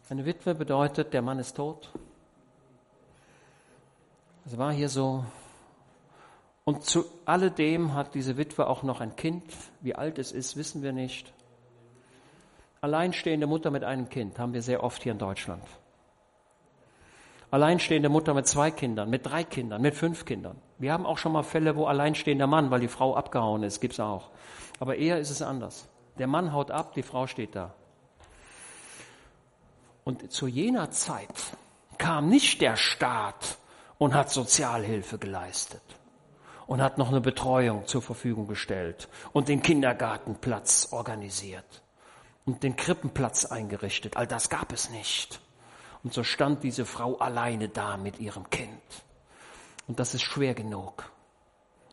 Eine 0.08 0.26
Witwe 0.26 0.54
bedeutet, 0.54 1.14
der 1.14 1.24
Mann 1.24 1.40
ist 1.40 1.56
tot. 1.56 1.90
Es 4.46 4.58
war 4.58 4.72
hier 4.72 4.90
so. 4.90 5.24
Und 6.64 6.84
zu 6.84 7.06
alledem 7.26 7.94
hat 7.94 8.16
diese 8.16 8.38
Witwe 8.38 8.68
auch 8.68 8.84
noch 8.84 9.02
ein 9.02 9.16
Kind. 9.16 9.44
Wie 9.82 9.96
alt 9.96 10.20
es 10.20 10.32
ist, 10.32 10.56
wissen 10.56 10.84
wir 10.84 10.94
nicht. 10.94 11.34
Alleinstehende 12.82 13.46
Mutter 13.46 13.70
mit 13.70 13.84
einem 13.84 14.10
Kind 14.10 14.40
haben 14.40 14.54
wir 14.54 14.62
sehr 14.62 14.84
oft 14.84 15.04
hier 15.04 15.12
in 15.12 15.20
Deutschland. 15.20 15.64
Alleinstehende 17.52 18.10
Mutter 18.10 18.34
mit 18.34 18.48
zwei 18.48 18.72
Kindern, 18.72 19.10
mit 19.10 19.26
drei 19.26 19.44
Kindern, 19.44 19.82
mit 19.82 19.94
fünf 19.94 20.26
Kindern. 20.26 20.58
Wir 20.80 20.94
haben 20.94 21.06
auch 21.06 21.18
schon 21.18 21.34
mal 21.34 21.44
Fälle, 21.44 21.76
wo 21.76 21.86
alleinstehender 21.86 22.48
Mann, 22.48 22.72
weil 22.72 22.80
die 22.80 22.88
Frau 22.88 23.16
abgehauen 23.16 23.62
ist, 23.64 23.82
gibt's 23.82 24.00
auch. 24.00 24.30
Aber 24.80 24.96
eher 24.96 25.20
ist 25.20 25.30
es 25.30 25.42
anders. 25.42 25.88
Der 26.18 26.28
Mann 26.28 26.54
haut 26.54 26.72
ab, 26.72 26.94
die 26.94 27.04
Frau 27.04 27.28
steht 27.28 27.56
da. 27.56 27.74
Und 30.04 30.32
zu 30.32 30.48
jener 30.48 30.90
Zeit 30.92 31.58
kam 31.98 32.30
nicht 32.30 32.62
der 32.62 32.78
Staat 32.78 33.58
und 34.02 34.16
hat 34.16 34.32
Sozialhilfe 34.32 35.20
geleistet 35.20 35.84
und 36.66 36.82
hat 36.82 36.98
noch 36.98 37.10
eine 37.10 37.22
Betreuung 37.22 37.86
zur 37.86 38.02
Verfügung 38.02 38.48
gestellt 38.48 39.08
und 39.32 39.48
den 39.48 39.62
Kindergartenplatz 39.62 40.88
organisiert 40.90 41.84
und 42.44 42.64
den 42.64 42.76
Krippenplatz 42.76 43.46
eingerichtet. 43.46 44.18
All 44.18 44.26
das 44.26 44.50
gab 44.50 44.74
es 44.74 44.90
nicht. 44.90 45.40
Und 46.04 46.16
so 46.16 46.24
stand 46.24 46.64
diese 46.64 46.84
Frau 46.84 47.20
alleine 47.20 47.70
da 47.70 47.96
mit 47.96 48.20
ihrem 48.20 48.50
Kind. 48.50 48.82
Und 49.88 50.00
das 50.00 50.16
ist 50.16 50.24
schwer 50.24 50.56
genug. 50.56 51.12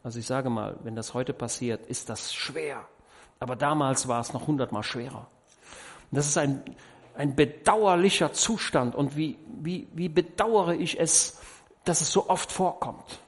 Also 0.02 0.18
ich 0.18 0.26
sage 0.26 0.48
mal, 0.48 0.78
wenn 0.84 0.96
das 0.96 1.12
heute 1.12 1.34
passiert, 1.34 1.86
ist 1.88 2.08
das 2.08 2.32
schwer. 2.32 2.88
Aber 3.38 3.54
damals 3.54 4.08
war 4.08 4.22
es 4.22 4.32
noch 4.32 4.46
hundertmal 4.46 4.82
schwerer. 4.82 5.26
Und 6.10 6.16
das 6.16 6.26
ist 6.26 6.38
ein, 6.38 6.74
ein 7.18 7.36
bedauerlicher 7.36 8.32
Zustand. 8.32 8.94
Und 8.94 9.14
wie, 9.14 9.38
wie, 9.60 9.88
wie 9.92 10.08
bedauere 10.08 10.72
ich 10.72 10.98
es, 10.98 11.38
dass 11.88 12.00
es 12.00 12.12
so 12.12 12.28
oft 12.28 12.52
vorkommt. 12.52 13.20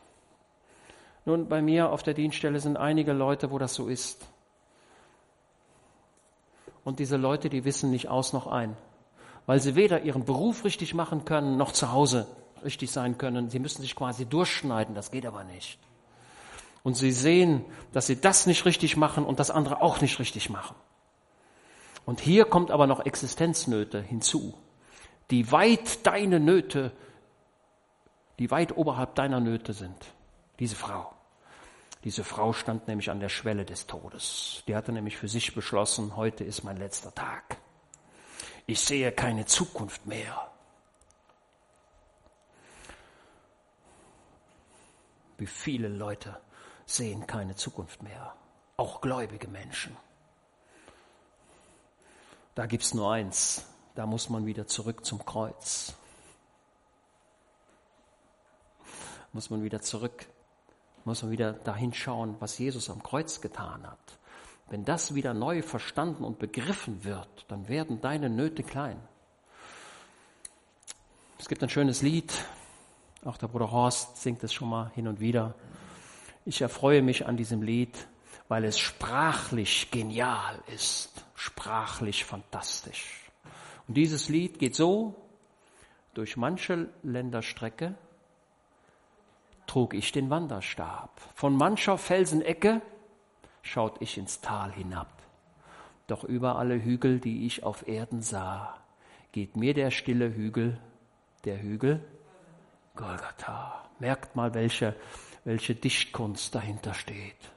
Nun, 1.24 1.48
bei 1.48 1.62
mir 1.62 1.90
auf 1.90 2.02
der 2.02 2.14
Dienststelle 2.14 2.60
sind 2.60 2.76
einige 2.76 3.12
Leute, 3.12 3.50
wo 3.50 3.58
das 3.58 3.74
so 3.74 3.88
ist. 3.88 4.26
Und 6.84 6.98
diese 6.98 7.16
Leute, 7.16 7.50
die 7.50 7.64
wissen 7.64 7.90
nicht 7.90 8.08
aus 8.08 8.32
noch 8.32 8.46
ein 8.46 8.76
weil 9.50 9.58
sie 9.58 9.74
weder 9.74 10.02
ihren 10.02 10.24
Beruf 10.24 10.64
richtig 10.64 10.94
machen 10.94 11.24
können, 11.24 11.56
noch 11.56 11.72
zu 11.72 11.90
Hause 11.90 12.28
richtig 12.62 12.92
sein 12.92 13.18
können. 13.18 13.50
Sie 13.50 13.58
müssen 13.58 13.82
sich 13.82 13.96
quasi 13.96 14.24
durchschneiden, 14.24 14.94
das 14.94 15.10
geht 15.10 15.26
aber 15.26 15.42
nicht. 15.42 15.76
Und 16.84 16.96
sie 16.96 17.10
sehen, 17.10 17.64
dass 17.92 18.06
sie 18.06 18.20
das 18.20 18.46
nicht 18.46 18.64
richtig 18.64 18.96
machen 18.96 19.24
und 19.24 19.40
das 19.40 19.50
andere 19.50 19.82
auch 19.82 20.00
nicht 20.00 20.20
richtig 20.20 20.50
machen. 20.50 20.76
Und 22.06 22.20
hier 22.20 22.44
kommt 22.44 22.70
aber 22.70 22.86
noch 22.86 23.04
Existenznöte 23.04 24.00
hinzu, 24.00 24.54
die 25.32 25.50
weit 25.50 26.06
deine 26.06 26.38
Nöte, 26.38 26.92
die 28.40 28.50
weit 28.50 28.76
oberhalb 28.76 29.14
deiner 29.14 29.38
Nöte 29.38 29.72
sind. 29.72 30.12
Diese 30.58 30.74
Frau. 30.74 31.12
Diese 32.02 32.24
Frau 32.24 32.52
stand 32.52 32.88
nämlich 32.88 33.10
an 33.10 33.20
der 33.20 33.28
Schwelle 33.28 33.64
des 33.64 33.86
Todes. 33.86 34.64
Die 34.66 34.74
hatte 34.74 34.90
nämlich 34.90 35.16
für 35.16 35.28
sich 35.28 35.54
beschlossen, 35.54 36.16
heute 36.16 36.42
ist 36.42 36.64
mein 36.64 36.78
letzter 36.78 37.14
Tag 37.14 37.58
ich 38.70 38.80
sehe 38.80 39.10
keine 39.10 39.46
Zukunft 39.46 40.06
mehr. 40.06 40.48
Wie 45.38 45.46
viele 45.46 45.88
Leute 45.88 46.40
sehen 46.86 47.26
keine 47.26 47.56
Zukunft 47.56 48.00
mehr. 48.02 48.32
Auch 48.76 49.00
gläubige 49.00 49.48
Menschen. 49.48 49.96
Da 52.54 52.66
gibt 52.66 52.84
es 52.84 52.94
nur 52.94 53.10
eins. 53.10 53.66
Da 53.96 54.06
muss 54.06 54.28
man 54.28 54.46
wieder 54.46 54.68
zurück 54.68 55.04
zum 55.04 55.24
Kreuz. 55.24 55.96
Muss 59.32 59.50
man 59.50 59.62
wieder 59.62 59.80
zurück, 59.80 60.26
muss 61.04 61.22
man 61.22 61.30
wieder 61.30 61.52
dahin 61.52 61.92
schauen, 61.92 62.36
was 62.40 62.58
Jesus 62.58 62.90
am 62.90 63.02
Kreuz 63.02 63.40
getan 63.40 63.86
hat. 63.86 64.18
Wenn 64.68 64.84
das 64.84 65.14
wieder 65.14 65.34
neu 65.34 65.62
verstanden 65.62 66.24
und 66.24 66.38
begriffen 66.38 67.04
wird, 67.04 67.46
dann 67.48 67.68
werden 67.68 68.00
deine 68.00 68.30
Nöte 68.30 68.62
klein. 68.62 69.00
Es 71.38 71.48
gibt 71.48 71.62
ein 71.62 71.68
schönes 71.68 72.02
Lied, 72.02 72.32
auch 73.24 73.36
der 73.36 73.48
Bruder 73.48 73.70
Horst 73.70 74.16
singt 74.16 74.42
es 74.44 74.52
schon 74.52 74.68
mal 74.68 74.90
hin 74.94 75.08
und 75.08 75.20
wieder. 75.20 75.54
Ich 76.44 76.62
erfreue 76.62 77.02
mich 77.02 77.26
an 77.26 77.36
diesem 77.36 77.62
Lied, 77.62 78.06
weil 78.48 78.64
es 78.64 78.78
sprachlich 78.78 79.90
genial 79.90 80.58
ist, 80.74 81.24
sprachlich 81.34 82.24
fantastisch. 82.24 83.30
Und 83.86 83.94
dieses 83.94 84.28
Lied 84.28 84.58
geht 84.58 84.74
so, 84.74 85.14
durch 86.14 86.36
manche 86.36 86.88
Länderstrecke 87.02 87.94
trug 89.70 89.94
ich 89.94 90.10
den 90.10 90.30
Wanderstab. 90.30 91.20
Von 91.32 91.54
mancher 91.54 91.96
Felsenecke 91.96 92.82
schaut 93.62 94.02
ich 94.02 94.18
ins 94.18 94.40
Tal 94.40 94.72
hinab. 94.72 95.06
Doch 96.08 96.24
über 96.24 96.56
alle 96.56 96.82
Hügel, 96.82 97.20
die 97.20 97.46
ich 97.46 97.62
auf 97.62 97.86
Erden 97.86 98.20
sah, 98.20 98.76
geht 99.30 99.56
mir 99.56 99.72
der 99.72 99.92
stille 99.92 100.34
Hügel, 100.34 100.76
der 101.44 101.62
Hügel 101.62 102.04
Golgatha. 102.96 103.84
Merkt 104.00 104.34
mal, 104.34 104.54
welche, 104.54 104.96
welche 105.44 105.76
Dichtkunst 105.76 106.52
dahinter 106.52 106.92
steht. 106.92 107.52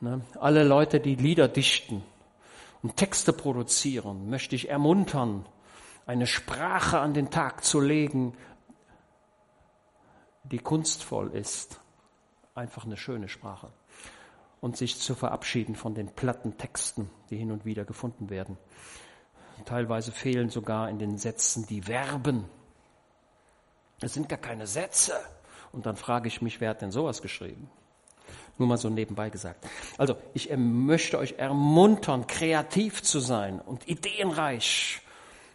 Ne? 0.00 0.20
Alle 0.38 0.62
Leute, 0.64 1.00
die 1.00 1.14
Lieder 1.14 1.48
dichten 1.48 2.02
und 2.82 2.98
Texte 2.98 3.32
produzieren, 3.32 4.28
möchte 4.28 4.56
ich 4.56 4.68
ermuntern, 4.68 5.46
eine 6.04 6.26
Sprache 6.26 6.98
an 6.98 7.14
den 7.14 7.30
Tag 7.30 7.64
zu 7.64 7.80
legen, 7.80 8.34
die 10.44 10.58
kunstvoll 10.58 11.30
ist. 11.30 11.80
Einfach 12.54 12.84
eine 12.84 12.96
schöne 12.96 13.28
Sprache. 13.28 13.72
Und 14.60 14.76
sich 14.76 14.98
zu 14.98 15.14
verabschieden 15.14 15.74
von 15.74 15.94
den 15.94 16.08
platten 16.08 16.58
Texten, 16.58 17.08
die 17.30 17.36
hin 17.36 17.50
und 17.50 17.64
wieder 17.64 17.84
gefunden 17.84 18.28
werden. 18.28 18.58
Teilweise 19.64 20.12
fehlen 20.12 20.50
sogar 20.50 20.88
in 20.88 20.98
den 20.98 21.18
Sätzen 21.18 21.66
die 21.66 21.82
Verben. 21.82 22.44
Es 24.00 24.14
sind 24.14 24.28
gar 24.28 24.38
keine 24.38 24.66
Sätze. 24.66 25.14
Und 25.72 25.86
dann 25.86 25.96
frage 25.96 26.28
ich 26.28 26.42
mich, 26.42 26.60
wer 26.60 26.70
hat 26.70 26.82
denn 26.82 26.90
sowas 26.90 27.22
geschrieben? 27.22 27.70
Nur 28.58 28.68
mal 28.68 28.76
so 28.76 28.90
nebenbei 28.90 29.30
gesagt. 29.30 29.66
Also, 29.96 30.16
ich 30.34 30.54
möchte 30.56 31.18
euch 31.18 31.34
ermuntern, 31.38 32.26
kreativ 32.26 33.02
zu 33.02 33.20
sein 33.20 33.60
und 33.60 33.88
ideenreich 33.88 35.00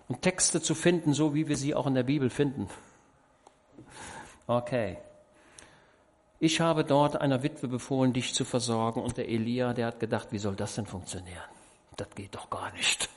und 0.07 0.21
Texte 0.21 0.61
zu 0.61 0.75
finden, 0.75 1.13
so 1.13 1.33
wie 1.33 1.47
wir 1.47 1.57
sie 1.57 1.75
auch 1.75 1.87
in 1.87 1.95
der 1.95 2.03
Bibel 2.03 2.29
finden. 2.29 2.67
Okay. 4.47 4.97
Ich 6.39 6.59
habe 6.59 6.83
dort 6.83 7.19
einer 7.19 7.43
Witwe 7.43 7.67
befohlen, 7.67 8.13
dich 8.13 8.33
zu 8.33 8.45
versorgen 8.45 9.01
und 9.01 9.17
der 9.17 9.29
Elia, 9.29 9.73
der 9.73 9.87
hat 9.87 9.99
gedacht, 9.99 10.31
wie 10.31 10.37
soll 10.37 10.55
das 10.55 10.75
denn 10.75 10.85
funktionieren? 10.85 11.43
Das 11.95 12.09
geht 12.13 12.35
doch 12.35 12.49
gar 12.49 12.71
nicht. 12.73 13.09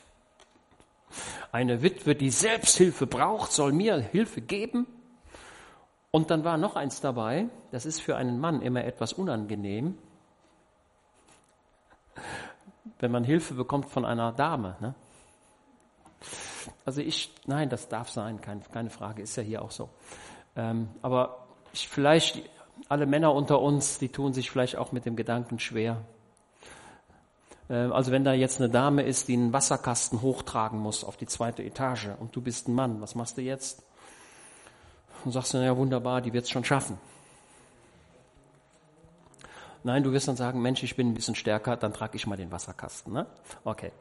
Eine 1.50 1.82
Witwe, 1.82 2.14
die 2.14 2.30
Selbsthilfe 2.30 3.06
braucht, 3.06 3.52
soll 3.52 3.72
mir 3.72 3.98
Hilfe 3.98 4.40
geben? 4.40 4.86
Und 6.10 6.30
dann 6.30 6.44
war 6.44 6.56
noch 6.56 6.76
eins 6.76 7.00
dabei, 7.00 7.48
das 7.70 7.84
ist 7.84 8.00
für 8.00 8.16
einen 8.16 8.40
Mann 8.40 8.62
immer 8.62 8.84
etwas 8.84 9.12
unangenehm, 9.12 9.98
wenn 12.98 13.10
man 13.10 13.24
Hilfe 13.24 13.54
bekommt 13.54 13.90
von 13.90 14.04
einer 14.04 14.32
Dame. 14.32 14.76
Ne? 14.80 14.94
Also 16.84 17.02
ich, 17.02 17.34
nein, 17.46 17.68
das 17.68 17.88
darf 17.88 18.10
sein, 18.10 18.40
keine, 18.40 18.62
keine 18.72 18.90
Frage, 18.90 19.22
ist 19.22 19.36
ja 19.36 19.42
hier 19.42 19.62
auch 19.62 19.70
so. 19.70 19.90
Ähm, 20.58 20.88
aber 21.02 21.46
ich, 21.72 21.88
vielleicht 21.88 22.42
alle 22.88 23.06
Männer 23.06 23.32
unter 23.32 23.60
uns, 23.60 23.98
die 23.98 24.08
tun 24.08 24.34
sich 24.34 24.50
vielleicht 24.50 24.76
auch 24.76 24.92
mit 24.92 25.06
dem 25.06 25.14
Gedanken 25.14 25.60
schwer. 25.60 26.02
Ähm, 27.70 27.92
also 27.92 28.10
wenn 28.10 28.24
da 28.24 28.32
jetzt 28.32 28.60
eine 28.60 28.68
Dame 28.68 29.02
ist, 29.02 29.28
die 29.28 29.34
einen 29.34 29.52
Wasserkasten 29.52 30.20
hochtragen 30.20 30.78
muss 30.80 31.04
auf 31.04 31.16
die 31.16 31.26
zweite 31.26 31.62
Etage 31.62 32.08
und 32.18 32.34
du 32.34 32.40
bist 32.40 32.66
ein 32.68 32.74
Mann, 32.74 33.00
was 33.00 33.14
machst 33.14 33.38
du 33.38 33.42
jetzt? 33.42 33.84
Und 35.24 35.32
sagst 35.32 35.54
du, 35.54 35.58
ja 35.58 35.76
wunderbar, 35.76 36.20
die 36.20 36.32
wird 36.32 36.44
es 36.44 36.50
schon 36.50 36.64
schaffen. 36.64 36.98
Nein, 39.84 40.02
du 40.02 40.12
wirst 40.12 40.26
dann 40.26 40.36
sagen, 40.36 40.60
Mensch, 40.60 40.82
ich 40.82 40.96
bin 40.96 41.10
ein 41.10 41.14
bisschen 41.14 41.36
stärker, 41.36 41.76
dann 41.76 41.92
trage 41.92 42.16
ich 42.16 42.26
mal 42.26 42.36
den 42.36 42.50
Wasserkasten. 42.50 43.12
Ne? 43.12 43.26
Okay. 43.64 43.92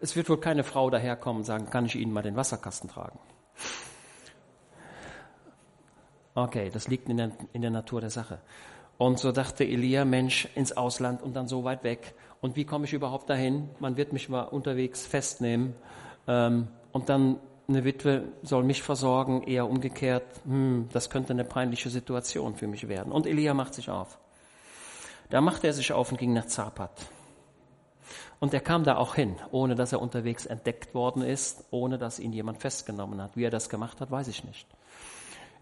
Es 0.00 0.16
wird 0.16 0.28
wohl 0.28 0.38
keine 0.38 0.64
Frau 0.64 0.90
daherkommen 0.90 1.40
und 1.40 1.44
sagen, 1.44 1.70
kann 1.70 1.86
ich 1.86 1.96
Ihnen 1.96 2.12
mal 2.12 2.22
den 2.22 2.36
Wasserkasten 2.36 2.90
tragen? 2.90 3.18
Okay, 6.38 6.70
das 6.72 6.86
liegt 6.86 7.08
in 7.08 7.16
der, 7.16 7.32
in 7.52 7.62
der 7.62 7.72
Natur 7.72 8.00
der 8.00 8.10
Sache. 8.10 8.38
Und 8.96 9.18
so 9.18 9.32
dachte 9.32 9.64
Elia, 9.64 10.04
Mensch, 10.04 10.48
ins 10.54 10.70
Ausland 10.76 11.20
und 11.20 11.34
dann 11.34 11.48
so 11.48 11.64
weit 11.64 11.82
weg. 11.82 12.14
Und 12.40 12.54
wie 12.54 12.64
komme 12.64 12.84
ich 12.84 12.92
überhaupt 12.92 13.28
dahin? 13.28 13.68
Man 13.80 13.96
wird 13.96 14.12
mich 14.12 14.28
mal 14.28 14.42
unterwegs 14.42 15.04
festnehmen. 15.04 15.74
Ähm, 16.28 16.68
und 16.92 17.08
dann 17.08 17.40
eine 17.66 17.82
Witwe 17.82 18.22
soll 18.44 18.62
mich 18.62 18.84
versorgen, 18.84 19.42
eher 19.42 19.68
umgekehrt, 19.68 20.22
hm, 20.44 20.88
das 20.92 21.10
könnte 21.10 21.32
eine 21.32 21.42
peinliche 21.42 21.90
Situation 21.90 22.54
für 22.54 22.68
mich 22.68 22.86
werden. 22.86 23.12
Und 23.12 23.26
Elia 23.26 23.52
macht 23.52 23.74
sich 23.74 23.90
auf. 23.90 24.16
Da 25.30 25.40
machte 25.40 25.66
er 25.66 25.72
sich 25.72 25.92
auf 25.92 26.12
und 26.12 26.18
ging 26.18 26.34
nach 26.34 26.46
Zapat. 26.46 26.92
Und 28.38 28.54
er 28.54 28.60
kam 28.60 28.84
da 28.84 28.96
auch 28.96 29.16
hin, 29.16 29.34
ohne 29.50 29.74
dass 29.74 29.92
er 29.92 30.00
unterwegs 30.00 30.46
entdeckt 30.46 30.94
worden 30.94 31.22
ist, 31.22 31.64
ohne 31.72 31.98
dass 31.98 32.20
ihn 32.20 32.32
jemand 32.32 32.58
festgenommen 32.58 33.20
hat. 33.20 33.36
Wie 33.36 33.42
er 33.42 33.50
das 33.50 33.68
gemacht 33.68 34.00
hat, 34.00 34.12
weiß 34.12 34.28
ich 34.28 34.44
nicht. 34.44 34.68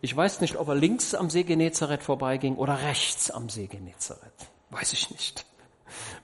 Ich 0.02 0.14
weiß 0.14 0.40
nicht, 0.40 0.56
ob 0.56 0.68
er 0.68 0.74
links 0.74 1.14
am 1.14 1.30
See 1.30 1.42
Genezareth 1.42 2.02
vorbeiging 2.02 2.56
oder 2.56 2.82
rechts 2.82 3.30
am 3.30 3.48
See 3.48 3.66
Genezareth. 3.66 4.50
Weiß 4.70 4.92
ich 4.92 5.10
nicht. 5.10 5.46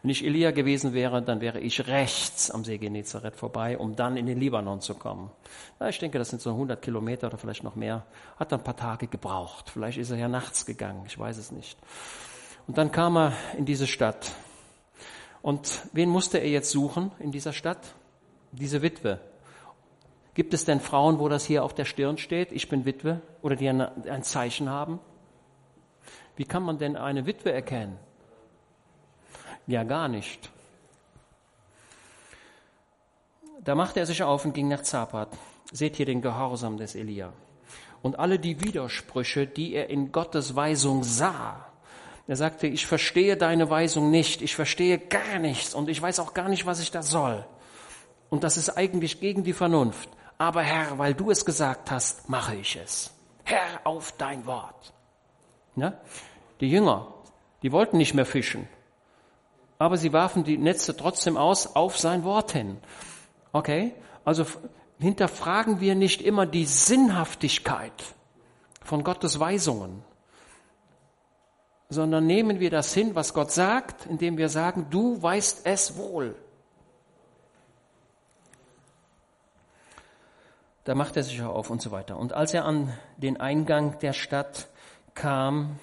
Wenn 0.03 0.11
ich 0.11 0.25
Elia 0.25 0.51
gewesen 0.51 0.93
wäre, 0.93 1.23
dann 1.23 1.41
wäre 1.41 1.61
ich 1.61 1.87
rechts 1.87 2.51
am 2.51 2.65
See 2.65 2.79
Genezareth 2.79 3.37
vorbei, 3.37 3.79
um 3.79 3.97
dann 3.97 4.17
in 4.17 4.27
den 4.27 4.39
Libanon 4.39 4.81
zu 4.81 4.95
kommen. 4.95 5.31
Ja, 5.81 5.89
ich 5.89 5.99
denke, 5.99 6.19
das 6.19 6.31
sind 6.31 6.43
so 6.43 6.51
100 6.51 6.83
Kilometer 6.83 7.29
oder 7.29 7.39
vielleicht 7.39 7.63
noch 7.63 7.77
mehr. 7.77 8.05
Hat 8.37 8.53
dann 8.53 8.61
ein 8.61 8.65
paar 8.65 8.77
Tage 8.77 9.07
gebraucht. 9.07 9.71
Vielleicht 9.71 9.99
ist 9.99 10.11
er 10.11 10.19
ja 10.19 10.29
nachts 10.29 10.67
gegangen, 10.67 11.05
ich 11.07 11.19
weiß 11.19 11.39
es 11.39 11.53
nicht. 11.53 11.79
Und 12.67 12.79
dann 12.79 12.93
kam 12.93 13.17
er 13.17 13.33
in 13.57 13.65
diese 13.65 13.87
Stadt. 13.87 14.33
Und 15.41 15.83
wen 15.93 16.09
musste 16.09 16.39
er 16.39 16.49
jetzt 16.49 16.71
suchen 16.71 17.11
in 17.19 17.33
dieser 17.33 17.53
Stadt? 17.53 17.95
Diese 18.53 18.83
Witwe. 18.83 19.21
Gibt 20.35 20.55
es 20.55 20.65
denn 20.65 20.81
Frauen, 20.81 21.19
wo 21.19 21.29
das 21.29 21.45
hier 21.45 21.63
auf 21.63 21.75
der 21.75 21.85
Stirn 21.85 22.17
steht, 22.17 22.53
ich 22.53 22.69
bin 22.69 22.85
Witwe, 22.85 23.21
oder 23.43 23.57
die 23.57 23.69
ein 23.69 24.23
Zeichen 24.23 24.71
haben? 24.71 24.99
Wie 26.37 26.45
kann 26.45 26.63
man 26.63 26.79
denn 26.79 26.97
eine 26.97 27.27
Witwe 27.27 27.53
erkennen? 27.53 27.99
Ja, 29.67 29.85
gar 29.85 30.09
nicht. 30.09 30.51
Da 33.63 33.75
machte 33.75 34.01
er 34.01 34.07
sich 34.07 34.23
auf 34.23 34.45
und 34.45 34.55
ging 34.55 34.69
nach 34.69 34.83
Zapat. 34.83 35.29
Seht 35.71 35.97
hier 35.97 36.07
den 36.07 36.23
Gehorsam 36.23 36.79
des 36.79 36.95
Elia. 36.95 37.33
Und 38.01 38.19
alle 38.19 38.39
die 38.39 38.61
Widersprüche, 38.61 39.47
die 39.47 39.75
er 39.75 39.89
in 39.91 40.11
Gottes 40.11 40.57
Weisung 40.57 41.05
sah. 41.05 41.67
Er 42.27 42.37
sagte, 42.37 42.67
ich 42.67 42.87
verstehe 42.87 43.37
deine 43.37 43.71
Weisung 43.71 44.11
nicht, 44.11 44.43
ich 44.43 44.57
verstehe 44.57 44.99
gar 44.99 45.39
nichts 45.39 45.75
und 45.75 45.89
ich 45.89 46.01
weiß 46.01 46.19
auch 46.21 46.35
gar 46.35 46.49
nicht, 46.49 46.67
was 46.67 46.81
ich 46.81 46.91
da 46.91 47.03
soll. 47.03 47.45
Und 48.31 48.43
das 48.45 48.57
ist 48.57 48.71
eigentlich 48.71 49.21
gegen 49.21 49.45
die 49.45 49.53
Vernunft. 49.53 50.09
Aber 50.43 50.63
Herr, 50.63 50.99
weil 50.99 51.15
du 51.15 51.31
es 51.31 51.45
gesagt 51.45 51.91
hast, 51.91 52.29
mache 52.29 52.57
ich 52.57 52.77
es. 52.77 53.13
Herr, 53.45 53.81
auf 53.85 54.13
dein 54.19 54.45
Wort. 54.47 54.93
Ja? 55.77 55.95
Die 56.61 56.71
Jünger, 56.71 57.15
die 57.63 57.71
wollten 57.71 57.97
nicht 57.97 58.15
mehr 58.15 58.27
fischen 58.27 58.69
aber 59.83 59.97
sie 59.97 60.13
warfen 60.13 60.45
die 60.45 60.59
Netze 60.59 60.97
trotzdem 60.97 61.37
aus 61.37 61.75
auf 61.75 61.99
sein 61.99 62.23
Wort 62.23 62.53
hin. 62.53 62.77
Okay? 63.51 63.93
Also 64.25 64.47
hinterfragen 65.01 65.81
wir 65.81 65.97
nicht 65.97 66.23
immer 66.23 66.47
die 66.47 66.67
Sinnhaftigkeit 66.67 68.15
von 68.85 69.03
Gottes 69.03 69.41
Weisungen, 69.41 70.05
sondern 71.89 72.29
nehmen 72.29 72.61
wir 72.61 72.71
das 72.71 72.95
hin, 72.95 73.17
was 73.17 73.35
Gott 73.35 73.51
sagt, 73.51 74.07
indem 74.07 74.39
wir 74.39 74.49
sagen, 74.49 74.87
du 74.89 75.21
weißt 75.21 75.67
es 75.67 75.97
wohl. 75.97 76.37
Da 80.85 80.95
macht 80.95 81.17
er 81.17 81.23
sich 81.23 81.41
auf 81.43 81.71
und 81.71 81.81
so 81.81 81.91
weiter. 81.91 82.17
Und 82.17 82.33
als 82.33 82.55
er 82.55 82.65
an 82.65 82.93
den 83.17 83.39
Eingang 83.39 83.99
der 84.01 84.13
Stadt 84.13 84.69
kam, 85.15 85.79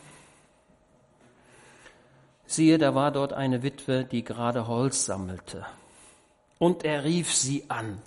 Siehe, 2.52 2.80
da 2.80 2.96
war 2.96 3.12
dort 3.12 3.32
eine 3.32 3.62
Witwe, 3.62 4.06
die 4.06 4.24
gerade 4.24 4.68
Holz 4.68 5.06
sammelte. 5.06 5.68
Und 6.58 6.84
er 6.84 7.04
rief 7.04 7.32
sie 7.32 7.70
an. 7.70 8.02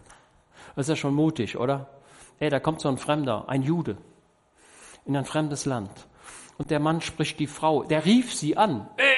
Das 0.75 0.87
ist 0.87 0.89
ja 0.89 0.97
schon 0.97 1.15
mutig, 1.15 1.57
oder? 1.57 1.87
Ey, 2.41 2.51
da 2.51 2.59
kommt 2.59 2.81
so 2.81 2.89
ein 2.89 2.99
Fremder, 2.99 3.49
ein 3.49 3.63
Jude, 3.63 3.97
in 5.07 5.17
ein 5.17 5.27
fremdes 5.27 5.65
Land. 5.65 5.93
Und 6.59 6.73
der 6.73 6.81
Mann 6.81 7.01
spricht 7.01 7.39
die 7.39 7.47
Frau, 7.47 7.85
der 7.85 8.05
rief 8.05 8.35
sie 8.35 8.57
an. 8.57 8.89
Ey! 8.97 9.12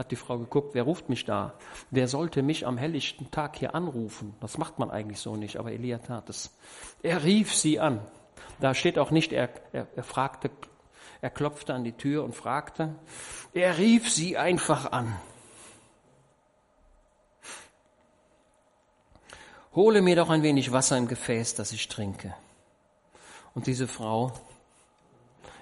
Hat 0.00 0.10
die 0.10 0.16
Frau 0.16 0.38
geguckt, 0.38 0.70
wer 0.72 0.84
ruft 0.84 1.10
mich 1.10 1.26
da? 1.26 1.52
Wer 1.90 2.08
sollte 2.08 2.40
mich 2.40 2.66
am 2.66 2.78
helllichten 2.78 3.30
Tag 3.30 3.58
hier 3.58 3.74
anrufen? 3.74 4.34
Das 4.40 4.56
macht 4.56 4.78
man 4.78 4.90
eigentlich 4.90 5.20
so 5.20 5.36
nicht, 5.36 5.58
aber 5.58 5.72
Elia 5.72 5.98
tat 5.98 6.30
es. 6.30 6.56
Er 7.02 7.22
rief 7.22 7.54
sie 7.54 7.78
an. 7.80 8.00
Da 8.60 8.72
steht 8.72 8.98
auch 8.98 9.10
nicht, 9.10 9.30
er, 9.30 9.50
er, 9.74 9.88
er 9.94 10.02
fragte, 10.02 10.50
er 11.20 11.28
klopfte 11.28 11.74
an 11.74 11.84
die 11.84 11.92
Tür 11.92 12.24
und 12.24 12.34
fragte. 12.34 12.94
Er 13.52 13.76
rief 13.76 14.10
sie 14.10 14.38
einfach 14.38 14.90
an. 14.90 15.14
Hole 19.74 20.00
mir 20.00 20.16
doch 20.16 20.30
ein 20.30 20.42
wenig 20.42 20.72
Wasser 20.72 20.96
im 20.96 21.08
Gefäß, 21.08 21.56
das 21.56 21.72
ich 21.72 21.88
trinke. 21.88 22.34
Und 23.54 23.66
diese 23.66 23.86
Frau, 23.86 24.32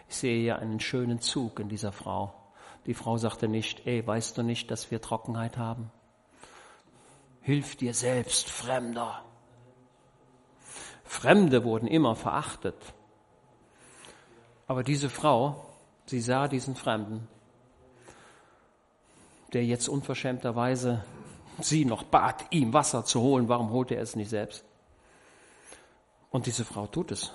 ich 0.09 0.15
sehe 0.15 0.45
ja 0.45 0.57
einen 0.59 0.79
schönen 0.79 1.21
Zug 1.21 1.59
in 1.59 1.69
dieser 1.69 1.91
Frau. 1.91 2.38
Die 2.89 2.95
Frau 2.95 3.19
sagte 3.19 3.49
nicht, 3.49 3.87
ey, 3.87 4.07
weißt 4.07 4.39
du 4.39 4.43
nicht, 4.43 4.71
dass 4.71 4.91
wir 4.91 5.03
Trockenheit 5.03 5.59
haben? 5.59 5.91
Hilf 7.43 7.77
dir 7.77 7.93
selbst, 7.93 8.49
Fremder. 8.49 9.23
Fremde 11.05 11.65
wurden 11.65 11.87
immer 11.87 12.17
verachtet. 12.17 12.95
Aber 14.67 14.83
diese 14.83 15.11
Frau, 15.11 15.67
sie 16.07 16.23
sah 16.23 16.49
diesen 16.49 16.77
Fremden, 16.77 17.29
der 19.53 19.67
jetzt 19.67 19.91
unverschämterweise 19.91 21.05
sie 21.61 21.85
noch 21.85 22.05
bat, 22.05 22.47
ihm 22.49 22.73
Wasser 22.73 23.05
zu 23.05 23.21
holen. 23.21 23.51
Warum 23.51 23.69
holte 23.69 23.97
er 23.97 24.03
es 24.03 24.17
nicht 24.17 24.31
selbst? 24.31 24.65
Und 26.31 26.47
diese 26.47 26.65
Frau 26.65 26.87
tut 26.87 27.13
es. 27.13 27.35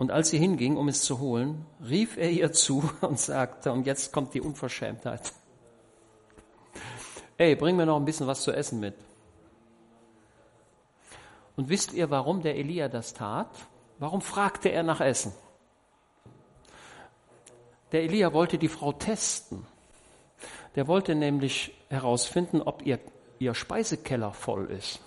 Und 0.00 0.10
als 0.10 0.30
sie 0.30 0.38
hinging, 0.38 0.78
um 0.78 0.88
es 0.88 1.04
zu 1.04 1.18
holen, 1.18 1.66
rief 1.86 2.16
er 2.16 2.30
ihr 2.30 2.52
zu 2.52 2.90
und 3.02 3.20
sagte, 3.20 3.70
und 3.70 3.84
jetzt 3.84 4.14
kommt 4.14 4.32
die 4.32 4.40
Unverschämtheit. 4.40 5.34
Ey, 7.36 7.54
bring 7.54 7.76
mir 7.76 7.84
noch 7.84 7.96
ein 7.96 8.06
bisschen 8.06 8.26
was 8.26 8.40
zu 8.40 8.50
essen 8.50 8.80
mit. 8.80 8.94
Und 11.54 11.68
wisst 11.68 11.92
ihr, 11.92 12.08
warum 12.08 12.40
der 12.40 12.56
Elia 12.56 12.88
das 12.88 13.12
tat? 13.12 13.50
Warum 13.98 14.22
fragte 14.22 14.70
er 14.70 14.84
nach 14.84 15.02
Essen? 15.02 15.34
Der 17.92 18.02
Elia 18.02 18.32
wollte 18.32 18.56
die 18.56 18.68
Frau 18.68 18.92
testen. 18.94 19.66
Der 20.76 20.88
wollte 20.88 21.14
nämlich 21.14 21.74
herausfinden, 21.90 22.62
ob 22.62 22.86
ihr, 22.86 23.00
ihr 23.38 23.52
Speisekeller 23.52 24.32
voll 24.32 24.70
ist. 24.70 25.00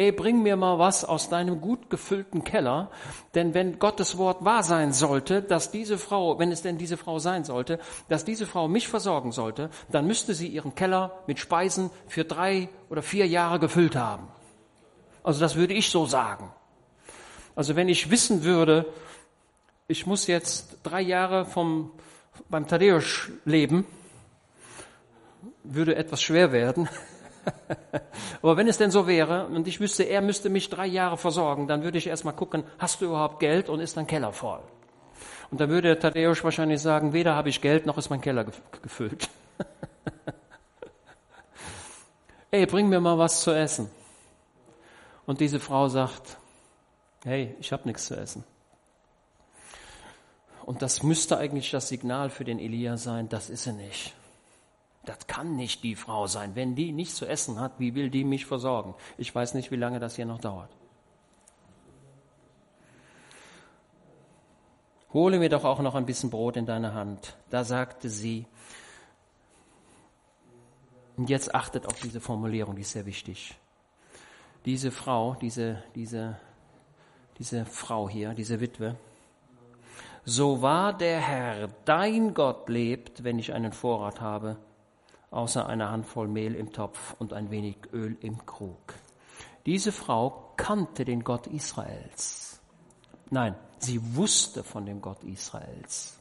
Ey, 0.00 0.12
bring 0.12 0.42
mir 0.42 0.56
mal 0.56 0.78
was 0.78 1.04
aus 1.04 1.28
deinem 1.28 1.60
gut 1.60 1.90
gefüllten 1.90 2.42
Keller, 2.42 2.90
denn 3.34 3.52
wenn 3.52 3.78
Gottes 3.78 4.16
Wort 4.16 4.42
wahr 4.42 4.62
sein 4.62 4.94
sollte, 4.94 5.42
dass 5.42 5.72
diese 5.72 5.98
Frau, 5.98 6.38
wenn 6.38 6.50
es 6.50 6.62
denn 6.62 6.78
diese 6.78 6.96
Frau 6.96 7.18
sein 7.18 7.44
sollte, 7.44 7.78
dass 8.08 8.24
diese 8.24 8.46
Frau 8.46 8.66
mich 8.66 8.88
versorgen 8.88 9.30
sollte, 9.30 9.68
dann 9.90 10.06
müsste 10.06 10.32
sie 10.32 10.48
ihren 10.48 10.74
Keller 10.74 11.22
mit 11.26 11.38
Speisen 11.38 11.90
für 12.08 12.24
drei 12.24 12.70
oder 12.88 13.02
vier 13.02 13.26
Jahre 13.26 13.58
gefüllt 13.58 13.94
haben. 13.94 14.28
Also 15.22 15.38
das 15.38 15.56
würde 15.56 15.74
ich 15.74 15.90
so 15.90 16.06
sagen. 16.06 16.50
Also 17.54 17.76
wenn 17.76 17.90
ich 17.90 18.10
wissen 18.10 18.42
würde, 18.42 18.86
ich 19.86 20.06
muss 20.06 20.26
jetzt 20.28 20.78
drei 20.82 21.02
Jahre 21.02 21.44
vom, 21.44 21.90
beim 22.48 22.66
Tadeusz 22.66 23.28
leben, 23.44 23.84
würde 25.62 25.94
etwas 25.94 26.22
schwer 26.22 26.52
werden. 26.52 26.88
Aber 28.42 28.56
wenn 28.56 28.68
es 28.68 28.78
denn 28.78 28.90
so 28.90 29.06
wäre 29.06 29.46
und 29.46 29.66
ich 29.68 29.80
wüsste, 29.80 30.04
er 30.04 30.20
müsste 30.20 30.50
mich 30.50 30.70
drei 30.70 30.86
Jahre 30.86 31.16
versorgen, 31.16 31.66
dann 31.66 31.82
würde 31.82 31.98
ich 31.98 32.06
erstmal 32.06 32.34
gucken, 32.34 32.64
hast 32.78 33.00
du 33.00 33.06
überhaupt 33.06 33.40
Geld 33.40 33.68
und 33.68 33.80
ist 33.80 33.96
dein 33.96 34.06
Keller 34.06 34.32
voll? 34.32 34.60
Und 35.50 35.60
dann 35.60 35.68
würde 35.68 35.98
Tadeusz 35.98 36.44
wahrscheinlich 36.44 36.80
sagen, 36.80 37.12
weder 37.12 37.34
habe 37.34 37.48
ich 37.48 37.60
Geld 37.60 37.86
noch 37.86 37.98
ist 37.98 38.08
mein 38.08 38.20
Keller 38.20 38.46
gefüllt. 38.82 39.28
Ey, 42.50 42.66
bring 42.66 42.88
mir 42.88 43.00
mal 43.00 43.18
was 43.18 43.42
zu 43.42 43.52
essen. 43.52 43.90
Und 45.26 45.40
diese 45.40 45.60
Frau 45.60 45.88
sagt, 45.88 46.38
hey, 47.24 47.54
ich 47.60 47.72
habe 47.72 47.86
nichts 47.86 48.06
zu 48.06 48.16
essen. 48.16 48.44
Und 50.64 50.82
das 50.82 51.02
müsste 51.02 51.38
eigentlich 51.38 51.70
das 51.70 51.88
Signal 51.88 52.30
für 52.30 52.44
den 52.44 52.58
Elia 52.58 52.96
sein, 52.96 53.28
das 53.28 53.50
ist 53.50 53.66
er 53.66 53.72
nicht. 53.72 54.14
Das 55.04 55.26
kann 55.26 55.56
nicht 55.56 55.82
die 55.82 55.96
Frau 55.96 56.26
sein. 56.26 56.54
Wenn 56.54 56.74
die 56.74 56.92
nichts 56.92 57.16
zu 57.16 57.26
essen 57.26 57.58
hat, 57.58 57.72
wie 57.78 57.94
will 57.94 58.10
die 58.10 58.24
mich 58.24 58.46
versorgen? 58.46 58.94
Ich 59.16 59.34
weiß 59.34 59.54
nicht, 59.54 59.70
wie 59.70 59.76
lange 59.76 59.98
das 59.98 60.16
hier 60.16 60.26
noch 60.26 60.40
dauert. 60.40 60.70
Hole 65.12 65.38
mir 65.38 65.48
doch 65.48 65.64
auch 65.64 65.80
noch 65.80 65.94
ein 65.94 66.06
bisschen 66.06 66.30
Brot 66.30 66.56
in 66.56 66.66
deine 66.66 66.94
Hand. 66.94 67.36
Da 67.48 67.64
sagte 67.64 68.08
sie, 68.08 68.46
und 71.16 71.28
jetzt 71.28 71.54
achtet 71.54 71.86
auf 71.86 71.98
diese 72.00 72.20
Formulierung, 72.20 72.76
die 72.76 72.82
ist 72.82 72.92
sehr 72.92 73.06
wichtig. 73.06 73.54
Diese 74.64 74.90
Frau, 74.90 75.34
diese, 75.40 75.82
diese, 75.94 76.38
diese 77.38 77.64
Frau 77.64 78.08
hier, 78.08 78.34
diese 78.34 78.60
Witwe, 78.60 78.96
so 80.24 80.62
wahr 80.62 80.92
der 80.96 81.20
Herr, 81.20 81.68
dein 81.84 82.34
Gott 82.34 82.68
lebt, 82.68 83.24
wenn 83.24 83.38
ich 83.38 83.52
einen 83.52 83.72
Vorrat 83.72 84.20
habe, 84.20 84.56
außer 85.30 85.66
einer 85.66 85.90
Handvoll 85.90 86.28
Mehl 86.28 86.54
im 86.54 86.72
Topf 86.72 87.14
und 87.18 87.32
ein 87.32 87.50
wenig 87.50 87.76
Öl 87.92 88.16
im 88.20 88.44
Krug. 88.46 88.94
Diese 89.66 89.92
Frau 89.92 90.52
kannte 90.56 91.04
den 91.04 91.22
Gott 91.22 91.46
Israels. 91.46 92.60
Nein, 93.30 93.54
sie 93.78 94.16
wusste 94.16 94.64
von 94.64 94.86
dem 94.86 95.00
Gott 95.00 95.22
Israels. 95.22 96.18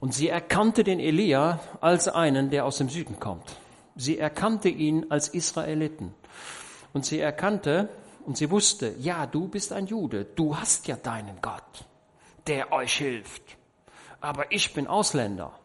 Und 0.00 0.14
sie 0.14 0.28
erkannte 0.28 0.84
den 0.84 1.00
Elia 1.00 1.60
als 1.80 2.08
einen, 2.08 2.50
der 2.50 2.66
aus 2.66 2.78
dem 2.78 2.88
Süden 2.88 3.18
kommt. 3.18 3.56
Sie 3.96 4.18
erkannte 4.18 4.68
ihn 4.68 5.06
als 5.10 5.28
Israeliten. 5.28 6.14
Und 6.92 7.04
sie 7.06 7.20
erkannte 7.20 7.88
und 8.24 8.36
sie 8.36 8.50
wusste, 8.50 8.94
ja, 8.98 9.26
du 9.26 9.48
bist 9.48 9.72
ein 9.72 9.86
Jude, 9.86 10.24
du 10.24 10.56
hast 10.56 10.86
ja 10.86 10.96
deinen 10.96 11.40
Gott, 11.40 11.86
der 12.46 12.72
euch 12.72 12.96
hilft. 12.96 13.42
Aber 14.20 14.52
ich 14.52 14.74
bin 14.74 14.86
Ausländer. 14.86 15.58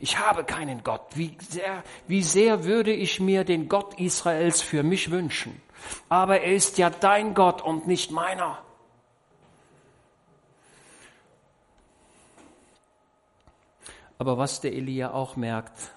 Ich 0.00 0.18
habe 0.18 0.44
keinen 0.44 0.84
Gott. 0.84 1.02
Wie 1.14 1.36
sehr, 1.40 1.82
wie 2.06 2.22
sehr 2.22 2.64
würde 2.64 2.92
ich 2.92 3.20
mir 3.20 3.44
den 3.44 3.68
Gott 3.68 3.98
Israels 3.98 4.62
für 4.62 4.82
mich 4.82 5.10
wünschen. 5.10 5.60
Aber 6.08 6.40
er 6.40 6.54
ist 6.54 6.78
ja 6.78 6.90
dein 6.90 7.34
Gott 7.34 7.62
und 7.62 7.86
nicht 7.86 8.10
meiner. 8.10 8.58
Aber 14.18 14.36
was 14.36 14.60
der 14.60 14.72
Elia 14.72 15.12
auch 15.12 15.36
merkt, 15.36 15.92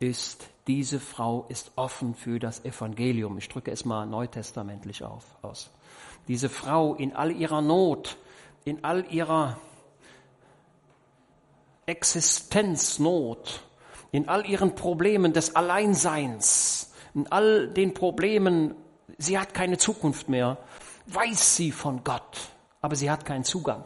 ist, 0.00 0.48
diese 0.66 1.00
Frau 1.00 1.46
ist 1.48 1.72
offen 1.76 2.14
für 2.14 2.38
das 2.38 2.64
Evangelium. 2.64 3.38
Ich 3.38 3.48
drücke 3.48 3.70
es 3.70 3.84
mal 3.84 4.06
neutestamentlich 4.06 5.02
auf, 5.02 5.24
aus. 5.42 5.70
Diese 6.26 6.48
Frau 6.48 6.94
in 6.94 7.16
all 7.16 7.32
ihrer 7.32 7.62
Not, 7.62 8.16
in 8.64 8.84
all 8.84 9.04
ihrer 9.10 9.58
Existenznot, 11.88 13.62
in 14.10 14.28
all 14.28 14.46
ihren 14.46 14.74
Problemen 14.74 15.32
des 15.32 15.56
Alleinseins, 15.56 16.92
in 17.14 17.26
all 17.32 17.68
den 17.68 17.94
Problemen, 17.94 18.74
sie 19.16 19.38
hat 19.38 19.54
keine 19.54 19.78
Zukunft 19.78 20.28
mehr, 20.28 20.58
weiß 21.06 21.56
sie 21.56 21.72
von 21.72 22.04
Gott, 22.04 22.50
aber 22.80 22.94
sie 22.94 23.10
hat 23.10 23.24
keinen 23.24 23.44
Zugang. 23.44 23.84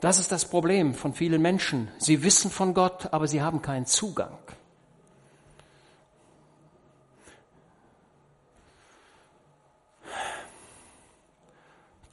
Das 0.00 0.18
ist 0.18 0.30
das 0.30 0.44
Problem 0.44 0.94
von 0.94 1.12
vielen 1.12 1.42
Menschen. 1.42 1.88
Sie 1.98 2.22
wissen 2.22 2.50
von 2.50 2.72
Gott, 2.72 3.12
aber 3.12 3.26
sie 3.26 3.42
haben 3.42 3.62
keinen 3.62 3.86
Zugang. 3.86 4.38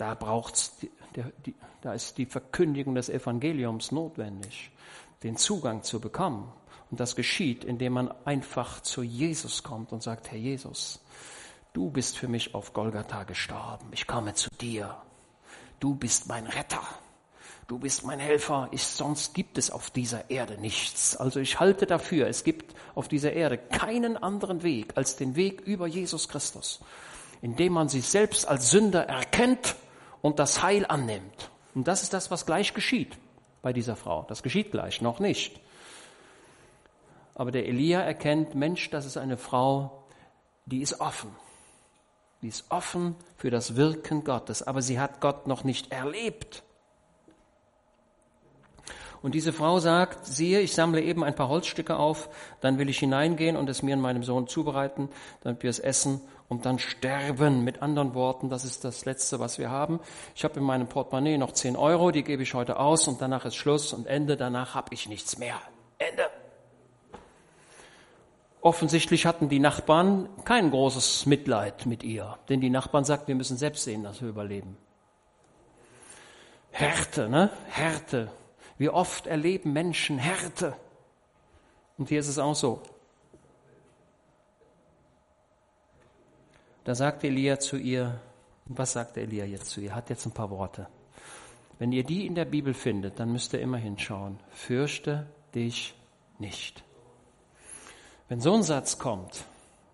Da 0.05 0.13
braucht's 0.13 0.77
da 1.81 1.93
ist 1.93 2.19
die 2.19 2.27
Verkündigung 2.27 2.93
des 2.93 3.09
Evangeliums 3.09 3.91
notwendig, 3.91 4.69
den 5.23 5.35
Zugang 5.35 5.81
zu 5.81 5.99
bekommen. 5.99 6.53
Und 6.91 6.99
das 6.99 7.15
geschieht, 7.15 7.63
indem 7.63 7.93
man 7.93 8.13
einfach 8.23 8.81
zu 8.81 9.01
Jesus 9.01 9.63
kommt 9.63 9.91
und 9.91 10.03
sagt, 10.03 10.29
Herr 10.29 10.37
Jesus, 10.37 11.03
du 11.73 11.89
bist 11.89 12.19
für 12.19 12.27
mich 12.27 12.53
auf 12.53 12.73
Golgatha 12.73 13.23
gestorben. 13.23 13.87
Ich 13.93 14.05
komme 14.05 14.35
zu 14.35 14.51
dir. 14.61 14.95
Du 15.79 15.95
bist 15.95 16.27
mein 16.27 16.45
Retter. 16.45 16.83
Du 17.67 17.79
bist 17.79 18.05
mein 18.05 18.19
Helfer. 18.19 18.67
Ich, 18.71 18.83
sonst 18.83 19.33
gibt 19.33 19.57
es 19.57 19.71
auf 19.71 19.89
dieser 19.89 20.29
Erde 20.29 20.59
nichts. 20.59 21.17
Also 21.17 21.39
ich 21.39 21.59
halte 21.59 21.87
dafür, 21.87 22.27
es 22.27 22.43
gibt 22.43 22.75
auf 22.93 23.07
dieser 23.07 23.33
Erde 23.33 23.57
keinen 23.57 24.17
anderen 24.17 24.61
Weg 24.61 24.95
als 24.97 25.15
den 25.15 25.35
Weg 25.35 25.61
über 25.61 25.87
Jesus 25.87 26.29
Christus, 26.29 26.79
indem 27.41 27.73
man 27.73 27.89
sich 27.89 28.05
selbst 28.05 28.47
als 28.47 28.69
Sünder 28.69 29.07
erkennt 29.07 29.75
und 30.25 30.39
das 30.39 30.63
Heil 30.63 30.87
annimmt. 30.87 31.51
Und 31.75 31.87
das 31.87 32.01
ist 32.01 32.11
das, 32.11 32.31
was 32.31 32.47
gleich 32.47 32.73
geschieht 32.73 33.15
bei 33.61 33.73
dieser 33.73 33.95
Frau. 33.95 34.25
Das 34.27 34.41
geschieht 34.41 34.71
gleich, 34.71 34.99
noch 34.99 35.19
nicht. 35.19 35.61
Aber 37.35 37.51
der 37.51 37.67
Elia 37.67 38.01
erkennt, 38.01 38.55
Mensch, 38.55 38.89
das 38.89 39.05
ist 39.05 39.17
eine 39.17 39.37
Frau, 39.37 40.03
die 40.65 40.81
ist 40.81 40.99
offen. 40.99 41.29
Die 42.41 42.47
ist 42.47 42.65
offen 42.71 43.15
für 43.37 43.51
das 43.51 43.75
Wirken 43.75 44.23
Gottes, 44.23 44.63
aber 44.63 44.81
sie 44.81 44.99
hat 44.99 45.21
Gott 45.21 45.45
noch 45.45 45.63
nicht 45.63 45.91
erlebt. 45.91 46.63
Und 49.21 49.35
diese 49.35 49.53
Frau 49.53 49.79
sagt, 49.79 50.25
siehe, 50.25 50.59
ich 50.59 50.73
sammle 50.73 51.01
eben 51.01 51.23
ein 51.23 51.35
paar 51.35 51.49
Holzstücke 51.49 51.97
auf, 51.97 52.29
dann 52.61 52.79
will 52.79 52.89
ich 52.89 52.97
hineingehen 52.97 53.57
und 53.57 53.69
es 53.69 53.83
mir 53.83 53.95
und 53.95 54.01
meinem 54.01 54.23
Sohn 54.23 54.47
zubereiten, 54.47 55.09
damit 55.41 55.61
wir 55.61 55.69
es 55.69 55.77
essen 55.77 56.19
und 56.49 56.65
dann 56.65 56.79
sterben. 56.79 57.63
Mit 57.63 57.81
anderen 57.81 58.13
Worten, 58.13 58.49
das 58.49 58.65
ist 58.65 58.83
das 58.83 59.05
Letzte, 59.05 59.39
was 59.39 59.57
wir 59.57 59.69
haben. 59.69 59.99
Ich 60.35 60.43
habe 60.43 60.59
in 60.59 60.65
meinem 60.65 60.87
Portemonnaie 60.87 61.37
noch 61.37 61.51
10 61.51 61.75
Euro, 61.75 62.11
die 62.11 62.23
gebe 62.23 62.43
ich 62.43 62.53
heute 62.53 62.79
aus 62.79 63.07
und 63.07 63.21
danach 63.21 63.45
ist 63.45 63.55
Schluss 63.55 63.93
und 63.93 64.07
Ende. 64.07 64.37
Danach 64.37 64.75
habe 64.75 64.93
ich 64.93 65.07
nichts 65.09 65.37
mehr. 65.37 65.59
Ende. 65.97 66.29
Offensichtlich 68.61 69.27
hatten 69.27 69.47
die 69.47 69.59
Nachbarn 69.59 70.27
kein 70.43 70.71
großes 70.71 71.27
Mitleid 71.27 71.85
mit 71.85 72.03
ihr, 72.03 72.39
denn 72.49 72.61
die 72.61 72.71
Nachbarn 72.71 73.05
sagten, 73.05 73.27
wir 73.27 73.35
müssen 73.35 73.57
selbst 73.57 73.83
sehen, 73.83 74.03
dass 74.03 74.21
wir 74.21 74.29
überleben. 74.29 74.75
Härte, 76.71 77.29
ne? 77.29 77.51
Härte. 77.69 78.31
Wie 78.77 78.89
oft 78.89 79.27
erleben 79.27 79.71
Menschen 79.71 80.17
Härte. 80.17 80.75
Und 81.97 82.09
hier 82.09 82.19
ist 82.19 82.27
es 82.27 82.39
auch 82.39 82.55
so. 82.55 82.81
Da 86.85 86.93
sagt 86.93 87.23
Elia 87.23 87.59
zu 87.59 87.77
ihr, 87.77 88.21
was 88.65 88.93
sagt 88.93 89.17
Elia 89.17 89.43
jetzt 89.43 89.71
zu 89.71 89.81
ihr? 89.81 89.95
Hat 89.95 90.11
jetzt 90.11 90.27
ein 90.27 90.33
paar 90.33 90.51
Worte. 90.51 90.87
Wenn 91.79 91.91
ihr 91.91 92.03
die 92.03 92.27
in 92.27 92.35
der 92.35 92.45
Bibel 92.45 92.75
findet, 92.75 93.19
dann 93.19 93.31
müsst 93.31 93.53
ihr 93.53 93.59
immer 93.59 93.77
hinschauen. 93.77 94.39
Fürchte 94.51 95.25
dich 95.55 95.95
nicht. 96.37 96.83
Wenn 98.29 98.39
so 98.39 98.53
ein 98.53 98.61
Satz 98.61 98.99
kommt, 98.99 99.45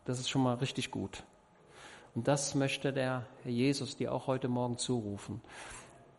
das 0.04 0.20
ist 0.20 0.30
schon 0.30 0.44
mal 0.44 0.56
richtig 0.56 0.92
gut. 0.92 1.24
Und 2.14 2.28
das 2.28 2.56
möchte 2.56 2.92
der 2.92 3.26
Herr 3.44 3.52
Jesus 3.52 3.96
dir 3.96 4.14
auch 4.14 4.28
heute 4.28 4.50
Morgen 4.50 4.78
zurufen. 4.78 5.40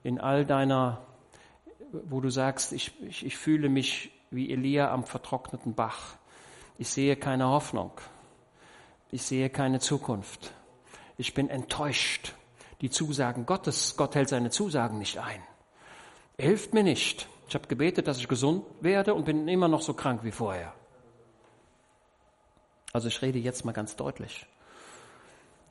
In 0.03 0.19
all 0.19 0.47
deiner, 0.47 1.07
wo 1.93 2.23
du 2.23 2.31
sagst, 2.31 2.73
ich, 2.73 2.99
ich, 3.03 3.27
ich 3.27 3.37
fühle 3.37 3.69
mich 3.69 4.11
wie 4.31 4.51
Elia 4.51 4.91
am 4.91 5.05
vertrockneten 5.05 5.75
Bach. 5.75 6.17
Ich 6.79 6.89
sehe 6.89 7.17
keine 7.17 7.49
Hoffnung. 7.49 7.93
Ich 9.11 9.23
sehe 9.23 9.51
keine 9.51 9.79
Zukunft 9.79 10.55
ich 11.17 11.35
bin 11.35 11.49
enttäuscht. 11.49 12.35
Die 12.81 12.91
Zusagen 12.91 13.47
Gottes, 13.47 13.97
Gott 13.97 14.15
hält 14.15 14.29
seine 14.29 14.51
Zusagen 14.51 14.99
nicht 14.99 15.19
ein. 15.19 15.43
Er 16.37 16.47
hilft 16.47 16.75
mir 16.75 16.83
nicht. 16.83 17.29
Ich 17.49 17.55
habe 17.55 17.69
gebetet, 17.69 18.09
dass 18.09 18.19
ich 18.19 18.29
gesund 18.29 18.65
werde 18.81 19.15
und 19.15 19.25
bin 19.25 19.47
immer 19.47 19.69
noch 19.69 19.83
so 19.83 19.95
krank 19.95 20.25
wie 20.25 20.33
vorher. 20.33 20.73
Also 22.93 23.09
ich 23.09 23.23
rede 23.23 23.39
jetzt 23.39 23.65
mal 23.65 23.73
ganz 23.73 23.97
deutlich. 23.97 24.47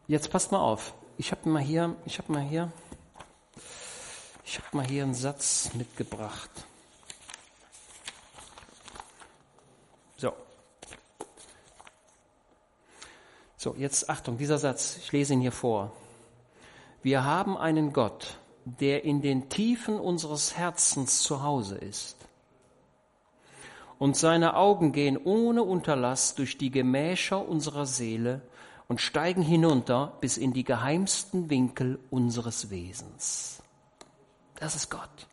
Jetzt 0.07 0.31
passt 0.31 0.51
mal 0.51 0.59
auf. 0.59 0.93
Ich 1.17 1.31
habe 1.31 1.49
mal 1.49 1.61
hier, 1.61 1.95
ich 2.05 2.17
habe 2.17 2.31
mal 2.31 2.41
hier, 2.41 2.71
ich 4.45 4.57
habe 4.57 4.77
mal 4.77 4.85
hier 4.85 5.03
einen 5.03 5.13
Satz 5.13 5.71
mitgebracht. 5.73 6.49
So, 13.61 13.75
jetzt 13.77 14.09
Achtung, 14.09 14.39
dieser 14.39 14.57
Satz, 14.57 14.97
ich 14.97 15.11
lese 15.11 15.33
ihn 15.33 15.39
hier 15.39 15.51
vor. 15.51 15.91
Wir 17.03 17.25
haben 17.25 17.55
einen 17.55 17.93
Gott, 17.93 18.39
der 18.65 19.03
in 19.03 19.21
den 19.21 19.49
Tiefen 19.49 19.99
unseres 19.99 20.57
Herzens 20.57 21.21
zu 21.21 21.43
Hause 21.43 21.77
ist. 21.77 22.17
Und 23.99 24.17
seine 24.17 24.55
Augen 24.55 24.93
gehen 24.93 25.15
ohne 25.15 25.61
Unterlass 25.61 26.33
durch 26.33 26.57
die 26.57 26.71
Gemächer 26.71 27.47
unserer 27.47 27.85
Seele 27.85 28.41
und 28.87 28.99
steigen 28.99 29.43
hinunter 29.43 30.17
bis 30.21 30.37
in 30.37 30.53
die 30.53 30.63
geheimsten 30.63 31.51
Winkel 31.51 31.99
unseres 32.09 32.71
Wesens. 32.71 33.61
Das 34.55 34.75
ist 34.75 34.89
Gott. 34.89 35.27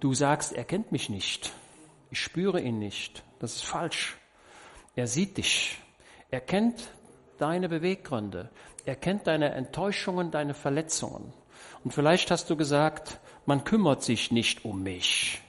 Du 0.00 0.14
sagst, 0.14 0.52
er 0.52 0.64
kennt 0.64 0.90
mich 0.90 1.08
nicht. 1.08 1.52
Ich 2.10 2.20
spüre 2.20 2.60
ihn 2.60 2.80
nicht. 2.80 3.22
Das 3.38 3.54
ist 3.54 3.64
falsch. 3.64 4.18
Er 4.98 5.06
sieht 5.06 5.36
dich. 5.36 5.78
Er 6.28 6.40
kennt 6.40 6.90
deine 7.38 7.68
Beweggründe. 7.68 8.50
Er 8.84 8.96
kennt 8.96 9.28
deine 9.28 9.52
Enttäuschungen, 9.52 10.32
deine 10.32 10.54
Verletzungen. 10.54 11.32
Und 11.84 11.94
vielleicht 11.94 12.32
hast 12.32 12.50
du 12.50 12.56
gesagt, 12.56 13.20
man 13.46 13.62
kümmert 13.62 14.02
sich 14.02 14.32
nicht 14.32 14.64
um 14.64 14.82
mich. 14.82 15.40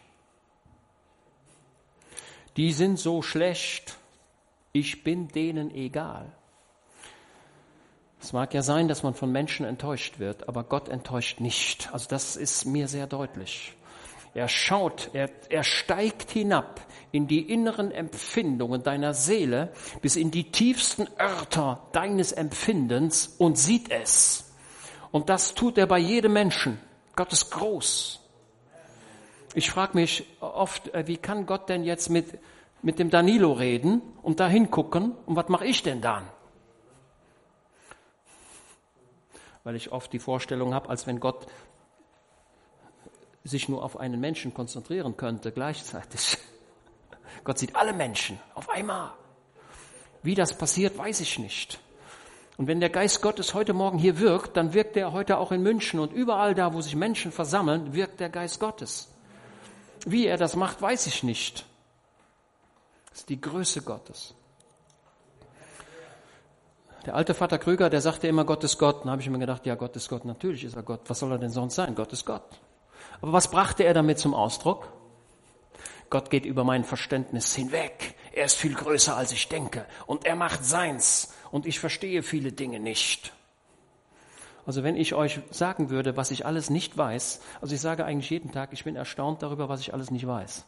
Die 2.58 2.72
sind 2.74 3.00
so 3.00 3.24
schlecht. 3.24 3.98
Ich 4.72 5.04
bin 5.04 5.30
denen 5.30 5.74
egal. 5.74 6.32
Es 8.22 8.34
mag 8.34 8.54
ja 8.54 8.62
sein, 8.62 8.88
dass 8.88 9.02
man 9.02 9.16
von 9.16 9.32
Menschen 9.32 9.66
enttäuscht 9.66 10.20
wird, 10.20 10.48
aber 10.48 10.64
Gott 10.64 10.90
enttäuscht 10.90 11.40
nicht. 11.40 11.92
Also 11.92 12.08
das 12.08 12.36
ist 12.36 12.66
mir 12.66 12.88
sehr 12.88 13.08
deutlich. 13.08 13.74
Er 14.36 14.48
schaut, 14.48 15.10
er, 15.14 15.32
er 15.50 15.64
steigt 15.64 16.30
hinab 16.30 16.82
in 17.12 17.28
die 17.28 17.42
inneren 17.52 17.92
Empfindungen 17.92 18.84
deiner 18.84 19.14
Seele 19.14 19.72
bis 20.02 20.16
in 20.16 20.32
die 20.32 20.52
tiefsten 20.52 21.08
Örter 21.20 21.88
deines 21.92 22.32
Empfindens 22.32 23.36
und 23.38 23.58
sieht 23.58 23.92
es. 23.92 24.54
Und 25.12 25.30
das 25.30 25.56
tut 25.56 25.78
er 25.78 25.88
bei 25.88 25.98
jedem 25.98 26.34
Menschen. 26.34 26.80
Gott 27.16 27.34
ist 27.34 27.50
groß. 27.52 28.20
Ich 29.56 29.72
frage 29.72 29.98
mich 29.98 30.26
oft, 30.40 30.94
äh, 30.94 31.08
wie 31.08 31.18
kann 31.18 31.46
Gott 31.46 31.70
denn 31.70 31.84
jetzt 31.84 32.10
mit, 32.10 32.38
mit 32.84 33.00
dem 33.00 33.10
Danilo 33.10 33.54
reden 33.54 34.02
und 34.22 34.40
da 34.40 34.48
hingucken 34.48 35.16
und 35.26 35.36
was 35.36 35.50
mache 35.50 35.66
ich 35.66 35.82
denn 35.82 36.02
dann? 36.02 36.28
Weil 39.64 39.76
ich 39.76 39.92
oft 39.92 40.14
die 40.14 40.20
Vorstellung 40.20 40.74
habe, 40.74 40.90
als 40.90 41.08
wenn 41.08 41.20
Gott 41.20 41.48
sich 43.44 43.68
nur 43.68 43.84
auf 43.84 44.00
einen 44.00 44.20
Menschen 44.20 44.54
konzentrieren 44.54 45.18
könnte 45.18 45.52
gleichzeitig. 45.52 46.38
Gott 47.44 47.58
sieht 47.58 47.76
alle 47.76 47.94
Menschen 47.94 48.40
auf 48.56 48.70
einmal. 48.70 49.12
Wie 50.24 50.36
das 50.36 50.58
passiert, 50.58 50.98
weiß 50.98 51.22
ich 51.22 51.40
nicht. 51.40 51.80
Und 52.58 52.68
wenn 52.68 52.82
der 52.82 52.90
Geist 52.90 53.22
Gottes 53.22 53.54
heute 53.54 53.74
Morgen 53.74 53.98
hier 53.98 54.20
wirkt, 54.20 54.58
dann 54.58 54.74
wirkt 54.74 54.98
er 54.98 55.14
heute 55.14 55.38
auch 55.38 55.54
in 55.54 55.64
München 55.64 56.00
und 56.00 56.12
überall 56.12 56.54
da, 56.54 56.74
wo 56.74 56.82
sich 56.82 56.96
Menschen 56.96 57.32
versammeln, 57.32 57.94
wirkt 57.94 58.20
der 58.20 58.30
Geist 58.30 58.60
Gottes. 58.60 59.10
Wie 60.06 60.28
er 60.28 60.38
das 60.38 60.58
macht, 60.58 60.82
weiß 60.82 61.08
ich 61.08 61.24
nicht. 61.24 61.66
Das 63.10 63.20
ist 63.20 63.30
die 63.30 63.40
Größe 63.40 63.82
Gottes. 63.82 64.34
Der 67.06 67.16
alte 67.16 67.34
Vater 67.34 67.58
Krüger, 67.58 67.90
der 67.90 68.02
sagte 68.02 68.28
immer, 68.28 68.44
Gott 68.44 68.64
ist 68.66 68.78
Gott. 68.78 69.04
Dann 69.04 69.12
habe 69.12 69.22
ich 69.22 69.30
mir 69.30 69.40
gedacht, 69.40 69.66
ja, 69.66 69.76
Gott 69.76 69.96
ist 69.96 70.10
Gott, 70.10 70.26
natürlich 70.26 70.66
ist 70.66 70.76
er 70.76 70.84
Gott. 70.84 71.02
Was 71.08 71.20
soll 71.20 71.32
er 71.32 71.38
denn 71.38 71.50
sonst 71.50 71.76
sein? 71.76 71.96
Gott 71.96 72.12
ist 72.12 72.26
Gott. 72.26 72.44
Aber 73.22 73.32
was 73.32 73.50
brachte 73.50 73.84
er 73.84 73.94
damit 73.94 74.20
zum 74.20 74.34
Ausdruck? 74.34 74.90
Gott 76.10 76.30
geht 76.30 76.46
über 76.46 76.64
mein 76.64 76.84
Verständnis 76.84 77.54
hinweg. 77.56 78.16
Er 78.34 78.46
ist 78.46 78.56
viel 78.56 78.74
größer, 78.74 79.16
als 79.16 79.32
ich 79.32 79.48
denke. 79.48 79.86
Und 80.08 80.26
er 80.26 80.36
macht 80.36 80.66
seins. 80.66 81.34
Und 81.52 81.66
ich 81.66 81.80
verstehe 81.80 82.24
viele 82.24 82.52
Dinge 82.52 82.80
nicht. 82.80 83.34
Also 84.66 84.84
wenn 84.84 84.96
ich 84.96 85.14
euch 85.16 85.40
sagen 85.50 85.90
würde, 85.90 86.16
was 86.16 86.32
ich 86.32 86.46
alles 86.46 86.70
nicht 86.70 86.98
weiß, 86.98 87.42
also 87.62 87.74
ich 87.74 87.82
sage 87.82 88.06
eigentlich 88.06 88.30
jeden 88.30 88.52
Tag, 88.52 88.70
ich 88.72 88.84
bin 88.84 88.96
erstaunt 88.96 89.42
darüber, 89.42 89.68
was 89.68 89.82
ich 89.82 89.94
alles 89.94 90.12
nicht 90.12 90.28
weiß. 90.28 90.66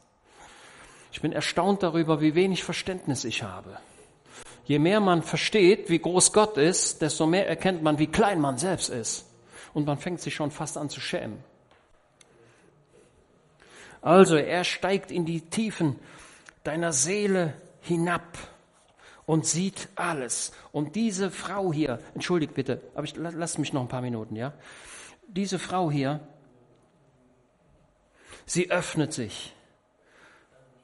Ich 1.11 1.21
bin 1.21 1.33
erstaunt 1.33 1.83
darüber, 1.83 2.21
wie 2.21 2.35
wenig 2.35 2.63
Verständnis 2.63 3.25
ich 3.25 3.43
habe. 3.43 3.77
Je 4.65 4.79
mehr 4.79 5.01
man 5.01 5.21
versteht, 5.21 5.89
wie 5.89 5.99
groß 5.99 6.33
Gott 6.33 6.57
ist, 6.57 7.01
desto 7.01 7.27
mehr 7.27 7.47
erkennt 7.47 7.83
man, 7.83 7.99
wie 7.99 8.07
klein 8.07 8.39
man 8.39 8.57
selbst 8.57 8.89
ist. 8.89 9.29
Und 9.73 9.85
man 9.85 9.97
fängt 9.97 10.21
sich 10.21 10.33
schon 10.33 10.51
fast 10.51 10.77
an 10.77 10.89
zu 10.89 10.99
schämen. 10.99 11.43
Also 14.02 14.36
er 14.36 14.64
steigt 14.64 15.12
in 15.12 15.26
die 15.26 15.41
Tiefen 15.41 15.97
deiner 16.64 16.91
Seele 16.91 17.54
hinab 17.82 18.38
und 19.26 19.45
sieht 19.45 19.89
alles. 19.95 20.52
Und 20.72 20.95
diese 20.95 21.30
Frau 21.32 21.72
hier, 21.72 21.99
entschuldigt 22.16 22.54
bitte, 22.54 22.82
aber 22.95 23.04
ich 23.04 23.16
lass 23.16 23.58
mich 23.58 23.74
noch 23.74 23.82
ein 23.82 23.88
paar 23.88 24.02
Minuten, 24.02 24.36
ja? 24.36 24.54
Diese 25.28 25.60
Frau 25.60 25.89
hier, 25.89 26.20
sie 28.45 28.70
öffnet 28.72 29.14
sich. 29.14 29.56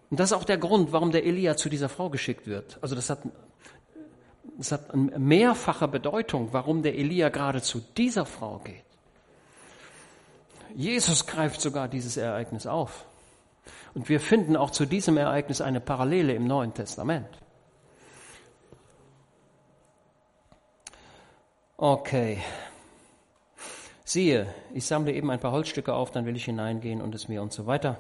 Und 0.09 0.20
das 0.20 0.32
ist 0.32 0.38
auch 0.38 0.45
der 0.45 0.57
Grund, 0.57 0.93
warum 0.93 1.11
der 1.11 1.26
Elia 1.26 1.57
zu 1.57 1.70
dieser 1.70 1.89
Frau 1.89 2.09
geschickt 2.09 2.47
wird. 2.47 2.78
Also 2.82 2.95
das 2.95 3.09
hat, 3.09 3.20
das 4.57 4.72
hat 4.72 4.91
eine 4.91 5.20
mehrfache 5.20 5.88
Bedeutung, 5.88 6.49
warum 6.53 6.82
der 6.82 6.95
Elia 6.95 7.30
gerade 7.30 7.61
zu 7.61 7.82
dieser 7.97 8.26
Frau 8.26 8.59
geht. 8.59 8.86
Jesus 10.74 11.26
greift 11.26 11.59
sogar 11.59 11.88
dieses 11.88 12.18
Ereignis 12.18 12.68
auf. 12.68 13.06
Und 13.97 14.09
wir 14.09 14.19
finden 14.19 14.55
auch 14.55 14.69
zu 14.69 14.85
diesem 14.85 15.17
Ereignis 15.17 15.59
eine 15.59 15.79
Parallele 15.79 16.33
im 16.33 16.45
Neuen 16.45 16.71
Testament. 16.71 17.27
Okay. 21.77 22.37
Siehe, 24.05 24.53
ich 24.75 24.85
sammle 24.85 25.13
eben 25.13 25.31
ein 25.31 25.39
paar 25.39 25.51
Holzstücke 25.51 25.95
auf, 25.95 26.11
dann 26.11 26.27
will 26.27 26.35
ich 26.35 26.45
hineingehen 26.45 27.01
und 27.01 27.15
es 27.15 27.27
mir 27.27 27.41
und 27.41 27.51
so 27.51 27.65
weiter. 27.65 27.97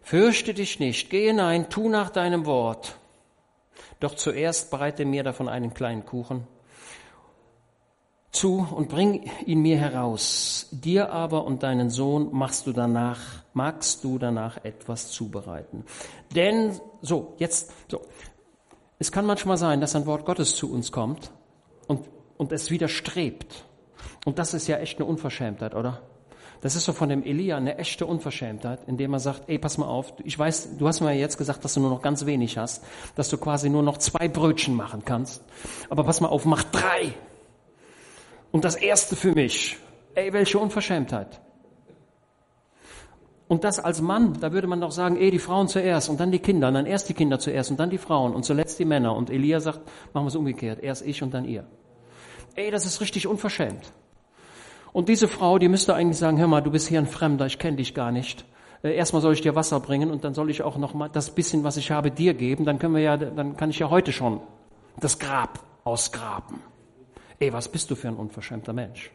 Fürchte 0.00 0.54
dich 0.54 0.80
nicht, 0.80 1.10
geh 1.10 1.26
hinein, 1.26 1.68
tu 1.68 1.90
nach 1.90 2.08
deinem 2.08 2.46
Wort. 2.46 2.96
Doch 4.00 4.14
zuerst 4.14 4.70
bereite 4.70 5.04
mir 5.04 5.22
davon 5.22 5.50
einen 5.50 5.74
kleinen 5.74 6.06
Kuchen 6.06 6.46
zu 8.36 8.66
und 8.70 8.88
bring 8.88 9.28
ihn 9.46 9.60
mir 9.60 9.78
heraus. 9.78 10.68
Dir 10.70 11.12
aber 11.12 11.44
und 11.44 11.62
deinen 11.62 11.90
Sohn 11.90 12.28
machst 12.32 12.66
du 12.66 12.72
danach, 12.72 13.20
magst 13.54 14.04
du 14.04 14.18
danach 14.18 14.64
etwas 14.64 15.10
zubereiten. 15.10 15.84
Denn, 16.34 16.78
so, 17.02 17.34
jetzt, 17.38 17.72
so. 17.88 18.02
Es 18.98 19.10
kann 19.10 19.26
manchmal 19.26 19.56
sein, 19.56 19.80
dass 19.80 19.96
ein 19.96 20.06
Wort 20.06 20.24
Gottes 20.24 20.54
zu 20.54 20.72
uns 20.72 20.92
kommt 20.92 21.30
und, 21.86 22.06
und 22.36 22.52
es 22.52 22.70
widerstrebt. 22.70 23.64
Und 24.24 24.38
das 24.38 24.54
ist 24.54 24.66
ja 24.68 24.78
echt 24.78 24.98
eine 24.98 25.06
Unverschämtheit, 25.06 25.74
oder? 25.74 26.02
Das 26.62 26.74
ist 26.74 26.84
so 26.84 26.92
von 26.92 27.08
dem 27.08 27.22
Elia 27.22 27.56
eine 27.56 27.78
echte 27.78 28.06
Unverschämtheit, 28.06 28.80
indem 28.86 29.12
er 29.12 29.20
sagt, 29.20 29.42
ey, 29.48 29.58
pass 29.58 29.78
mal 29.78 29.86
auf, 29.86 30.14
ich 30.24 30.38
weiß, 30.38 30.78
du 30.78 30.88
hast 30.88 31.00
mir 31.00 31.12
jetzt 31.12 31.38
gesagt, 31.38 31.64
dass 31.64 31.74
du 31.74 31.80
nur 31.80 31.90
noch 31.90 32.02
ganz 32.02 32.26
wenig 32.26 32.58
hast, 32.58 32.82
dass 33.14 33.28
du 33.28 33.36
quasi 33.36 33.68
nur 33.68 33.82
noch 33.82 33.98
zwei 33.98 34.28
Brötchen 34.28 34.74
machen 34.74 35.02
kannst. 35.04 35.44
Aber 35.90 36.04
pass 36.04 36.20
mal 36.20 36.28
auf, 36.28 36.44
mach 36.44 36.64
drei. 36.64 37.14
Und 38.56 38.64
das 38.64 38.76
erste 38.76 39.16
für 39.16 39.32
mich. 39.32 39.76
Ey, 40.14 40.32
welche 40.32 40.58
Unverschämtheit. 40.58 41.42
Und 43.48 43.64
das 43.64 43.78
als 43.78 44.00
Mann, 44.00 44.32
da 44.40 44.50
würde 44.50 44.66
man 44.66 44.80
doch 44.80 44.92
sagen, 44.92 45.18
ey, 45.18 45.30
die 45.30 45.38
Frauen 45.38 45.68
zuerst 45.68 46.08
und 46.08 46.18
dann 46.18 46.32
die 46.32 46.38
Kinder, 46.38 46.68
und 46.68 46.72
dann 46.72 46.86
erst 46.86 47.10
die 47.10 47.12
Kinder 47.12 47.38
zuerst 47.38 47.70
und 47.70 47.78
dann 47.78 47.90
die 47.90 47.98
Frauen 47.98 48.34
und 48.34 48.46
zuletzt 48.46 48.78
die 48.78 48.86
Männer. 48.86 49.14
Und 49.14 49.28
Elia 49.28 49.60
sagt, 49.60 49.80
machen 50.14 50.24
wir 50.24 50.28
es 50.28 50.36
umgekehrt, 50.36 50.82
erst 50.82 51.06
ich 51.06 51.22
und 51.22 51.34
dann 51.34 51.44
ihr. 51.44 51.66
Ey, 52.54 52.70
das 52.70 52.86
ist 52.86 53.02
richtig 53.02 53.26
unverschämt. 53.26 53.92
Und 54.94 55.10
diese 55.10 55.28
Frau, 55.28 55.58
die 55.58 55.68
müsste 55.68 55.92
eigentlich 55.92 56.16
sagen, 56.16 56.38
hör 56.38 56.48
mal, 56.48 56.62
du 56.62 56.70
bist 56.70 56.88
hier 56.88 56.98
ein 56.98 57.06
Fremder, 57.06 57.44
ich 57.44 57.58
kenne 57.58 57.76
dich 57.76 57.92
gar 57.92 58.10
nicht. 58.10 58.46
Äh, 58.82 58.96
erstmal 58.96 59.20
soll 59.20 59.34
ich 59.34 59.42
dir 59.42 59.54
Wasser 59.54 59.80
bringen 59.80 60.10
und 60.10 60.24
dann 60.24 60.32
soll 60.32 60.48
ich 60.48 60.62
auch 60.62 60.78
noch 60.78 60.94
mal 60.94 61.10
das 61.10 61.28
bisschen, 61.34 61.62
was 61.62 61.76
ich 61.76 61.90
habe, 61.90 62.10
dir 62.10 62.32
geben. 62.32 62.64
Dann 62.64 62.78
können 62.78 62.94
wir 62.94 63.02
ja, 63.02 63.18
dann 63.18 63.58
kann 63.58 63.68
ich 63.68 63.78
ja 63.80 63.90
heute 63.90 64.12
schon 64.12 64.40
das 64.98 65.18
Grab 65.18 65.58
ausgraben. 65.84 66.62
Ey, 67.38 67.52
was 67.52 67.68
bist 67.68 67.90
du 67.90 67.94
für 67.94 68.08
ein 68.08 68.16
unverschämter 68.16 68.72
Mensch? 68.72 69.10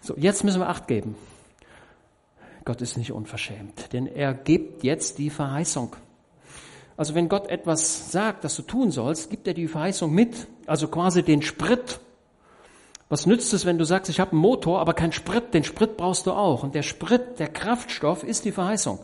So, 0.00 0.14
jetzt 0.16 0.44
müssen 0.44 0.60
wir 0.60 0.68
Acht 0.68 0.86
geben. 0.86 1.16
Gott 2.64 2.80
ist 2.82 2.96
nicht 2.96 3.12
unverschämt, 3.12 3.92
denn 3.92 4.06
er 4.06 4.34
gibt 4.34 4.84
jetzt 4.84 5.18
die 5.18 5.30
Verheißung. 5.30 5.96
Also 6.96 7.14
wenn 7.14 7.28
Gott 7.28 7.48
etwas 7.48 8.10
sagt, 8.10 8.44
das 8.44 8.56
du 8.56 8.62
tun 8.62 8.90
sollst, 8.90 9.30
gibt 9.30 9.46
er 9.46 9.54
die 9.54 9.68
Verheißung 9.68 10.12
mit, 10.12 10.48
also 10.66 10.88
quasi 10.88 11.22
den 11.22 11.42
Sprit. 11.42 12.00
Was 13.08 13.24
nützt 13.24 13.54
es, 13.54 13.64
wenn 13.64 13.78
du 13.78 13.84
sagst, 13.84 14.10
ich 14.10 14.20
habe 14.20 14.32
einen 14.32 14.40
Motor, 14.40 14.80
aber 14.80 14.92
keinen 14.94 15.12
Sprit? 15.12 15.54
Den 15.54 15.64
Sprit 15.64 15.96
brauchst 15.96 16.26
du 16.26 16.32
auch. 16.32 16.62
Und 16.62 16.74
der 16.74 16.82
Sprit, 16.82 17.38
der 17.38 17.48
Kraftstoff 17.48 18.22
ist 18.22 18.44
die 18.44 18.52
Verheißung. 18.52 18.98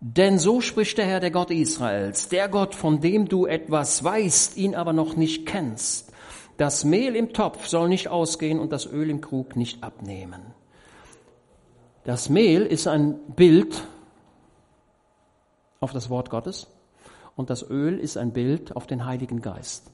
Denn 0.00 0.38
so 0.38 0.60
spricht 0.60 0.98
der 0.98 1.06
Herr, 1.06 1.20
der 1.20 1.32
Gott 1.32 1.50
Israels, 1.50 2.28
der 2.28 2.48
Gott, 2.48 2.74
von 2.74 3.00
dem 3.00 3.28
du 3.28 3.46
etwas 3.46 4.04
weißt, 4.04 4.56
ihn 4.56 4.76
aber 4.76 4.92
noch 4.92 5.16
nicht 5.16 5.44
kennst. 5.46 6.12
Das 6.56 6.84
Mehl 6.84 7.16
im 7.16 7.32
Topf 7.32 7.66
soll 7.66 7.88
nicht 7.88 8.08
ausgehen 8.08 8.60
und 8.60 8.72
das 8.72 8.86
Öl 8.86 9.10
im 9.10 9.20
Krug 9.20 9.56
nicht 9.56 9.82
abnehmen. 9.82 10.42
Das 12.04 12.28
Mehl 12.28 12.62
ist 12.62 12.86
ein 12.86 13.18
Bild 13.34 13.82
auf 15.80 15.92
das 15.92 16.10
Wort 16.10 16.30
Gottes 16.30 16.68
und 17.36 17.50
das 17.50 17.68
Öl 17.68 17.98
ist 17.98 18.16
ein 18.16 18.32
Bild 18.32 18.74
auf 18.76 18.86
den 18.86 19.04
Heiligen 19.04 19.42
Geist. 19.42 19.90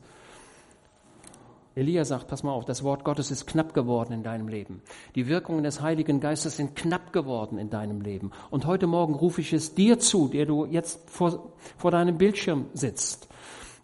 Elia 1.76 2.04
sagt, 2.04 2.28
pass 2.28 2.44
mal 2.44 2.52
auf, 2.52 2.64
das 2.64 2.84
Wort 2.84 3.04
Gottes 3.04 3.32
ist 3.32 3.46
knapp 3.46 3.74
geworden 3.74 4.12
in 4.12 4.22
deinem 4.22 4.46
Leben. 4.46 4.80
Die 5.16 5.26
Wirkungen 5.26 5.64
des 5.64 5.80
Heiligen 5.80 6.20
Geistes 6.20 6.56
sind 6.56 6.76
knapp 6.76 7.12
geworden 7.12 7.58
in 7.58 7.68
deinem 7.68 8.00
Leben. 8.00 8.30
Und 8.50 8.64
heute 8.66 8.86
Morgen 8.86 9.14
rufe 9.14 9.40
ich 9.40 9.52
es 9.52 9.74
dir 9.74 9.98
zu, 9.98 10.28
der 10.28 10.46
du 10.46 10.66
jetzt 10.66 11.10
vor, 11.10 11.52
vor 11.76 11.90
deinem 11.90 12.16
Bildschirm 12.16 12.66
sitzt. 12.74 13.28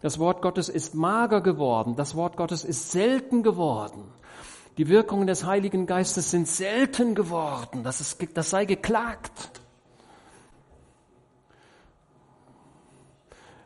Das 0.01 0.19
Wort 0.19 0.41
Gottes 0.41 0.69
ist 0.69 0.95
mager 0.95 1.41
geworden. 1.41 1.95
Das 1.97 2.15
Wort 2.15 2.37
Gottes 2.37 2.63
ist 2.63 2.91
selten 2.91 3.43
geworden. 3.43 4.05
Die 4.77 4.87
Wirkungen 4.87 5.27
des 5.27 5.45
Heiligen 5.45 5.85
Geistes 5.85 6.31
sind 6.31 6.47
selten 6.47 7.13
geworden. 7.13 7.83
Das, 7.83 7.99
ist, 7.99 8.25
das 8.35 8.49
sei 8.49 8.63
geklagt. 8.63 9.61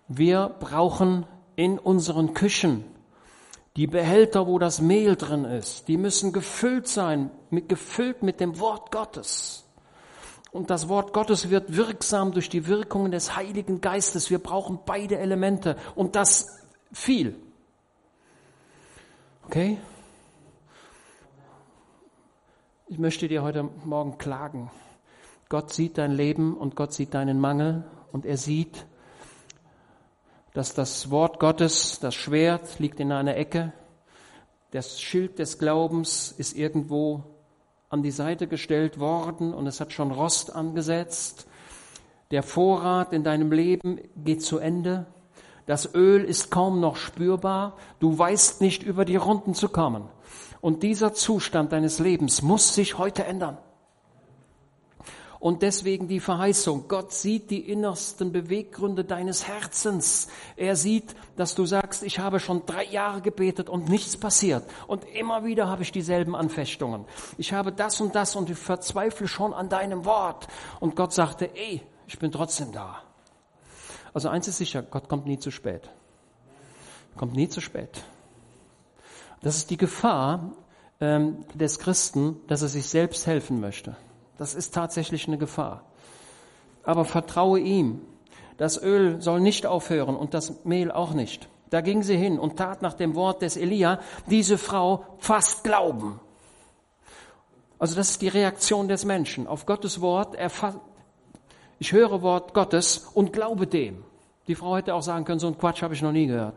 Wir 0.08 0.56
brauchen 0.60 1.28
in 1.56 1.78
unseren 1.78 2.34
Küchen 2.34 2.86
die 3.76 3.88
Behälter, 3.88 4.48
wo 4.48 4.58
das 4.58 4.80
Mehl 4.80 5.16
drin 5.16 5.44
ist, 5.44 5.88
die 5.88 5.98
müssen 5.98 6.32
gefüllt 6.32 6.88
sein, 6.88 7.30
mit, 7.50 7.68
gefüllt 7.68 8.24
mit 8.24 8.40
dem 8.40 8.60
Wort 8.60 8.92
Gottes. 8.92 9.66
Und 10.52 10.70
das 10.70 10.88
Wort 10.88 11.12
Gottes 11.12 11.50
wird 11.50 11.76
wirksam 11.76 12.32
durch 12.32 12.48
die 12.48 12.68
Wirkungen 12.68 13.12
des 13.12 13.36
Heiligen 13.36 13.82
Geistes. 13.82 14.30
Wir 14.30 14.40
brauchen 14.40 14.80
beide 14.86 15.18
Elemente 15.18 15.76
und 15.96 16.16
das 16.16 16.46
viel. 16.94 17.36
Okay? 19.46 19.78
Ich 22.88 22.98
möchte 22.98 23.28
dir 23.28 23.44
heute 23.44 23.64
Morgen 23.84 24.18
klagen. 24.18 24.72
Gott 25.50 25.74
sieht 25.74 25.98
dein 25.98 26.12
Leben 26.12 26.56
und 26.56 26.78
Gott 26.78 26.94
sieht 26.94 27.14
deinen 27.14 27.40
Mangel 27.40 27.84
und 28.14 28.26
er 28.26 28.38
sieht, 28.38 28.86
dass 30.56 30.74
das 30.74 31.12
Wort 31.12 31.40
Gottes, 31.42 32.00
das 32.00 32.16
Schwert 32.16 32.80
liegt 32.80 33.02
in 33.02 33.12
einer 33.12 33.36
Ecke, 33.36 33.74
das 34.72 35.02
Schild 35.02 35.38
des 35.38 35.60
Glaubens 35.60 36.34
ist 36.38 36.56
irgendwo 36.56 37.24
an 37.90 38.04
die 38.04 38.12
Seite 38.12 38.48
gestellt 38.48 38.98
worden 38.98 39.54
und 39.54 39.68
es 39.68 39.82
hat 39.82 39.92
schon 39.92 40.12
Rost 40.12 40.56
angesetzt. 40.56 41.46
Der 42.32 42.42
Vorrat 42.42 43.12
in 43.12 43.26
deinem 43.26 43.52
Leben 43.52 44.00
geht 44.16 44.42
zu 44.44 44.58
Ende. 44.58 45.06
Das 45.66 45.94
Öl 45.94 46.24
ist 46.24 46.52
kaum 46.52 46.80
noch 46.80 46.96
spürbar. 46.96 47.76
Du 48.00 48.18
weißt 48.18 48.62
nicht 48.62 48.82
über 48.82 49.04
die 49.04 49.18
Runden 49.18 49.56
zu 49.56 49.68
kommen. 49.68 50.08
Und 50.62 50.84
dieser 50.84 51.14
Zustand 51.14 51.74
deines 51.74 52.00
Lebens 52.00 52.42
muss 52.42 52.74
sich 52.74 52.98
heute 52.98 53.26
ändern. 53.26 53.58
Und 55.46 55.62
deswegen 55.62 56.08
die 56.08 56.22
Verheißung. 56.22 56.88
Gott 56.88 57.14
sieht 57.14 57.52
die 57.52 57.70
innersten 57.70 58.32
Beweggründe 58.32 59.06
deines 59.06 59.48
Herzens. 59.48 60.28
Er 60.56 60.76
sieht, 60.76 61.16
dass 61.36 61.54
du 61.54 61.68
sagst, 61.68 62.02
ich 62.02 62.18
habe 62.18 62.40
schon 62.40 62.66
drei 62.66 62.84
Jahre 62.86 63.22
gebetet 63.22 63.70
und 63.70 63.88
nichts 63.88 64.18
passiert. 64.18 64.64
Und 64.88 65.04
immer 65.04 65.46
wieder 65.46 65.68
habe 65.68 65.84
ich 65.84 65.92
dieselben 65.92 66.36
Anfechtungen. 66.36 67.06
Ich 67.38 67.54
habe 67.54 67.72
das 67.72 68.02
und 68.02 68.16
das 68.16 68.36
und 68.36 68.50
ich 68.50 68.58
verzweifle 68.58 69.28
schon 69.28 69.54
an 69.54 69.70
deinem 69.70 70.04
Wort. 70.04 70.48
Und 70.80 70.96
Gott 70.96 71.14
sagte, 71.14 71.52
ey, 71.54 71.84
ich 72.08 72.18
bin 72.18 72.32
trotzdem 72.32 72.72
da. 72.72 73.04
Also 74.16 74.30
eins 74.30 74.48
ist 74.48 74.58
sicher, 74.58 74.82
Gott 74.82 75.10
kommt 75.10 75.28
nie 75.28 75.38
zu 75.38 75.52
spät. 75.52 75.92
Kommt 77.18 77.36
nie 77.36 77.50
zu 77.50 77.62
spät. 77.62 78.04
Das 79.44 79.58
ist 79.58 79.70
die 79.70 79.78
Gefahr 79.78 80.54
ähm, 81.00 81.46
des 81.54 81.78
Christen, 81.78 82.38
dass 82.48 82.64
er 82.64 82.68
sich 82.68 82.88
selbst 82.88 83.28
helfen 83.28 83.60
möchte. 83.60 83.96
Das 84.38 84.54
ist 84.54 84.74
tatsächlich 84.74 85.28
eine 85.28 85.38
Gefahr. 85.38 85.84
Aber 86.84 87.06
vertraue 87.06 87.60
ihm. 87.60 88.02
Das 88.58 88.82
Öl 88.82 89.22
soll 89.22 89.40
nicht 89.40 89.66
aufhören 89.66 90.16
und 90.16 90.34
das 90.34 90.64
Mehl 90.66 90.92
auch 90.92 91.14
nicht. 91.14 91.50
Da 91.70 91.82
ging 91.82 92.04
sie 92.04 92.16
hin 92.16 92.40
und 92.40 92.58
tat 92.58 92.82
nach 92.82 92.94
dem 92.94 93.16
Wort 93.16 93.42
des 93.42 93.58
Elia, 93.58 94.00
diese 94.28 94.58
Frau 94.58 95.04
fast 95.18 95.64
glauben. 95.64 96.20
Also 97.80 97.96
das 97.96 98.12
ist 98.12 98.22
die 98.22 98.30
Reaktion 98.30 98.88
des 98.88 99.04
Menschen 99.04 99.48
auf 99.48 99.66
Gottes 99.66 100.00
Wort. 100.00 100.38
Ich 101.80 101.92
höre 101.92 102.22
Wort 102.22 102.54
Gottes 102.54 103.10
und 103.14 103.34
glaube 103.34 103.68
dem. 103.68 104.06
Die 104.48 104.56
Frau 104.56 104.78
hätte 104.78 104.94
auch 104.94 105.02
sagen 105.02 105.26
können, 105.26 105.40
so 105.40 105.48
ein 105.48 105.58
Quatsch 105.58 105.82
habe 105.82 105.94
ich 105.94 106.02
noch 106.02 106.12
nie 106.12 106.28
gehört. 106.28 106.56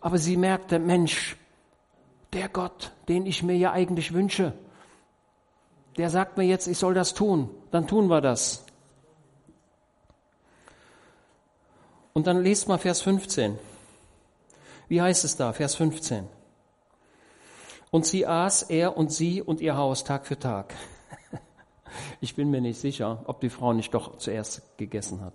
Aber 0.00 0.16
sie 0.16 0.36
merkte, 0.36 0.78
Mensch, 0.78 1.36
der 2.32 2.48
Gott, 2.48 2.92
den 3.08 3.26
ich 3.26 3.42
mir 3.42 3.56
ja 3.56 3.72
eigentlich 3.72 4.14
wünsche, 4.14 4.54
der 5.96 6.10
sagt 6.10 6.36
mir 6.36 6.44
jetzt, 6.44 6.66
ich 6.66 6.78
soll 6.78 6.94
das 6.94 7.14
tun, 7.14 7.50
dann 7.70 7.86
tun 7.86 8.08
wir 8.08 8.20
das. 8.20 8.64
Und 12.12 12.26
dann 12.26 12.42
lest 12.42 12.68
mal 12.68 12.78
Vers 12.78 13.02
15. 13.02 13.58
Wie 14.88 15.00
heißt 15.00 15.24
es 15.24 15.36
da, 15.36 15.52
Vers 15.52 15.74
15? 15.76 16.26
Und 17.90 18.06
sie 18.06 18.26
aß, 18.26 18.64
er 18.64 18.96
und 18.96 19.12
sie 19.12 19.42
und 19.42 19.60
ihr 19.60 19.76
Haus 19.76 20.04
Tag 20.04 20.26
für 20.26 20.38
Tag. 20.38 20.74
Ich 22.20 22.36
bin 22.36 22.50
mir 22.50 22.60
nicht 22.60 22.78
sicher, 22.78 23.24
ob 23.24 23.40
die 23.40 23.50
Frau 23.50 23.72
nicht 23.72 23.92
doch 23.92 24.18
zuerst 24.18 24.62
gegessen 24.76 25.22
hat. 25.22 25.32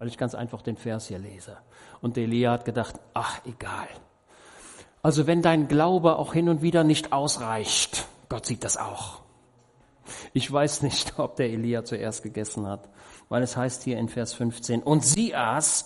Weil 0.00 0.08
ich 0.08 0.18
ganz 0.18 0.34
einfach 0.34 0.60
den 0.60 0.76
Vers 0.76 1.06
hier 1.06 1.20
lese. 1.20 1.56
Und 2.00 2.18
Elia 2.18 2.50
hat 2.50 2.64
gedacht, 2.64 2.98
ach 3.14 3.40
egal, 3.44 3.86
also 5.02 5.26
wenn 5.26 5.42
dein 5.42 5.68
Glaube 5.68 6.16
auch 6.16 6.32
hin 6.32 6.48
und 6.48 6.62
wieder 6.62 6.84
nicht 6.84 7.12
ausreicht, 7.12 8.06
Gott 8.28 8.46
sieht 8.46 8.64
das 8.64 8.76
auch. 8.76 9.20
Ich 10.32 10.50
weiß 10.50 10.82
nicht, 10.82 11.18
ob 11.18 11.36
der 11.36 11.50
Elia 11.50 11.84
zuerst 11.84 12.22
gegessen 12.22 12.66
hat, 12.66 12.88
weil 13.28 13.42
es 13.42 13.56
heißt 13.56 13.82
hier 13.84 13.98
in 13.98 14.08
Vers 14.08 14.34
15, 14.34 14.82
und 14.82 15.04
sie 15.04 15.34
aß, 15.34 15.84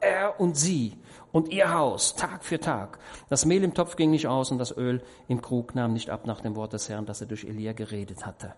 er 0.00 0.38
und 0.38 0.56
sie 0.56 0.94
und 1.32 1.48
ihr 1.48 1.74
Haus, 1.74 2.14
Tag 2.14 2.44
für 2.44 2.60
Tag. 2.60 2.98
Das 3.28 3.44
Mehl 3.44 3.62
im 3.64 3.74
Topf 3.74 3.96
ging 3.96 4.10
nicht 4.10 4.26
aus 4.26 4.50
und 4.50 4.58
das 4.58 4.76
Öl 4.76 5.02
im 5.28 5.42
Krug 5.42 5.74
nahm 5.74 5.92
nicht 5.92 6.10
ab 6.10 6.26
nach 6.26 6.40
dem 6.40 6.56
Wort 6.56 6.72
des 6.72 6.88
Herrn, 6.88 7.06
das 7.06 7.20
er 7.20 7.26
durch 7.26 7.44
Elia 7.44 7.72
geredet 7.72 8.24
hatte. 8.24 8.54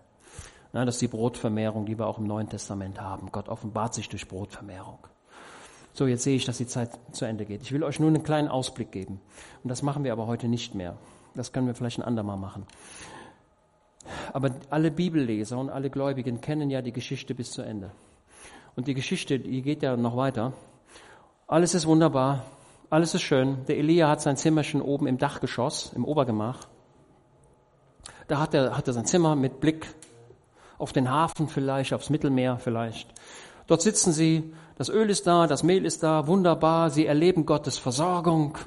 Na, 0.71 0.85
das 0.85 0.95
ist 0.95 1.01
die 1.01 1.07
Brotvermehrung, 1.07 1.85
die 1.85 1.97
wir 1.97 2.07
auch 2.07 2.19
im 2.19 2.27
Neuen 2.27 2.47
Testament 2.47 3.01
haben. 3.01 3.31
Gott 3.31 3.49
offenbart 3.49 3.95
sich 3.95 4.07
durch 4.07 4.27
Brotvermehrung. 4.27 4.99
So, 5.93 6.07
jetzt 6.07 6.23
sehe 6.23 6.35
ich, 6.35 6.45
dass 6.45 6.57
die 6.57 6.67
Zeit 6.67 6.91
zu 7.11 7.25
Ende 7.25 7.45
geht. 7.45 7.61
Ich 7.61 7.71
will 7.71 7.83
euch 7.83 7.99
nur 7.99 8.09
einen 8.09 8.23
kleinen 8.23 8.47
Ausblick 8.47 8.91
geben. 8.91 9.19
Und 9.63 9.69
das 9.69 9.81
machen 9.81 10.03
wir 10.03 10.13
aber 10.13 10.27
heute 10.27 10.47
nicht 10.47 10.75
mehr. 10.75 10.97
Das 11.35 11.51
können 11.51 11.67
wir 11.67 11.75
vielleicht 11.75 11.99
ein 11.99 12.03
andermal 12.03 12.37
machen. 12.37 12.65
Aber 14.33 14.51
alle 14.69 14.91
Bibelleser 14.91 15.57
und 15.57 15.69
alle 15.69 15.89
Gläubigen 15.89 16.41
kennen 16.41 16.69
ja 16.69 16.81
die 16.81 16.93
Geschichte 16.93 17.35
bis 17.35 17.51
zu 17.51 17.61
Ende. 17.61 17.91
Und 18.75 18.87
die 18.87 18.93
Geschichte, 18.93 19.39
die 19.39 19.61
geht 19.61 19.83
ja 19.83 19.97
noch 19.97 20.15
weiter. 20.15 20.53
Alles 21.47 21.73
ist 21.73 21.85
wunderbar, 21.85 22.45
alles 22.89 23.13
ist 23.13 23.23
schön. 23.23 23.65
Der 23.67 23.77
Elia 23.77 24.07
hat 24.07 24.21
sein 24.21 24.37
Zimmerchen 24.37 24.81
oben 24.81 25.07
im 25.07 25.17
Dachgeschoss, 25.17 25.93
im 25.93 26.05
Obergemach. 26.05 26.67
Da 28.27 28.39
hat 28.39 28.53
er, 28.53 28.77
hat 28.77 28.87
er 28.87 28.93
sein 28.93 29.05
Zimmer 29.05 29.35
mit 29.35 29.59
Blick 29.59 29.87
auf 30.77 30.93
den 30.93 31.09
Hafen 31.09 31.47
vielleicht, 31.47 31.93
aufs 31.93 32.09
Mittelmeer 32.09 32.57
vielleicht. 32.57 33.13
Dort 33.69 33.83
sitzen 33.83 34.13
sie, 34.13 34.51
das 34.79 34.89
Öl 34.89 35.11
ist 35.11 35.27
da, 35.27 35.45
das 35.45 35.61
Mehl 35.61 35.85
ist 35.85 36.01
da, 36.01 36.25
wunderbar, 36.25 36.89
sie 36.89 37.05
erleben 37.05 37.45
Gottes 37.45 37.77
Versorgung. 37.77 38.57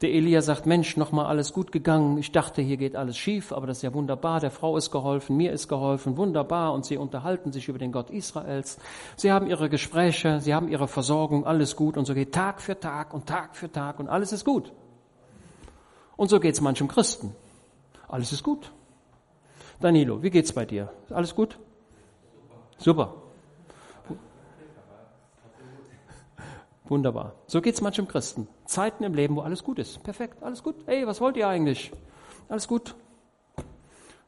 Der 0.00 0.10
Elia 0.12 0.42
sagt, 0.42 0.66
Mensch, 0.66 0.96
nochmal 0.96 1.26
alles 1.26 1.52
gut 1.52 1.70
gegangen. 1.70 2.18
Ich 2.18 2.32
dachte, 2.32 2.60
hier 2.60 2.76
geht 2.76 2.96
alles 2.96 3.16
schief, 3.16 3.52
aber 3.52 3.68
das 3.68 3.76
ist 3.76 3.82
ja 3.82 3.94
wunderbar. 3.94 4.40
Der 4.40 4.50
Frau 4.50 4.76
ist 4.76 4.90
geholfen, 4.90 5.36
mir 5.36 5.52
ist 5.52 5.68
geholfen, 5.68 6.16
wunderbar. 6.16 6.72
Und 6.72 6.86
sie 6.86 6.96
unterhalten 6.96 7.52
sich 7.52 7.68
über 7.68 7.78
den 7.78 7.92
Gott 7.92 8.10
Israels. 8.10 8.78
Sie 9.14 9.30
haben 9.30 9.46
ihre 9.46 9.68
Gespräche, 9.68 10.40
sie 10.40 10.54
haben 10.56 10.68
ihre 10.68 10.88
Versorgung, 10.88 11.46
alles 11.46 11.76
gut. 11.76 11.96
Und 11.96 12.06
so 12.06 12.14
geht 12.14 12.34
Tag 12.34 12.60
für 12.60 12.80
Tag 12.80 13.14
und 13.14 13.26
Tag 13.26 13.54
für 13.54 13.70
Tag 13.70 14.00
und 14.00 14.08
alles 14.08 14.32
ist 14.32 14.44
gut. 14.44 14.72
Und 16.16 16.30
so 16.30 16.40
geht 16.40 16.54
es 16.54 16.60
manchem 16.60 16.88
Christen. 16.88 17.32
Alles 18.08 18.32
ist 18.32 18.42
gut. 18.42 18.72
Danilo, 19.80 20.20
wie 20.20 20.30
geht's 20.30 20.52
bei 20.52 20.64
dir? 20.64 20.90
Alles 21.10 21.32
gut? 21.32 21.56
Super. 22.78 23.27
Wunderbar. 26.88 27.34
So 27.46 27.60
geht's 27.60 27.82
manchem 27.82 28.08
Christen. 28.08 28.48
Zeiten 28.64 29.04
im 29.04 29.12
Leben, 29.12 29.36
wo 29.36 29.42
alles 29.42 29.62
gut 29.62 29.78
ist. 29.78 30.02
Perfekt, 30.02 30.42
alles 30.42 30.62
gut. 30.62 30.74
Hey, 30.86 31.06
was 31.06 31.20
wollt 31.20 31.36
ihr 31.36 31.46
eigentlich? 31.46 31.92
Alles 32.48 32.66
gut. 32.66 32.94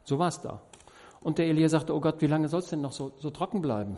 So 0.05 0.19
war's 0.19 0.43
da. 0.43 0.61
Und 1.23 1.39
der 1.39 1.47
Elia 1.47 1.69
sagte, 1.69 1.95
oh 1.95 2.01
Gott, 2.01 2.21
wie 2.21 2.27
lange 2.27 2.49
soll 2.49 2.61
es 2.61 2.69
denn 2.69 2.83
noch 2.83 2.93
so, 2.93 3.13
so 3.19 3.31
trocken 3.31 3.63
bleiben? 3.63 3.97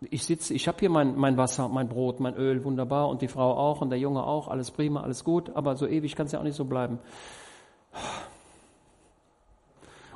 Ich 0.00 0.24
sitze, 0.24 0.54
ich 0.54 0.68
habe 0.68 0.78
hier 0.78 0.90
mein, 0.90 1.16
mein 1.16 1.36
Wasser, 1.36 1.68
mein 1.68 1.88
Brot, 1.88 2.20
mein 2.20 2.34
Öl, 2.34 2.62
wunderbar, 2.64 3.08
und 3.08 3.22
die 3.22 3.28
Frau 3.28 3.56
auch 3.56 3.80
und 3.80 3.90
der 3.90 3.98
Junge 3.98 4.24
auch, 4.24 4.48
alles 4.48 4.70
prima, 4.70 5.02
alles 5.02 5.24
gut, 5.24 5.56
aber 5.56 5.74
so 5.76 5.86
ewig 5.86 6.14
kann 6.14 6.26
es 6.26 6.32
ja 6.32 6.38
auch 6.38 6.44
nicht 6.44 6.56
so 6.56 6.66
bleiben. 6.66 6.98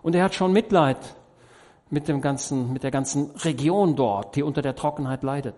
Und 0.02 0.14
er 0.14 0.24
hat 0.24 0.34
schon 0.34 0.52
Mitleid 0.52 0.98
mit 1.88 2.08
dem 2.08 2.20
ganzen, 2.20 2.72
mit 2.72 2.82
der 2.82 2.90
ganzen 2.90 3.30
Region 3.36 3.96
dort, 3.96 4.36
die 4.36 4.42
unter 4.42 4.60
der 4.60 4.76
Trockenheit 4.76 5.22
leidet. 5.22 5.56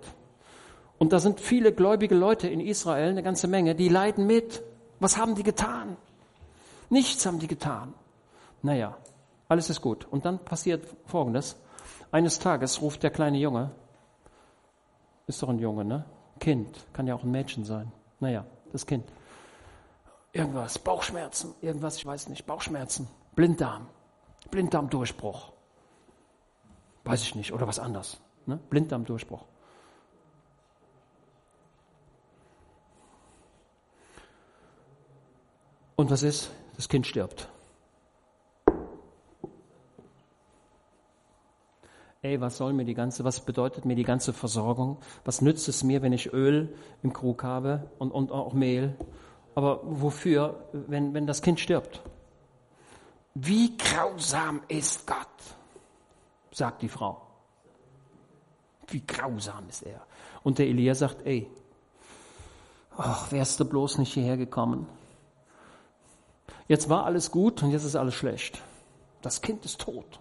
Und 1.03 1.12
da 1.12 1.18
sind 1.18 1.40
viele 1.40 1.72
gläubige 1.72 2.14
Leute 2.14 2.46
in 2.46 2.61
Israel, 2.61 3.09
eine 3.09 3.24
ganze 3.24 3.48
Menge, 3.48 3.74
die 3.74 3.88
leiden 3.88 4.24
mit. 4.24 4.62
Was 5.00 5.16
haben 5.16 5.34
die 5.34 5.42
getan? 5.42 5.96
Nichts 6.90 7.26
haben 7.26 7.40
die 7.40 7.48
getan. 7.48 7.92
Naja, 8.62 8.96
alles 9.48 9.68
ist 9.68 9.80
gut. 9.80 10.07
Und 10.09 10.24
dann 10.24 10.38
passiert 10.38 10.86
Folgendes. 11.07 11.57
Eines 12.12 12.38
Tages 12.38 12.80
ruft 12.80 13.03
der 13.03 13.11
kleine 13.11 13.38
Junge, 13.38 13.72
ist 15.26 15.42
doch 15.42 15.48
ein 15.48 15.59
Junge, 15.59 15.84
ne? 15.84 16.05
Kind, 16.38 16.86
kann 16.92 17.09
ja 17.09 17.16
auch 17.16 17.24
ein 17.24 17.32
Mädchen 17.32 17.64
sein. 17.64 17.90
Naja, 18.20 18.44
das 18.70 18.86
Kind. 18.86 19.05
Irgendwas, 20.32 20.78
Bauchschmerzen, 20.78 21.53
irgendwas, 21.62 21.96
ich 21.96 22.07
weiß 22.07 22.28
nicht, 22.28 22.46
Bauchschmerzen, 22.46 23.09
Blinddarm, 23.34 23.88
Blinddarmdurchbruch. 24.53 25.50
Weiß 27.03 27.22
ich 27.22 27.34
nicht, 27.34 27.53
oder 27.53 27.66
was 27.66 27.80
anderes. 27.80 28.20
Ne? 28.46 28.61
Blinddarmdurchbruch. 28.70 29.46
Und 36.03 36.11
was 36.11 36.24
ist? 36.24 36.50
Das 36.74 36.88
Kind 36.88 37.07
stirbt. 37.07 37.48
Ey, 42.22 42.40
was 42.40 42.57
soll 42.57 42.72
mir 42.72 42.84
die 42.84 42.94
ganze, 42.94 43.22
was 43.22 43.38
bedeutet 43.38 43.84
mir 43.84 43.94
die 43.94 44.03
ganze 44.03 44.32
Versorgung? 44.32 44.96
Was 45.24 45.42
nützt 45.42 45.68
es 45.68 45.84
mir, 45.84 46.03
wenn 46.03 46.12
ich 46.12 46.32
Öl 46.32 46.74
im 47.05 47.12
Krug 47.12 47.44
habe 47.44 47.88
und, 48.00 48.11
und 48.11 48.32
auch 48.32 48.53
Mehl? 48.53 48.96
Aber 49.55 49.78
wofür, 49.84 50.66
wenn, 50.72 51.14
wenn 51.14 51.28
das 51.28 51.40
Kind 51.40 51.61
stirbt? 51.61 52.03
Wie 53.34 53.76
grausam 53.76 54.61
ist 54.66 55.07
Gott, 55.07 55.16
sagt 56.50 56.82
die 56.82 56.88
Frau. 56.88 57.22
Wie 58.88 59.07
grausam 59.07 59.68
ist 59.68 59.82
er. 59.84 60.05
Und 60.42 60.59
der 60.59 60.66
Elia 60.66 60.96
sagt, 60.96 61.24
ey, 61.24 61.48
ach, 62.96 63.30
wärst 63.30 63.61
du 63.61 63.64
bloß 63.64 63.98
nicht 63.98 64.14
hierher 64.14 64.36
gekommen? 64.36 64.88
Jetzt 66.68 66.88
war 66.88 67.04
alles 67.04 67.30
gut 67.30 67.62
und 67.62 67.70
jetzt 67.70 67.84
ist 67.84 67.96
alles 67.96 68.14
schlecht. 68.14 68.62
Das 69.20 69.40
Kind 69.40 69.64
ist 69.64 69.80
tot. 69.80 70.20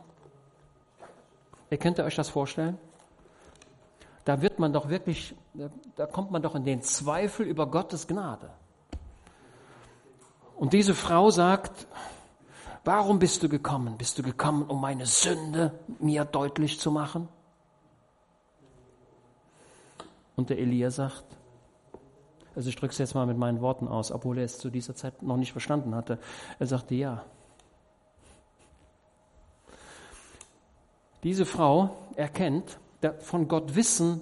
Ihr 1.70 1.78
könnt 1.78 1.98
ihr 1.98 2.06
euch 2.06 2.16
das 2.16 2.30
vorstellen? 2.30 2.78
Da 4.26 4.42
wird 4.42 4.60
man 4.60 4.72
doch 4.72 4.90
wirklich, 4.90 5.36
da 5.96 6.06
kommt 6.06 6.32
man 6.32 6.42
doch 6.42 6.54
in 6.56 6.64
den 6.64 6.82
Zweifel 6.82 7.46
über 7.46 7.66
Gottes 7.66 8.08
Gnade. 8.08 8.52
Und 10.56 10.74
diese 10.74 10.94
Frau 10.94 11.32
sagt, 11.32 11.88
warum 12.84 13.18
bist 13.18 13.42
du 13.42 13.50
gekommen? 13.50 13.98
Bist 13.98 14.20
du 14.20 14.24
gekommen, 14.24 14.64
um 14.64 14.80
meine 14.80 15.08
Sünde 15.08 15.80
mir 16.00 16.24
deutlich 16.26 16.80
zu 16.80 16.92
machen? 16.92 17.30
Und 20.36 20.50
der 20.50 20.60
Elia 20.60 20.92
sagt, 20.92 21.26
also 22.56 22.70
ich 22.70 22.76
drücke 22.76 22.92
es 22.92 22.98
jetzt 22.98 23.16
mal 23.16 23.26
mit 23.26 23.38
meinen 23.38 23.62
Worten 23.62 23.88
aus, 23.88 24.12
obwohl 24.12 24.38
er 24.38 24.46
es 24.46 24.58
zu 24.58 24.70
dieser 24.70 24.96
Zeit 24.96 25.22
noch 25.24 25.38
nicht 25.38 25.52
verstanden 25.52 25.96
hatte. 25.96 26.20
Er 26.60 26.68
sagte 26.68 26.96
ja. 26.96 27.24
Diese 31.24 31.46
Frau 31.46 31.96
erkennt, 32.16 32.80
von 33.20 33.48
Gott 33.48 33.76
wissen 33.76 34.22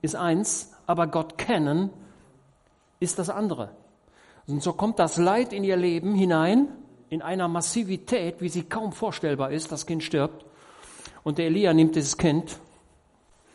ist 0.00 0.14
eins, 0.14 0.72
aber 0.86 1.06
Gott 1.06 1.38
kennen 1.38 1.90
ist 3.00 3.18
das 3.18 3.28
andere. 3.28 3.70
Und 4.46 4.62
so 4.62 4.72
kommt 4.72 4.98
das 4.98 5.16
Leid 5.16 5.52
in 5.52 5.64
ihr 5.64 5.76
Leben 5.76 6.14
hinein, 6.14 6.68
in 7.08 7.22
einer 7.22 7.48
Massivität, 7.48 8.40
wie 8.40 8.48
sie 8.48 8.62
kaum 8.62 8.92
vorstellbar 8.92 9.50
ist. 9.50 9.72
Das 9.72 9.86
Kind 9.86 10.02
stirbt. 10.02 10.44
Und 11.24 11.38
der 11.38 11.46
Elia 11.46 11.74
nimmt 11.74 11.96
dieses 11.96 12.16
Kind, 12.16 12.58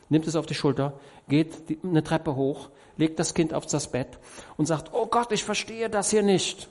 nimmt 0.09 0.27
es 0.27 0.35
auf 0.35 0.45
die 0.45 0.53
Schulter, 0.53 0.93
geht 1.31 1.79
eine 1.83 2.03
Treppe 2.03 2.35
hoch, 2.35 2.69
legt 2.97 3.17
das 3.17 3.33
Kind 3.33 3.53
auf 3.53 3.65
das 3.65 3.89
Bett 3.89 4.19
und 4.57 4.65
sagt, 4.65 4.91
oh 4.93 5.07
Gott, 5.07 5.31
ich 5.31 5.43
verstehe 5.43 5.89
das 5.89 6.11
hier 6.11 6.23
nicht. 6.23 6.69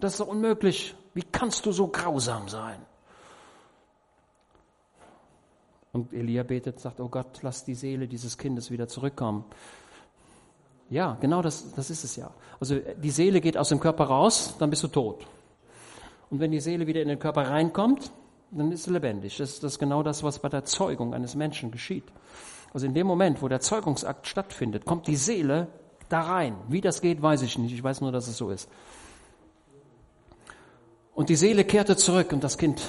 Das 0.00 0.12
ist 0.12 0.20
doch 0.20 0.26
unmöglich. 0.26 0.96
Wie 1.12 1.22
kannst 1.22 1.66
du 1.66 1.72
so 1.72 1.88
grausam 1.88 2.48
sein? 2.48 2.80
Und 5.92 6.12
Elia 6.12 6.44
betet, 6.44 6.80
sagt, 6.80 6.98
oh 7.00 7.08
Gott, 7.08 7.40
lass 7.42 7.64
die 7.64 7.74
Seele 7.74 8.08
dieses 8.08 8.38
Kindes 8.38 8.70
wieder 8.70 8.88
zurückkommen. 8.88 9.44
Ja, 10.88 11.18
genau 11.20 11.42
das, 11.42 11.74
das 11.74 11.90
ist 11.90 12.04
es 12.04 12.16
ja. 12.16 12.30
Also 12.60 12.78
die 12.78 13.10
Seele 13.10 13.42
geht 13.42 13.58
aus 13.58 13.68
dem 13.68 13.80
Körper 13.80 14.04
raus, 14.04 14.54
dann 14.58 14.70
bist 14.70 14.82
du 14.82 14.88
tot. 14.88 15.26
Und 16.30 16.40
wenn 16.40 16.52
die 16.52 16.60
Seele 16.60 16.86
wieder 16.86 17.02
in 17.02 17.08
den 17.08 17.18
Körper 17.18 17.50
reinkommt, 17.50 18.10
dann 18.50 18.72
ist 18.72 18.84
sie 18.84 18.92
lebendig. 18.92 19.36
Das 19.36 19.60
das 19.60 19.72
ist 19.72 19.78
genau 19.78 20.02
das, 20.02 20.22
was 20.22 20.38
bei 20.38 20.48
der 20.48 20.64
Zeugung 20.64 21.12
eines 21.12 21.34
Menschen 21.34 21.70
geschieht. 21.70 22.04
Also 22.72 22.86
in 22.86 22.94
dem 22.94 23.06
Moment, 23.06 23.42
wo 23.42 23.48
der 23.48 23.60
Zeugungsakt 23.60 24.26
stattfindet, 24.26 24.84
kommt 24.84 25.06
die 25.06 25.16
Seele 25.16 25.68
da 26.08 26.22
rein. 26.22 26.56
Wie 26.68 26.80
das 26.80 27.00
geht, 27.00 27.22
weiß 27.22 27.42
ich 27.42 27.58
nicht. 27.58 27.72
Ich 27.72 27.82
weiß 27.82 28.00
nur, 28.00 28.12
dass 28.12 28.28
es 28.28 28.36
so 28.36 28.50
ist. 28.50 28.68
Und 31.14 31.28
die 31.30 31.36
Seele 31.36 31.64
kehrte 31.64 31.96
zurück 31.96 32.32
und 32.32 32.44
das 32.44 32.58
Kind 32.58 32.80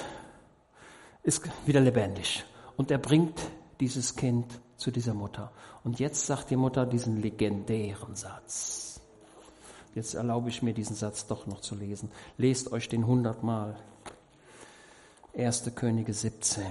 ist 1.22 1.42
wieder 1.66 1.80
lebendig. 1.80 2.44
Und 2.76 2.90
er 2.90 2.98
bringt 2.98 3.40
dieses 3.80 4.14
Kind 4.16 4.46
zu 4.76 4.90
dieser 4.90 5.14
Mutter. 5.14 5.52
Und 5.82 5.98
jetzt 5.98 6.26
sagt 6.26 6.50
die 6.50 6.56
Mutter 6.56 6.86
diesen 6.86 7.20
legendären 7.20 8.14
Satz. 8.14 9.00
Jetzt 9.94 10.14
erlaube 10.14 10.48
ich 10.48 10.62
mir 10.62 10.72
diesen 10.72 10.94
Satz 10.94 11.26
doch 11.26 11.46
noch 11.46 11.60
zu 11.60 11.74
lesen. 11.74 12.10
Lest 12.36 12.72
euch 12.72 12.88
den 12.88 13.06
hundertmal. 13.06 13.76
1. 15.36 15.72
Könige 15.74 16.12
17. 16.12 16.64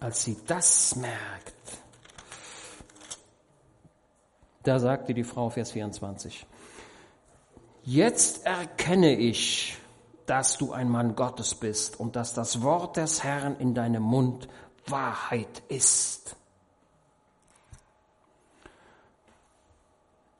Als 0.00 0.24
sie 0.24 0.36
das 0.46 0.96
merkt, 0.96 1.54
da 4.64 4.78
sagte 4.78 5.14
die 5.14 5.24
Frau, 5.24 5.50
Vers 5.50 5.72
24, 5.72 6.46
jetzt 7.84 8.44
erkenne 8.46 9.14
ich, 9.14 9.78
dass 10.26 10.56
du 10.56 10.72
ein 10.72 10.88
Mann 10.88 11.14
Gottes 11.14 11.54
bist 11.54 12.00
und 12.00 12.16
dass 12.16 12.32
das 12.32 12.62
Wort 12.62 12.96
des 12.96 13.22
Herrn 13.22 13.56
in 13.56 13.74
deinem 13.74 14.02
Mund 14.02 14.48
Wahrheit 14.86 15.62
ist. 15.68 16.36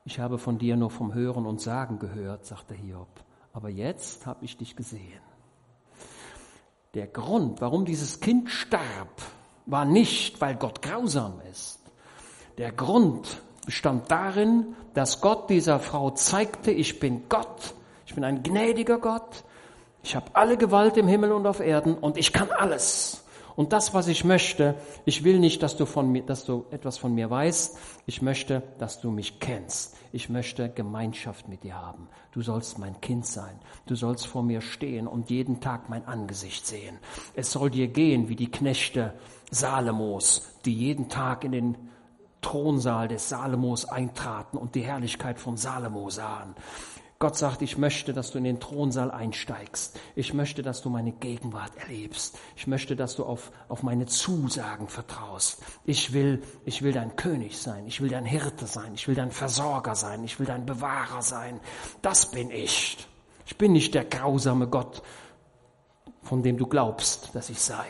Ich 0.06 0.18
habe 0.20 0.38
von 0.38 0.58
dir 0.58 0.76
nur 0.76 0.90
vom 0.90 1.14
Hören 1.14 1.46
und 1.46 1.60
Sagen 1.60 1.98
gehört, 1.98 2.44
sagte 2.46 2.74
Hiob, 2.74 3.08
aber 3.52 3.68
jetzt 3.68 4.26
habe 4.26 4.44
ich 4.44 4.56
dich 4.56 4.76
gesehen. 4.76 5.22
Der 6.94 7.06
Grund, 7.06 7.60
warum 7.60 7.84
dieses 7.84 8.20
Kind 8.20 8.50
starb, 8.50 9.22
war 9.66 9.84
nicht, 9.84 10.40
weil 10.40 10.56
Gott 10.56 10.82
grausam 10.82 11.40
ist. 11.50 11.80
Der 12.58 12.70
Grund, 12.70 13.42
bestand 13.64 14.10
darin, 14.10 14.74
dass 14.94 15.20
Gott 15.20 15.50
dieser 15.50 15.78
Frau 15.78 16.10
zeigte, 16.10 16.70
ich 16.70 17.00
bin 17.00 17.28
Gott, 17.28 17.74
ich 18.06 18.14
bin 18.14 18.24
ein 18.24 18.42
gnädiger 18.42 18.98
Gott, 18.98 19.44
ich 20.02 20.14
habe 20.14 20.26
alle 20.34 20.56
Gewalt 20.56 20.96
im 20.96 21.08
Himmel 21.08 21.32
und 21.32 21.46
auf 21.46 21.60
Erden 21.60 21.94
und 21.94 22.18
ich 22.18 22.32
kann 22.32 22.50
alles. 22.50 23.24
Und 23.56 23.72
das, 23.72 23.94
was 23.94 24.08
ich 24.08 24.24
möchte, 24.24 24.74
ich 25.04 25.22
will 25.22 25.38
nicht, 25.38 25.62
dass 25.62 25.76
du, 25.76 25.86
von 25.86 26.10
mir, 26.10 26.22
dass 26.22 26.44
du 26.44 26.66
etwas 26.70 26.98
von 26.98 27.14
mir 27.14 27.30
weißt. 27.30 27.78
Ich 28.06 28.20
möchte, 28.20 28.62
dass 28.78 29.00
du 29.00 29.10
mich 29.10 29.38
kennst. 29.38 29.96
Ich 30.12 30.28
möchte 30.28 30.68
Gemeinschaft 30.68 31.48
mit 31.48 31.62
dir 31.62 31.80
haben. 31.80 32.08
Du 32.32 32.42
sollst 32.42 32.78
mein 32.78 33.00
Kind 33.00 33.26
sein. 33.26 33.60
Du 33.86 33.94
sollst 33.94 34.26
vor 34.26 34.42
mir 34.42 34.60
stehen 34.60 35.06
und 35.06 35.30
jeden 35.30 35.60
Tag 35.60 35.88
mein 35.88 36.04
Angesicht 36.06 36.66
sehen. 36.66 36.98
Es 37.34 37.52
soll 37.52 37.70
dir 37.70 37.88
gehen 37.88 38.28
wie 38.28 38.36
die 38.36 38.50
Knechte 38.50 39.14
Salomos, 39.50 40.50
die 40.64 40.74
jeden 40.74 41.08
Tag 41.08 41.44
in 41.44 41.52
den 41.52 41.76
Thronsaal 42.44 43.08
des 43.08 43.28
Salomos 43.30 43.86
eintraten 43.86 44.58
und 44.58 44.74
die 44.74 44.82
Herrlichkeit 44.82 45.40
von 45.40 45.56
Salomo 45.56 46.10
sahen. 46.10 46.54
Gott 47.18 47.38
sagt, 47.38 47.62
ich 47.62 47.78
möchte, 47.78 48.12
dass 48.12 48.32
du 48.32 48.38
in 48.38 48.44
den 48.44 48.60
Thronsaal 48.60 49.10
einsteigst. 49.10 49.98
Ich 50.14 50.34
möchte, 50.34 50.62
dass 50.62 50.82
du 50.82 50.90
meine 50.90 51.12
Gegenwart 51.12 51.72
erlebst. 51.78 52.38
Ich 52.54 52.66
möchte, 52.66 52.96
dass 52.96 53.16
du 53.16 53.24
auf, 53.24 53.50
auf 53.68 53.82
meine 53.82 54.04
Zusagen 54.04 54.88
vertraust. 54.88 55.62
Ich 55.86 56.12
will, 56.12 56.42
ich 56.66 56.82
will 56.82 56.92
dein 56.92 57.16
König 57.16 57.58
sein. 57.58 57.86
Ich 57.86 58.02
will 58.02 58.10
dein 58.10 58.26
Hirte 58.26 58.66
sein. 58.66 58.92
Ich 58.94 59.08
will 59.08 59.14
dein 59.14 59.30
Versorger 59.30 59.94
sein. 59.94 60.22
Ich 60.24 60.38
will 60.38 60.46
dein 60.46 60.66
Bewahrer 60.66 61.22
sein. 61.22 61.60
Das 62.02 62.30
bin 62.30 62.50
ich. 62.50 62.98
Ich 63.46 63.56
bin 63.56 63.72
nicht 63.72 63.94
der 63.94 64.04
grausame 64.04 64.66
Gott, 64.66 65.02
von 66.22 66.42
dem 66.42 66.58
du 66.58 66.66
glaubst, 66.66 67.34
dass 67.34 67.48
ich 67.48 67.60
sei. 67.60 67.86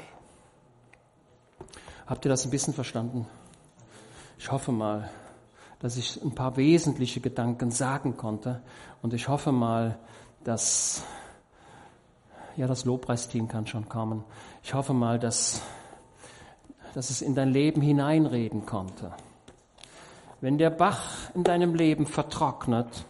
Habt 2.07 2.25
ihr 2.25 2.29
das 2.29 2.45
ein 2.45 2.51
bisschen 2.51 2.75
verstanden? 2.75 3.27
Ich 4.39 4.51
hoffe 4.51 4.73
mal 4.73 5.09
dass 5.85 5.99
ich 5.99 6.19
ein 6.23 6.35
paar 6.35 6.57
wesentliche 6.57 7.21
Gedanken 7.21 7.71
sagen 7.71 8.17
konnte. 8.17 8.63
Und 9.03 9.13
ich 9.13 9.29
hoffe 9.29 9.53
mal, 9.53 9.99
dass, 10.43 11.05
ja, 12.57 12.67
das 12.67 12.87
Lobpreisteam 12.87 13.49
kann 13.49 13.67
schon 13.67 13.87
kommen. 13.87 14.25
Ich 14.63 14.73
hoffe 14.73 14.95
mal, 14.95 15.19
dass, 15.19 15.61
dass 16.95 17.11
es 17.11 17.21
in 17.21 17.35
dein 17.35 17.51
Leben 17.51 17.83
hineinreden 17.83 18.65
konnte. 18.65 19.13
Wenn 20.41 20.57
der 20.57 20.71
Bach 20.71 21.31
in 21.35 21.45
deinem 21.45 21.75
Leben 21.75 22.07
vertrocknet, 22.07 23.05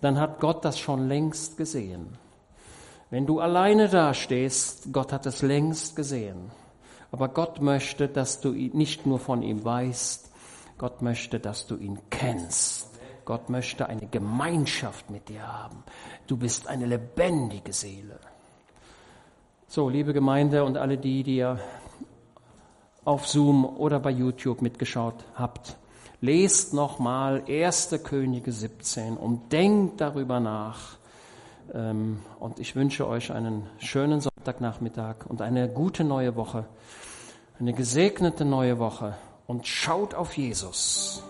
dann 0.00 0.18
hat 0.18 0.40
Gott 0.40 0.64
das 0.64 0.78
schon 0.78 1.06
längst 1.06 1.58
gesehen. 1.58 2.16
Wenn 3.10 3.26
du 3.26 3.40
alleine 3.40 3.90
dastehst, 3.90 4.90
Gott 4.90 5.12
hat 5.12 5.26
es 5.26 5.42
längst 5.42 5.96
gesehen. 5.96 6.50
Aber 7.12 7.28
Gott 7.28 7.60
möchte, 7.60 8.08
dass 8.08 8.40
du 8.40 8.52
nicht 8.52 9.04
nur 9.04 9.18
von 9.18 9.42
ihm 9.42 9.62
weißt, 9.62 10.29
Gott 10.80 11.02
möchte, 11.02 11.38
dass 11.38 11.66
du 11.66 11.76
ihn 11.76 11.98
kennst. 12.08 12.88
Gott 13.26 13.50
möchte 13.50 13.86
eine 13.86 14.06
Gemeinschaft 14.06 15.10
mit 15.10 15.28
dir 15.28 15.46
haben. 15.46 15.84
Du 16.26 16.38
bist 16.38 16.68
eine 16.68 16.86
lebendige 16.86 17.74
Seele. 17.74 18.18
So, 19.68 19.90
liebe 19.90 20.14
Gemeinde 20.14 20.64
und 20.64 20.78
alle 20.78 20.96
die, 20.96 21.22
die 21.22 21.36
ihr 21.36 21.60
auf 23.04 23.28
Zoom 23.28 23.66
oder 23.66 24.00
bei 24.00 24.08
YouTube 24.08 24.62
mitgeschaut 24.62 25.22
habt, 25.34 25.76
lest 26.22 26.72
nochmal 26.72 27.44
1. 27.46 28.00
Könige 28.02 28.50
17 28.50 29.18
und 29.18 29.52
denkt 29.52 30.00
darüber 30.00 30.40
nach. 30.40 30.96
Ähm, 31.74 32.20
und 32.38 32.58
ich 32.58 32.74
wünsche 32.74 33.06
euch 33.06 33.30
einen 33.32 33.66
schönen 33.76 34.22
Sonntagnachmittag 34.22 35.26
und 35.28 35.42
eine 35.42 35.68
gute 35.68 36.04
neue 36.04 36.36
Woche, 36.36 36.64
eine 37.58 37.74
gesegnete 37.74 38.46
neue 38.46 38.78
Woche 38.78 39.14
und 39.50 39.66
schaut 39.66 40.14
auf 40.14 40.36
Jesus. 40.36 41.24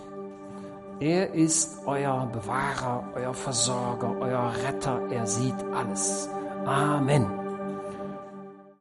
Er 0.99 1.33
ist 1.33 1.79
euer 1.87 2.29
Bewahrer, 2.31 3.03
euer 3.15 3.33
Versorger, 3.33 4.15
euer 4.19 4.53
Retter. 4.63 5.01
Er 5.09 5.25
sieht 5.25 5.55
alles. 5.73 6.29
Amen. 6.63 7.40